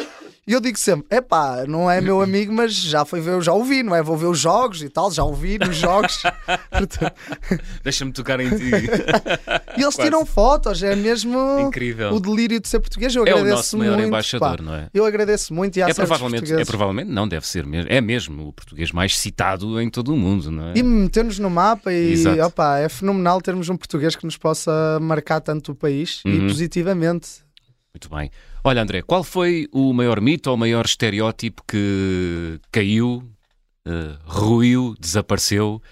E 0.44 0.52
eu 0.52 0.60
digo 0.60 0.76
sempre: 0.76 1.06
é 1.08 1.20
pá, 1.20 1.64
não 1.68 1.88
é 1.88 2.00
meu 2.00 2.20
amigo, 2.20 2.52
mas 2.52 2.74
já 2.74 3.04
foi 3.04 3.20
ver, 3.20 3.40
já 3.42 3.52
ouvi, 3.52 3.84
não 3.84 3.94
é? 3.94 4.02
Vou 4.02 4.16
ver 4.16 4.26
os 4.26 4.40
jogos 4.40 4.82
e 4.82 4.88
tal, 4.88 5.08
já 5.12 5.22
ouvi 5.22 5.56
nos 5.56 5.76
jogos. 5.76 6.20
Deixa-me 7.84 8.12
tocar 8.12 8.40
em 8.40 8.50
ti. 8.50 8.64
e 9.78 9.82
eles 9.82 9.94
Quase. 9.94 10.02
tiram 10.02 10.26
fotos, 10.26 10.82
é 10.82 10.96
mesmo 10.96 11.38
Incrível. 11.60 12.12
o 12.12 12.18
delírio 12.18 12.58
de 12.58 12.66
ser 12.66 12.80
português. 12.80 13.14
Eu 13.14 13.24
é 13.24 13.30
agradeço 13.30 13.52
o 13.52 13.56
nosso 13.56 13.78
maior 13.78 13.94
muito, 13.94 14.08
embaixador, 14.08 14.56
pá. 14.56 14.62
não 14.64 14.74
é? 14.74 14.88
Eu 14.92 15.06
agradeço 15.06 15.54
muito 15.54 15.76
e 15.76 15.82
há 15.82 15.88
é 15.88 15.94
provavelmente, 15.94 16.52
é 16.52 16.64
provavelmente, 16.64 17.08
não 17.08 17.28
deve 17.28 17.46
ser 17.46 17.64
mesmo, 17.64 17.92
é 17.92 18.00
mesmo 18.00 18.48
o 18.48 18.52
português 18.52 18.90
mais 18.90 19.16
citado 19.16 19.80
em 19.80 19.88
todo 19.88 20.12
o 20.12 20.16
mundo, 20.16 20.50
não 20.50 20.70
é? 20.70 20.72
E 20.74 20.82
meter-nos 20.82 21.38
no 21.38 21.50
mapa 21.50 21.92
e 21.92 22.16
opa, 22.40 22.78
é 22.78 22.88
fenomenal 22.88 23.40
termos 23.40 23.68
um 23.68 23.76
português 23.76 24.16
que 24.16 24.24
nos 24.24 24.36
possa 24.36 24.98
marcar 25.00 25.40
tanto 25.40 25.70
o 25.70 25.74
país 25.76 26.20
uhum. 26.24 26.32
e 26.32 26.48
positivamente. 26.48 27.42
Muito 27.94 28.10
bem. 28.10 28.28
Olha, 28.64 28.80
André, 28.80 29.02
qual 29.02 29.24
foi 29.24 29.66
o 29.72 29.92
maior 29.92 30.20
mito 30.20 30.48
ou 30.48 30.54
o 30.54 30.58
maior 30.58 30.84
estereótipo 30.84 31.64
que 31.66 32.60
caiu, 32.70 33.24
uh, 33.86 34.18
ruiu, 34.24 34.94
desapareceu 35.00 35.82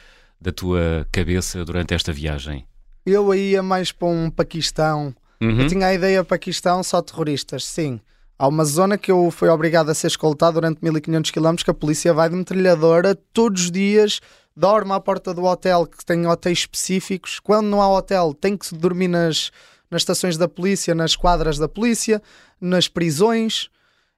da 0.41 0.53
tua 0.53 1.05
cabeça 1.11 1.65
durante 1.65 1.95
esta 1.95 2.13
viagem? 2.13 2.65
Eu 3.05 3.35
ia 3.35 3.61
mais 3.61 3.91
para 3.91 4.07
um 4.07 4.31
Paquistão. 4.31 5.13
Uhum. 5.43 5.63
Eu 5.63 5.67
tinha 5.67 5.89
a 5.89 5.95
ideia 5.95 6.23
Paquistão 6.23 6.81
só 6.85 7.03
terroristas, 7.03 7.65
sim. 7.65 8.01
Há 8.39 8.47
uma 8.47 8.65
zona 8.65 8.97
que 8.97 9.11
eu 9.11 9.33
fui 9.33 9.49
obrigado 9.49 9.91
a 9.91 9.95
ser 9.95 10.07
escoltado 10.07 10.55
durante 10.55 10.79
1500 10.81 11.33
km 11.33 11.55
que 11.65 11.71
a 11.71 11.75
polícia 11.75 12.15
vai 12.15 12.29
de 12.29 12.37
metralhadora 12.37 13.17
todos 13.35 13.65
os 13.65 13.71
dias, 13.71 14.21
dorme 14.57 14.93
à 14.93 15.01
porta 15.01 15.35
do 15.35 15.45
hotel, 15.45 15.87
que 15.87 16.05
tem 16.05 16.25
hotéis 16.25 16.61
específicos. 16.61 17.41
Quando 17.41 17.67
não 17.67 17.83
há 17.83 17.93
hotel, 17.93 18.33
tem 18.33 18.57
que 18.57 18.73
dormir 18.77 19.09
nas, 19.09 19.51
nas 19.91 20.03
estações 20.03 20.37
da 20.37 20.49
polícia, 20.49 20.95
nas 20.95 21.17
quadras 21.17 21.59
da 21.59 21.69
polícia, 21.69 22.23
nas 22.61 22.89
prisões, 22.89 23.69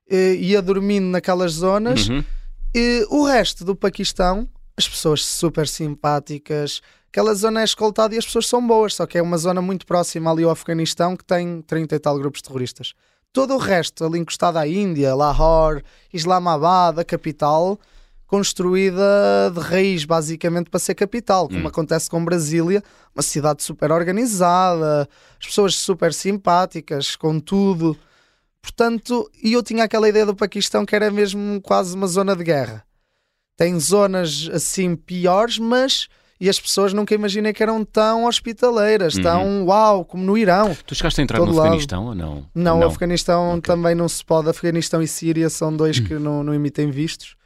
eh, 0.08 0.34
ia 0.34 0.60
dormindo 0.60 1.06
naquelas 1.06 1.52
zonas. 1.52 2.08
Uhum. 2.08 2.24
E 2.74 3.06
o 3.10 3.24
resto 3.24 3.64
do 3.64 3.74
Paquistão, 3.74 4.48
as 4.76 4.88
pessoas 4.88 5.24
super 5.24 5.68
simpáticas. 5.68 6.80
Aquela 7.08 7.34
zona 7.34 7.60
é 7.60 7.64
escoltada 7.64 8.14
e 8.14 8.18
as 8.18 8.24
pessoas 8.24 8.46
são 8.46 8.66
boas, 8.66 8.94
só 8.94 9.06
que 9.06 9.18
é 9.18 9.22
uma 9.22 9.36
zona 9.36 9.60
muito 9.60 9.86
próxima 9.86 10.30
ali 10.30 10.44
ao 10.44 10.50
Afeganistão 10.50 11.16
que 11.16 11.24
tem 11.24 11.60
30 11.62 11.94
e 11.94 11.98
tal 11.98 12.18
grupos 12.18 12.40
terroristas. 12.40 12.94
Todo 13.32 13.54
o 13.54 13.58
resto, 13.58 14.04
ali 14.04 14.18
encostado 14.18 14.58
à 14.58 14.66
Índia, 14.66 15.14
Lahore, 15.14 15.82
Islamabad, 16.12 16.98
a 16.98 17.04
capital, 17.04 17.78
construída 18.32 19.52
de 19.52 19.60
raiz, 19.60 20.06
basicamente, 20.06 20.70
para 20.70 20.80
ser 20.80 20.94
capital, 20.94 21.48
como 21.48 21.64
hum. 21.64 21.66
acontece 21.66 22.08
com 22.08 22.24
Brasília, 22.24 22.82
uma 23.14 23.22
cidade 23.22 23.62
super 23.62 23.92
organizada, 23.92 25.06
as 25.38 25.46
pessoas 25.46 25.76
super 25.76 26.14
simpáticas, 26.14 27.14
com 27.14 27.38
tudo. 27.38 27.94
Portanto, 28.62 29.30
e 29.44 29.52
eu 29.52 29.62
tinha 29.62 29.84
aquela 29.84 30.08
ideia 30.08 30.24
do 30.24 30.34
Paquistão 30.34 30.86
que 30.86 30.96
era 30.96 31.10
mesmo 31.10 31.60
quase 31.60 31.94
uma 31.94 32.06
zona 32.06 32.34
de 32.34 32.42
guerra. 32.42 32.82
Tem 33.54 33.78
zonas 33.78 34.48
assim 34.50 34.96
piores, 34.96 35.58
mas 35.58 36.08
e 36.40 36.48
as 36.48 36.58
pessoas 36.58 36.94
nunca 36.94 37.14
imaginei 37.14 37.52
que 37.52 37.62
eram 37.62 37.84
tão 37.84 38.24
hospitaleiras, 38.24 39.14
uhum. 39.16 39.22
tão 39.22 39.66
uau, 39.66 40.06
como 40.06 40.24
no 40.24 40.38
Irão. 40.38 40.74
Tu 40.86 40.94
chegaste 40.94 41.20
a 41.20 41.24
entrar 41.24 41.38
no 41.38 41.48
lado. 41.48 41.60
Afeganistão 41.60 42.06
ou 42.06 42.14
não? 42.14 42.46
Não, 42.54 42.80
não. 42.80 42.86
Afeganistão 42.86 43.50
okay. 43.50 43.60
também 43.60 43.94
não 43.94 44.08
se 44.08 44.24
pode. 44.24 44.48
Afeganistão 44.48 45.02
e 45.02 45.06
Síria 45.06 45.50
são 45.50 45.76
dois 45.76 45.98
uhum. 45.98 46.04
que 46.06 46.14
não, 46.14 46.42
não 46.42 46.54
emitem 46.54 46.90
vistos. 46.90 47.36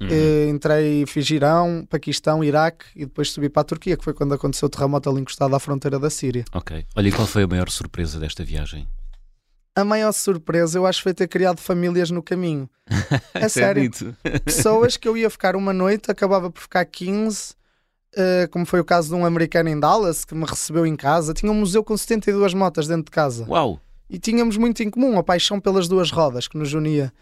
Uhum. 0.00 0.08
Eh, 0.10 0.48
entrei, 0.48 1.04
fiz 1.06 1.28
Irão, 1.30 1.86
Paquistão, 1.88 2.42
Iraque 2.42 2.86
e 2.96 3.00
depois 3.00 3.30
subi 3.30 3.50
para 3.50 3.60
a 3.60 3.64
Turquia, 3.64 3.96
que 3.96 4.04
foi 4.04 4.14
quando 4.14 4.32
aconteceu 4.32 4.66
o 4.66 4.70
terremoto 4.70 5.10
ali 5.10 5.20
encostado 5.20 5.54
à 5.54 5.60
fronteira 5.60 5.98
da 5.98 6.08
Síria. 6.08 6.44
Ok. 6.54 6.86
Olha, 6.96 7.08
e 7.08 7.12
qual 7.12 7.26
foi 7.26 7.42
a 7.42 7.46
maior 7.46 7.68
surpresa 7.68 8.18
desta 8.18 8.42
viagem? 8.42 8.88
A 9.74 9.84
maior 9.84 10.12
surpresa 10.12 10.78
eu 10.78 10.86
acho 10.86 11.02
foi 11.02 11.12
ter 11.12 11.28
criado 11.28 11.60
famílias 11.60 12.10
no 12.10 12.22
caminho. 12.22 12.68
É 13.34 13.48
sério. 13.48 13.90
Pessoas 14.44 14.96
que 14.96 15.06
eu 15.06 15.16
ia 15.16 15.30
ficar 15.30 15.54
uma 15.54 15.72
noite, 15.72 16.10
acabava 16.10 16.50
por 16.50 16.60
ficar 16.60 16.84
15, 16.84 17.52
uh, 17.52 17.54
eh, 18.16 18.46
como 18.48 18.66
foi 18.66 18.80
o 18.80 18.84
caso 18.84 19.08
de 19.08 19.14
um 19.14 19.24
americano 19.24 19.68
em 19.68 19.78
Dallas 19.78 20.24
que 20.24 20.34
me 20.34 20.44
recebeu 20.44 20.84
em 20.84 20.96
casa. 20.96 21.32
Tinha 21.32 21.50
um 21.50 21.54
museu 21.54 21.84
com 21.84 21.96
72 21.96 22.52
motas 22.52 22.86
dentro 22.86 23.04
de 23.04 23.10
casa. 23.10 23.46
Uau! 23.48 23.80
E 24.08 24.18
tínhamos 24.18 24.56
muito 24.56 24.82
em 24.82 24.90
comum, 24.90 25.18
a 25.18 25.22
paixão 25.22 25.60
pelas 25.60 25.86
duas 25.86 26.10
rodas 26.10 26.48
que 26.48 26.58
nos 26.58 26.74
unia 26.74 27.12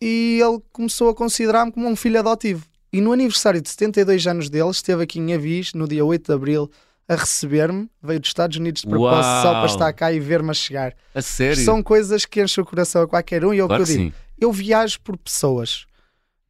e 0.00 0.40
ele 0.42 0.60
começou 0.72 1.10
a 1.10 1.14
considerar-me 1.14 1.72
como 1.72 1.88
um 1.88 1.96
filho 1.96 2.18
adotivo. 2.18 2.64
E 2.92 3.00
no 3.00 3.12
aniversário 3.12 3.60
de 3.60 3.68
72 3.68 4.26
anos 4.26 4.50
dele, 4.50 4.70
esteve 4.70 5.04
aqui 5.04 5.20
em 5.20 5.32
Avis, 5.32 5.74
no 5.74 5.86
dia 5.86 6.04
8 6.04 6.26
de 6.26 6.32
Abril, 6.32 6.70
a 7.08 7.14
receber-me. 7.14 7.88
Veio 8.02 8.18
dos 8.18 8.30
Estados 8.30 8.56
Unidos 8.56 8.82
de 8.82 8.88
propósito 8.88 9.26
Uau. 9.26 9.42
só 9.42 9.52
para 9.52 9.66
estar 9.66 9.92
cá 9.92 10.12
e 10.12 10.18
ver-me 10.18 10.50
a 10.50 10.54
chegar. 10.54 10.94
A 11.14 11.22
sério? 11.22 11.62
São 11.64 11.82
coisas 11.82 12.24
que 12.24 12.42
enchem 12.42 12.62
o 12.62 12.66
coração 12.66 13.02
a 13.02 13.08
qualquer 13.08 13.44
um 13.44 13.54
e 13.54 13.58
é 13.58 13.64
o 13.64 13.68
claro 13.68 13.84
que 13.84 13.90
eu 13.90 13.96
digo. 13.96 14.10
Sim. 14.10 14.16
Eu 14.40 14.52
viajo 14.52 15.00
por 15.00 15.16
pessoas. 15.16 15.86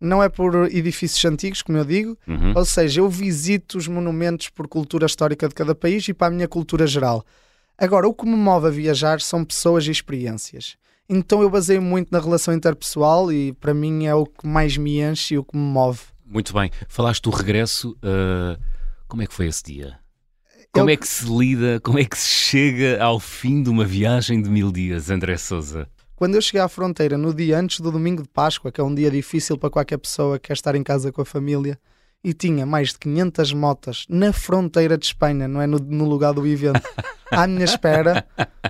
Não 0.00 0.22
é 0.22 0.30
por 0.30 0.54
edifícios 0.72 1.22
antigos, 1.26 1.60
como 1.60 1.76
eu 1.76 1.84
digo. 1.84 2.16
Uhum. 2.26 2.54
Ou 2.56 2.64
seja, 2.64 3.00
eu 3.00 3.08
visito 3.10 3.76
os 3.76 3.86
monumentos 3.86 4.48
por 4.48 4.66
cultura 4.66 5.04
histórica 5.04 5.46
de 5.46 5.54
cada 5.54 5.74
país 5.74 6.08
e 6.08 6.14
para 6.14 6.28
a 6.28 6.30
minha 6.30 6.48
cultura 6.48 6.86
geral. 6.86 7.24
Agora, 7.76 8.08
o 8.08 8.14
que 8.14 8.24
me 8.24 8.36
move 8.36 8.66
a 8.66 8.70
viajar 8.70 9.20
são 9.20 9.44
pessoas 9.44 9.86
e 9.86 9.90
experiências. 9.90 10.76
Então 11.12 11.42
eu 11.42 11.50
baseio 11.50 11.82
muito 11.82 12.12
na 12.12 12.20
relação 12.20 12.54
interpessoal 12.54 13.32
e 13.32 13.52
para 13.54 13.74
mim 13.74 14.06
é 14.06 14.14
o 14.14 14.24
que 14.24 14.46
mais 14.46 14.76
me 14.76 15.00
enche 15.00 15.34
e 15.34 15.38
o 15.38 15.42
que 15.42 15.56
me 15.56 15.62
move. 15.64 15.98
Muito 16.24 16.54
bem. 16.54 16.70
Falaste 16.88 17.24
do 17.24 17.30
regresso. 17.30 17.96
Uh, 17.96 18.56
como 19.08 19.20
é 19.20 19.26
que 19.26 19.34
foi 19.34 19.48
esse 19.48 19.64
dia? 19.64 19.98
Como 20.72 20.88
eu... 20.88 20.94
é 20.94 20.96
que 20.96 21.08
se 21.08 21.26
lida, 21.26 21.80
como 21.80 21.98
é 21.98 22.04
que 22.04 22.16
se 22.16 22.28
chega 22.28 23.02
ao 23.02 23.18
fim 23.18 23.60
de 23.60 23.68
uma 23.68 23.84
viagem 23.84 24.40
de 24.40 24.48
mil 24.48 24.70
dias, 24.70 25.10
André 25.10 25.36
Souza? 25.36 25.88
Quando 26.14 26.36
eu 26.36 26.40
cheguei 26.40 26.60
à 26.60 26.68
fronteira 26.68 27.18
no 27.18 27.34
dia 27.34 27.58
antes 27.58 27.80
do 27.80 27.90
domingo 27.90 28.22
de 28.22 28.28
Páscoa, 28.28 28.70
que 28.70 28.80
é 28.80 28.84
um 28.84 28.94
dia 28.94 29.10
difícil 29.10 29.58
para 29.58 29.68
qualquer 29.68 29.98
pessoa 29.98 30.38
que 30.38 30.46
quer 30.46 30.52
estar 30.52 30.76
em 30.76 30.82
casa 30.84 31.10
com 31.10 31.22
a 31.22 31.24
família, 31.24 31.76
e 32.22 32.32
tinha 32.34 32.66
mais 32.66 32.90
de 32.90 32.98
500 32.98 33.52
motas 33.52 34.04
na 34.08 34.32
fronteira 34.32 34.98
de 34.98 35.06
Espanha, 35.06 35.48
não 35.48 35.60
é 35.60 35.66
no, 35.66 35.78
no 35.78 36.04
lugar 36.04 36.32
do 36.34 36.46
evento, 36.46 36.82
à 37.30 37.46
minha 37.46 37.64
espera. 37.64 38.26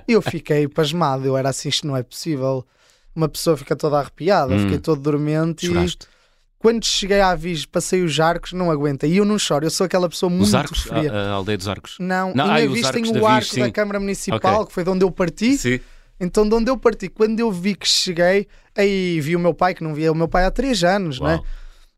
Eu 0.07 0.21
fiquei 0.21 0.67
pasmado, 0.67 1.25
eu 1.25 1.37
era 1.37 1.49
assim, 1.49 1.69
isto 1.69 1.85
não 1.85 1.95
é 1.95 2.03
possível. 2.03 2.65
Uma 3.13 3.27
pessoa 3.27 3.57
fica 3.57 3.75
toda 3.75 3.99
arrepiada, 3.99 4.53
hum. 4.53 4.59
fiquei 4.59 4.79
todo 4.79 5.01
dormente 5.01 5.67
Choraste. 5.67 6.05
e 6.05 6.21
quando 6.61 6.85
cheguei 6.85 7.19
à 7.19 7.31
Avis, 7.31 7.65
passei 7.65 8.03
os 8.03 8.19
arcos, 8.19 8.53
não 8.53 8.69
aguenta. 8.69 9.07
E 9.07 9.17
eu 9.17 9.25
não 9.25 9.37
choro, 9.39 9.65
eu 9.65 9.71
sou 9.71 9.85
aquela 9.85 10.07
pessoa 10.07 10.29
muito 10.29 10.43
os 10.43 10.53
arcos, 10.53 10.83
fria. 10.83 11.11
A, 11.11 11.15
a, 11.15 11.31
aldeia 11.31 11.57
dos 11.57 11.67
arcos? 11.67 11.97
Não, 11.99 12.33
não 12.35 12.45
em 12.55 12.67
Avis 12.67 12.89
tem 12.91 13.03
o 13.03 13.25
arco 13.25 13.55
da, 13.55 13.65
da 13.65 13.71
Câmara 13.71 13.99
Municipal, 13.99 14.53
okay. 14.55 14.67
que 14.67 14.73
foi 14.73 14.83
de 14.83 14.89
onde 14.91 15.03
eu 15.03 15.11
parti. 15.11 15.57
Sim. 15.57 15.79
Então, 16.19 16.47
de 16.47 16.53
onde 16.53 16.69
eu 16.69 16.77
parti, 16.77 17.09
quando 17.09 17.39
eu 17.39 17.51
vi 17.51 17.73
que 17.73 17.87
cheguei, 17.87 18.47
aí 18.77 19.19
vi 19.19 19.35
o 19.35 19.39
meu 19.39 19.55
pai, 19.55 19.73
que 19.73 19.83
não 19.83 19.91
via 19.91 20.11
o 20.11 20.15
meu 20.15 20.27
pai 20.27 20.45
há 20.45 20.51
três 20.51 20.83
anos, 20.83 21.19
Uau. 21.19 21.31
né? 21.31 21.41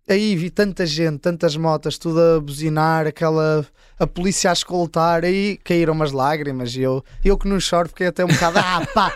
Aí 0.07 0.35
vi 0.35 0.49
tanta 0.49 0.85
gente, 0.85 1.19
tantas 1.19 1.55
motas, 1.55 1.97
tudo 1.97 2.19
a 2.19 2.39
buzinar, 2.39 3.07
aquela 3.07 3.65
a 3.99 4.07
polícia 4.07 4.49
a 4.49 4.53
escoltar, 4.53 5.23
aí 5.23 5.57
caíram 5.63 5.93
umas 5.93 6.11
lágrimas 6.11 6.75
e 6.75 6.81
eu, 6.81 7.03
eu 7.23 7.37
que 7.37 7.47
não 7.47 7.59
choro 7.59 7.87
fiquei 7.89 8.07
até 8.07 8.25
um 8.25 8.27
bocado, 8.27 8.59
ah 8.59 8.85
pá, 8.93 9.13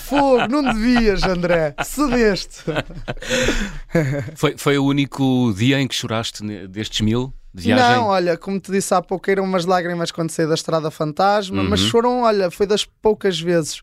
fogo, 0.00 0.48
não 0.48 0.62
devias, 0.62 1.22
André, 1.22 1.74
cedeste. 1.84 2.62
Foi, 4.34 4.56
foi 4.56 4.76
o 4.78 4.84
único 4.84 5.52
dia 5.56 5.80
em 5.80 5.86
que 5.86 5.94
choraste 5.94 6.42
destes 6.66 7.00
mil? 7.00 7.32
Viagem? 7.52 7.96
Não, 7.96 8.06
olha, 8.06 8.36
como 8.36 8.58
te 8.58 8.72
disse 8.72 8.92
há 8.92 9.00
pouco, 9.00 9.26
caíram 9.26 9.44
umas 9.44 9.64
lágrimas 9.64 10.10
quando 10.10 10.30
saí 10.30 10.46
da 10.46 10.54
Estrada 10.54 10.90
Fantasma, 10.90 11.62
uhum. 11.62 11.68
mas 11.68 11.82
foram, 11.82 12.22
olha, 12.22 12.50
foi 12.50 12.66
das 12.66 12.84
poucas 12.84 13.38
vezes. 13.38 13.80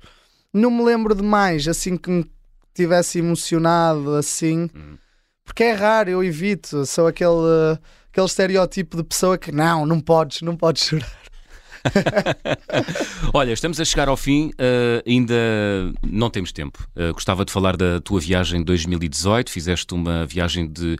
Não 0.53 0.69
me 0.69 0.83
lembro 0.83 1.15
de 1.15 1.23
mais, 1.23 1.67
assim 1.67 1.95
que 1.95 2.09
me 2.09 2.29
tivesse 2.73 3.19
emocionado, 3.19 4.15
assim. 4.15 4.69
Uhum 4.75 4.97
porque 5.45 5.63
é 5.63 5.73
raro, 5.73 6.09
eu 6.09 6.23
evito. 6.23 6.85
Sou 6.85 7.07
aquele, 7.07 7.77
aquele 8.11 8.25
estereótipo 8.25 8.97
de 8.97 9.03
pessoa 9.03 9.37
que 9.37 9.51
não, 9.51 9.85
não 9.85 9.99
podes, 9.99 10.41
não 10.41 10.55
podes 10.55 10.83
chorar. 10.83 11.21
Olha, 13.33 13.51
estamos 13.51 13.79
a 13.79 13.85
chegar 13.85 14.07
ao 14.07 14.17
fim, 14.17 14.49
uh, 14.49 15.01
ainda 15.07 15.35
não 16.03 16.29
temos 16.29 16.51
tempo. 16.51 16.87
Uh, 16.95 17.13
gostava 17.13 17.43
de 17.43 17.51
falar 17.51 17.75
da 17.75 17.99
tua 17.99 18.19
viagem 18.19 18.59
de 18.59 18.65
2018. 18.65 19.49
Fizeste 19.49 19.93
uma 19.93 20.25
viagem 20.25 20.67
de 20.67 20.93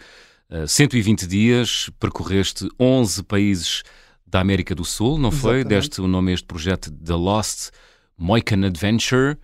uh, 0.49 0.63
eh, 0.63 0.67
120 0.67 1.27
dias, 1.27 1.89
percorreste 1.99 2.67
11 2.79 3.23
países 3.23 3.83
da 4.25 4.39
América 4.39 4.73
do 4.73 4.85
Sul, 4.85 5.19
não 5.19 5.31
foi? 5.31 5.59
Exatamente. 5.59 5.87
Deste 5.87 6.01
o 6.01 6.07
nome 6.07 6.31
a 6.31 6.33
este 6.33 6.45
projeto 6.45 6.91
The 6.91 7.13
Lost 7.13 7.71
Moican 8.17 8.65
Adventure. 8.65 9.37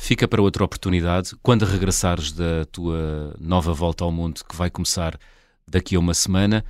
Fica 0.00 0.26
para 0.26 0.40
outra 0.40 0.64
oportunidade. 0.64 1.36
Quando 1.42 1.66
regressares 1.66 2.32
da 2.32 2.64
tua 2.72 3.34
nova 3.38 3.74
volta 3.74 4.04
ao 4.04 4.12
mundo, 4.12 4.40
que 4.48 4.56
vai 4.56 4.70
começar 4.70 5.18
daqui 5.66 5.96
a 5.96 5.98
uma 5.98 6.14
semana, 6.14 6.64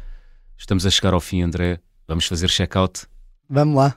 estamos 0.57 0.85
a 0.85 0.91
chegar 0.91 1.15
ao 1.15 1.21
fim, 1.21 1.43
André. 1.43 1.79
Vamos 2.09 2.27
fazer 2.27 2.49
check-out. 2.49 3.07
Vamos 3.49 3.77
lá. 3.77 3.95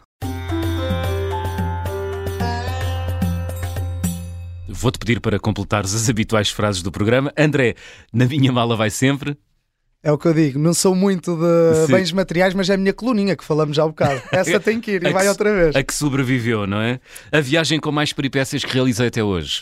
Vou-te 4.68 5.00
pedir 5.00 5.20
para 5.22 5.40
completares 5.40 5.96
as 5.96 6.10
habituais 6.10 6.50
frases 6.50 6.84
do 6.84 6.92
programa. 6.92 7.34
André, 7.38 7.76
na 8.14 8.26
minha 8.26 8.52
mala 8.52 8.76
vai 8.76 8.90
sempre. 8.90 9.38
É 10.04 10.12
o 10.12 10.18
que 10.18 10.28
eu 10.28 10.34
digo, 10.34 10.58
não 10.58 10.74
sou 10.74 10.96
muito 10.96 11.36
de 11.36 11.86
Sim. 11.86 11.92
bens 11.94 12.12
materiais, 12.12 12.54
mas 12.56 12.68
é 12.70 12.74
a 12.74 12.78
minha 12.78 12.92
coluninha 12.94 13.36
que 13.36 13.44
falamos 13.44 13.76
já 13.76 13.84
há 13.84 13.86
um 13.86 13.90
bocado. 13.90 14.20
Essa 14.32 14.60
tem 14.60 14.82
que 14.82 14.92
ir 14.94 15.04
e 15.04 15.06
que 15.06 15.14
vai 15.14 15.24
se- 15.24 15.30
outra 15.30 15.54
vez. 15.54 15.76
A 15.76 15.84
que 15.84 15.94
sobreviveu, 15.94 16.66
não 16.66 16.82
é? 16.82 17.00
A 17.32 17.40
viagem 17.40 17.80
com 17.80 17.92
mais 17.92 18.12
peripécias 18.12 18.66
que 18.66 18.74
realizei 18.74 19.08
até 19.08 19.24
hoje. 19.24 19.62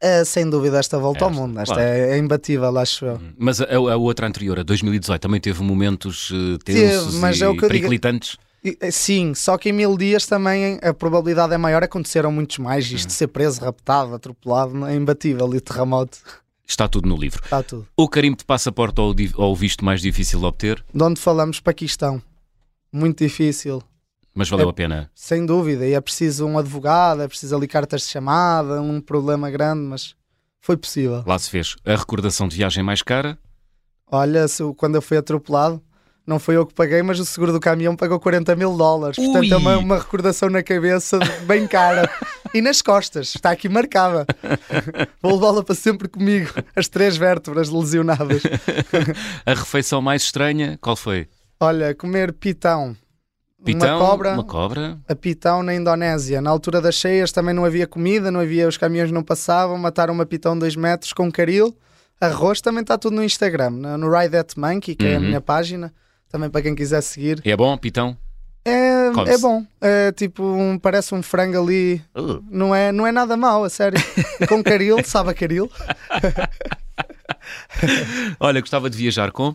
É, 0.00 0.22
sem 0.24 0.48
dúvida, 0.48 0.78
esta 0.78 0.98
volta 0.98 1.24
ao 1.24 1.30
Esta, 1.30 1.40
mundo. 1.42 1.58
Esta 1.58 1.74
claro. 1.74 1.88
é, 1.88 2.10
é 2.10 2.18
imbatível, 2.18 2.76
acho 2.78 3.04
eu. 3.06 3.20
Mas 3.38 3.60
a, 3.60 3.64
a 3.74 3.96
outra 3.96 4.26
anterior, 4.28 4.60
a 4.60 4.62
2018, 4.62 5.20
também 5.20 5.40
teve 5.40 5.62
momentos 5.62 6.30
eh, 6.32 6.58
tensos 6.62 7.14
mas 7.16 7.40
e 7.40 7.44
é 7.44 7.48
o 7.48 7.56
que 7.56 7.66
periclitantes. 7.66 8.36
Eh, 8.64 8.90
Sim, 8.90 9.32
só 9.34 9.56
que 9.58 9.70
em 9.70 9.72
mil 9.72 9.96
dias 9.96 10.26
também 10.26 10.78
a 10.82 10.92
probabilidade 10.92 11.54
é 11.54 11.58
maior. 11.58 11.82
Aconteceram 11.82 12.30
muitos 12.30 12.58
mais. 12.58 12.84
Isto 12.92 13.08
de 13.08 13.12
ser 13.14 13.28
preso, 13.28 13.60
raptado, 13.62 14.14
atropelado, 14.14 14.86
é 14.86 14.94
imbatível. 14.94 15.52
E 15.54 15.60
terremoto, 15.60 16.18
Está 16.66 16.88
tudo 16.88 17.08
no 17.08 17.16
livro. 17.16 17.42
está 17.44 17.62
tudo. 17.62 17.86
O 17.96 18.08
carimbo 18.08 18.36
de 18.38 18.44
passaporte 18.44 19.00
ou 19.00 19.14
ou 19.36 19.52
o 19.52 19.56
visto 19.56 19.84
mais 19.84 20.00
difícil 20.00 20.38
de 20.40 20.46
obter, 20.46 20.84
De 20.94 21.02
onde 21.02 21.20
falamos, 21.20 21.60
Paquistão. 21.60 22.22
Muito 22.92 23.22
difícil, 23.24 23.82
mas 24.34 24.48
valeu 24.48 24.68
É- 24.68 24.70
a 24.70 24.72
pena. 24.72 25.10
sem 25.14 25.44
dúvida. 25.44 25.86
E 25.86 25.92
é 25.92 26.00
preciso 26.00 26.46
um 26.46 26.58
advogado, 26.58 27.20
é 27.22 27.28
preciso 27.28 27.54
ali 27.56 27.66
cartas 27.68 28.02
de 28.02 28.08
chamada, 28.08 28.80
um 28.80 29.00
problema 29.00 29.50
grande, 29.50 29.82
mas 29.82 30.14
foi 30.60 30.76
possível. 30.76 31.22
Lá 31.26 31.38
se 31.38 31.50
fez. 31.50 31.76
A 31.84 31.96
recordação 31.96 32.48
de 32.48 32.56
viagem 32.56 32.82
mais 32.82 33.02
cara, 33.02 33.38
Olha, 34.06 34.46
quando 34.76 34.94
eu 34.94 35.02
fui 35.02 35.16
atropelado, 35.16 35.82
não 36.26 36.38
foi 36.38 36.56
eu 36.56 36.64
que 36.66 36.72
paguei, 36.74 37.02
mas 37.02 37.18
o 37.20 37.24
seguro 37.24 37.52
do 37.52 37.60
caminhão 37.60 37.94
pagou 37.94 38.18
40 38.18 38.54
mil 38.56 38.76
dólares. 38.76 39.18
Ui! 39.18 39.24
Portanto, 39.26 39.52
é 39.52 39.56
uma, 39.56 39.78
uma 39.78 39.98
recordação 39.98 40.48
na 40.48 40.62
cabeça 40.62 41.18
bem 41.46 41.66
cara. 41.66 42.08
e 42.54 42.60
nas 42.62 42.80
costas, 42.80 43.34
está 43.34 43.50
aqui 43.50 43.68
marcada. 43.68 44.26
Vou 45.22 45.34
levá-la 45.34 45.62
para 45.62 45.74
sempre 45.74 46.08
comigo. 46.08 46.50
As 46.74 46.88
três 46.88 47.16
vértebras 47.16 47.68
lesionadas. 47.68 48.42
a 49.44 49.54
refeição 49.54 50.00
mais 50.00 50.22
estranha, 50.22 50.78
qual 50.80 50.96
foi? 50.96 51.26
Olha, 51.60 51.94
comer 51.94 52.32
pitão. 52.32 52.96
Pitão, 53.64 53.98
uma 53.98 54.06
cobra, 54.06 54.32
uma 54.34 54.44
cobra. 54.44 54.98
a 55.08 55.14
pitão 55.14 55.62
na 55.62 55.74
Indonésia. 55.74 56.40
Na 56.42 56.50
altura 56.50 56.82
das 56.82 56.96
cheias 56.96 57.32
também 57.32 57.54
não 57.54 57.64
havia 57.64 57.86
comida, 57.86 58.30
não 58.30 58.40
havia, 58.40 58.68
os 58.68 58.76
caminhões 58.76 59.10
não 59.10 59.22
passavam, 59.22 59.78
mataram 59.78 60.12
uma 60.12 60.26
pitão 60.26 60.52
de 60.52 60.60
2 60.60 60.76
metros 60.76 61.14
com 61.14 61.32
caril. 61.32 61.74
Arroz 62.20 62.60
também 62.60 62.82
está 62.82 62.98
tudo 62.98 63.16
no 63.16 63.24
Instagram, 63.24 63.70
no 63.70 64.10
Ride 64.10 64.32
That 64.32 64.58
Monkey, 64.60 64.94
que 64.94 65.06
é 65.06 65.16
a 65.16 65.18
Uhum. 65.18 65.24
minha 65.26 65.40
página. 65.40 65.92
Também 66.34 66.50
para 66.50 66.62
quem 66.62 66.74
quiser 66.74 67.00
seguir. 67.00 67.40
É 67.44 67.56
bom, 67.56 67.78
pitão? 67.78 68.16
É, 68.64 69.06
é 69.28 69.38
bom. 69.38 69.64
É 69.80 70.10
tipo, 70.10 70.42
um- 70.42 70.76
parece 70.76 71.14
um 71.14 71.22
frango 71.22 71.62
ali. 71.62 72.02
Uh. 72.12 72.42
Não 72.50 72.74
é, 72.74 72.90
não 72.90 73.06
é 73.06 73.12
nada 73.12 73.36
mau, 73.36 73.62
a 73.62 73.70
sério. 73.70 74.00
Com 74.48 74.60
caril, 74.60 74.96
sabe 75.04 75.30
a 75.30 75.34
caril? 75.34 75.70
Olha, 78.40 78.60
gostava 78.60 78.90
de 78.90 78.98
viajar 78.98 79.30
com. 79.30 79.54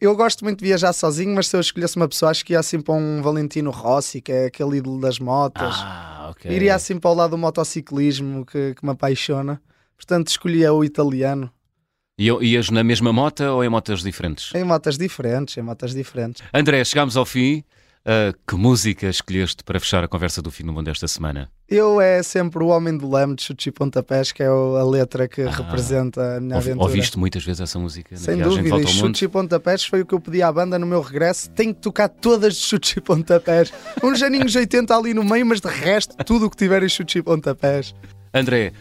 Eu 0.00 0.16
gosto 0.16 0.42
muito 0.42 0.60
de 0.60 0.64
viajar 0.64 0.94
sozinho, 0.94 1.34
mas 1.34 1.48
se 1.48 1.56
eu 1.56 1.60
escolhesse 1.60 1.96
uma 1.96 2.08
pessoa, 2.08 2.30
acho 2.30 2.46
que 2.46 2.54
ia 2.54 2.60
assim 2.60 2.80
para 2.80 2.94
um 2.94 3.20
Valentino 3.20 3.70
Rossi, 3.70 4.22
que 4.22 4.32
é 4.32 4.46
aquele 4.46 4.78
ídolo 4.78 4.98
das 4.98 5.18
motas. 5.18 5.74
Ah, 5.82 6.28
ok. 6.30 6.50
Iria 6.50 6.74
assim 6.74 6.98
para 6.98 7.10
o 7.10 7.14
lado 7.14 7.32
do 7.32 7.38
motociclismo, 7.38 8.46
que, 8.46 8.74
que 8.74 8.82
me 8.82 8.92
apaixona. 8.92 9.60
Portanto, 9.98 10.28
escolhia 10.28 10.72
o 10.72 10.82
italiano. 10.82 11.52
E 12.18 12.30
Ias 12.30 12.70
na 12.70 12.82
mesma 12.82 13.12
moto 13.12 13.42
ou 13.42 13.62
em 13.62 13.68
motas 13.68 14.02
diferentes? 14.02 14.50
Em 14.54 14.64
motas 14.64 14.96
diferentes, 14.96 15.54
em 15.58 15.60
motas 15.62 15.92
diferentes. 15.92 16.42
André, 16.54 16.82
chegámos 16.82 17.14
ao 17.14 17.26
fim. 17.26 17.62
Ah, 18.08 18.32
que 18.46 18.54
música 18.54 19.06
escolheste 19.08 19.62
para 19.64 19.78
fechar 19.78 20.02
a 20.02 20.08
conversa 20.08 20.40
do 20.40 20.50
fim 20.50 20.64
do 20.64 20.72
mundo 20.72 20.86
desta 20.86 21.06
semana? 21.08 21.50
Eu 21.68 22.00
é 22.00 22.22
sempre 22.22 22.62
o 22.62 22.68
homem 22.68 22.96
do 22.96 23.12
leme 23.12 23.34
de 23.34 23.42
e 23.66 23.72
pontapés, 23.72 24.32
que 24.32 24.42
é 24.42 24.46
a 24.46 24.84
letra 24.84 25.28
que 25.28 25.42
representa 25.44 26.36
a 26.36 26.40
minha 26.40 26.54
Ouvi- 26.54 26.70
aventura. 26.70 26.88
Ouviste 26.88 27.18
muitas 27.18 27.44
vezes 27.44 27.60
essa 27.60 27.78
música 27.78 28.16
Sem 28.16 28.38
dúvida, 28.38 28.78
e 28.78 29.24
e 29.24 29.28
pontapés 29.28 29.84
foi 29.84 30.00
o 30.00 30.06
que 30.06 30.14
eu 30.14 30.20
pedi 30.20 30.40
à 30.40 30.50
banda 30.50 30.78
no 30.78 30.86
meu 30.86 31.02
regresso. 31.02 31.50
Tenho 31.50 31.74
que 31.74 31.80
tocar 31.82 32.08
todas 32.08 32.54
de 32.54 32.60
e 32.96 33.00
pontapés. 33.02 33.70
Uns 34.02 34.22
aninhos 34.22 34.54
80 34.54 34.96
ali 34.96 35.12
no 35.12 35.24
meio, 35.24 35.44
mas 35.44 35.60
de 35.60 35.68
resto, 35.68 36.16
tudo 36.24 36.46
o 36.46 36.50
que 36.50 36.56
tiver 36.56 36.82
em 36.84 36.88
e 37.18 37.22
pontapés. 37.22 37.92
André, 38.32 38.72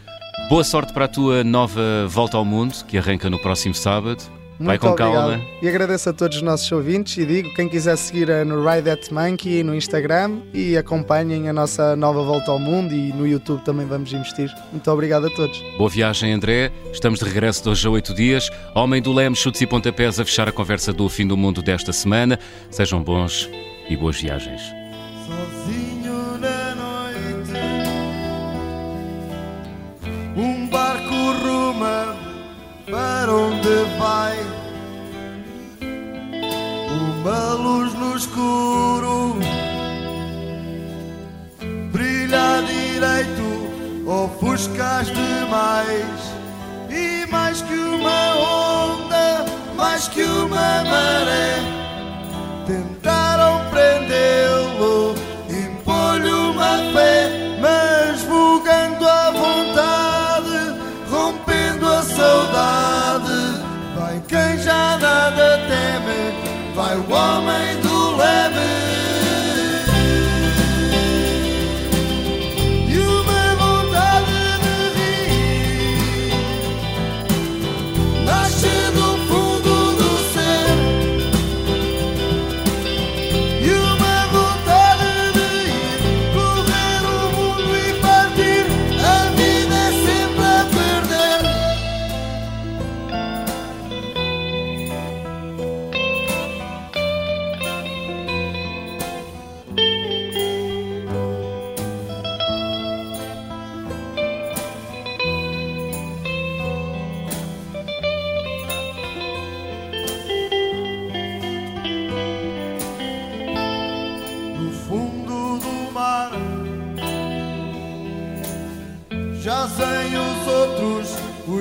boa 0.50 0.64
sorte 0.64 0.94
para 0.94 1.06
a 1.06 1.08
tua 1.08 1.44
nova 1.44 2.08
volta 2.08 2.38
ao 2.38 2.46
mundo, 2.46 2.74
que 2.88 2.98
arranca 2.98 3.30
no 3.30 3.40
próximo 3.40 3.74
sábado. 3.74 4.24
Vai 4.58 4.78
Muito 4.78 4.82
com 4.82 4.88
obrigado. 4.88 5.14
calma. 5.14 5.42
E 5.62 5.68
agradeço 5.68 6.10
a 6.10 6.14
todos 6.14 6.38
os 6.38 6.42
nossos 6.44 6.72
ouvintes 6.72 7.18
e 7.18 7.26
digo, 7.26 7.54
quem 7.56 7.68
quiser 7.68 7.98
seguir 7.98 8.30
eh, 8.30 8.46
no 8.46 8.66
Ride 8.66 8.84
That 8.84 9.14
Monkey 9.14 9.64
no 9.64 9.76
Instagram 9.76 10.40
e 10.54 10.78
acompanhem 10.78 11.50
a 11.50 11.54
nossa 11.54 11.94
nova 11.98 12.24
volta 12.24 12.52
ao 12.52 12.60
mundo 12.60 12.94
e 12.94 13.12
no 13.12 13.28
YouTube 13.28 13.62
também 13.66 13.86
vamos 13.86 14.14
investir. 14.14 14.50
Muito 14.72 14.90
obrigado 14.90 15.28
a 15.28 15.30
todos. 15.30 15.62
Boa 15.78 15.90
viagem, 15.90 16.32
André. 16.32 16.72
Estamos 16.94 17.20
de 17.20 17.26
regresso 17.26 17.64
de 17.64 17.70
hoje 17.70 17.86
a 17.86 17.90
oito 17.90 18.14
dias. 18.14 18.50
Homem 18.74 19.02
do 19.02 19.12
Leme, 19.12 19.36
chutes 19.36 19.60
e 19.60 19.68
pontapés 19.68 20.22
a 20.22 20.26
fechar 20.26 20.48
a 20.48 20.54
conversa 20.54 20.94
do 20.94 21.10
fim 21.10 21.28
do 21.28 21.36
mundo 21.36 21.62
desta 21.62 21.92
semana. 21.92 22.40
Sejam 22.72 23.04
bons 23.04 23.50
e 23.90 23.98
boas 23.98 24.16
viagens. 24.22 24.62
Sozinho 25.28 25.95
para 32.96 33.30
onde 33.30 33.76
vai. 34.00 34.38
Uma 36.98 37.54
luz 37.56 37.94
no 37.94 38.16
escuro 38.16 39.38
brilha 41.92 42.64
direito, 42.66 43.48
ofuscas 44.08 45.08
demais. 45.08 46.22
E 46.90 47.30
mais 47.30 47.62
que 47.62 47.74
uma 47.74 48.36
onda, 48.38 49.46
mais 49.76 50.08
que 50.08 50.24
uma 50.24 50.84
maré. 50.86 51.85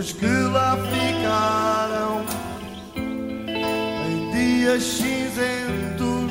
Os 0.04 0.12
que 0.12 0.26
lá 0.26 0.76
ficaram, 0.92 2.26
em 2.94 4.30
dias 4.32 4.82
cinzentos, 4.82 6.30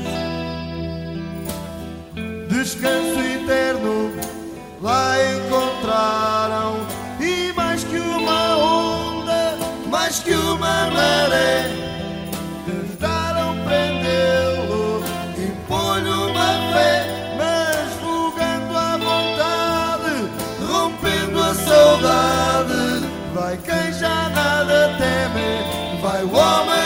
descanso 2.49 3.19
eterno 3.19 4.11
lá 4.80 5.15
encontraram. 5.38 6.82
Teme, 26.34 26.82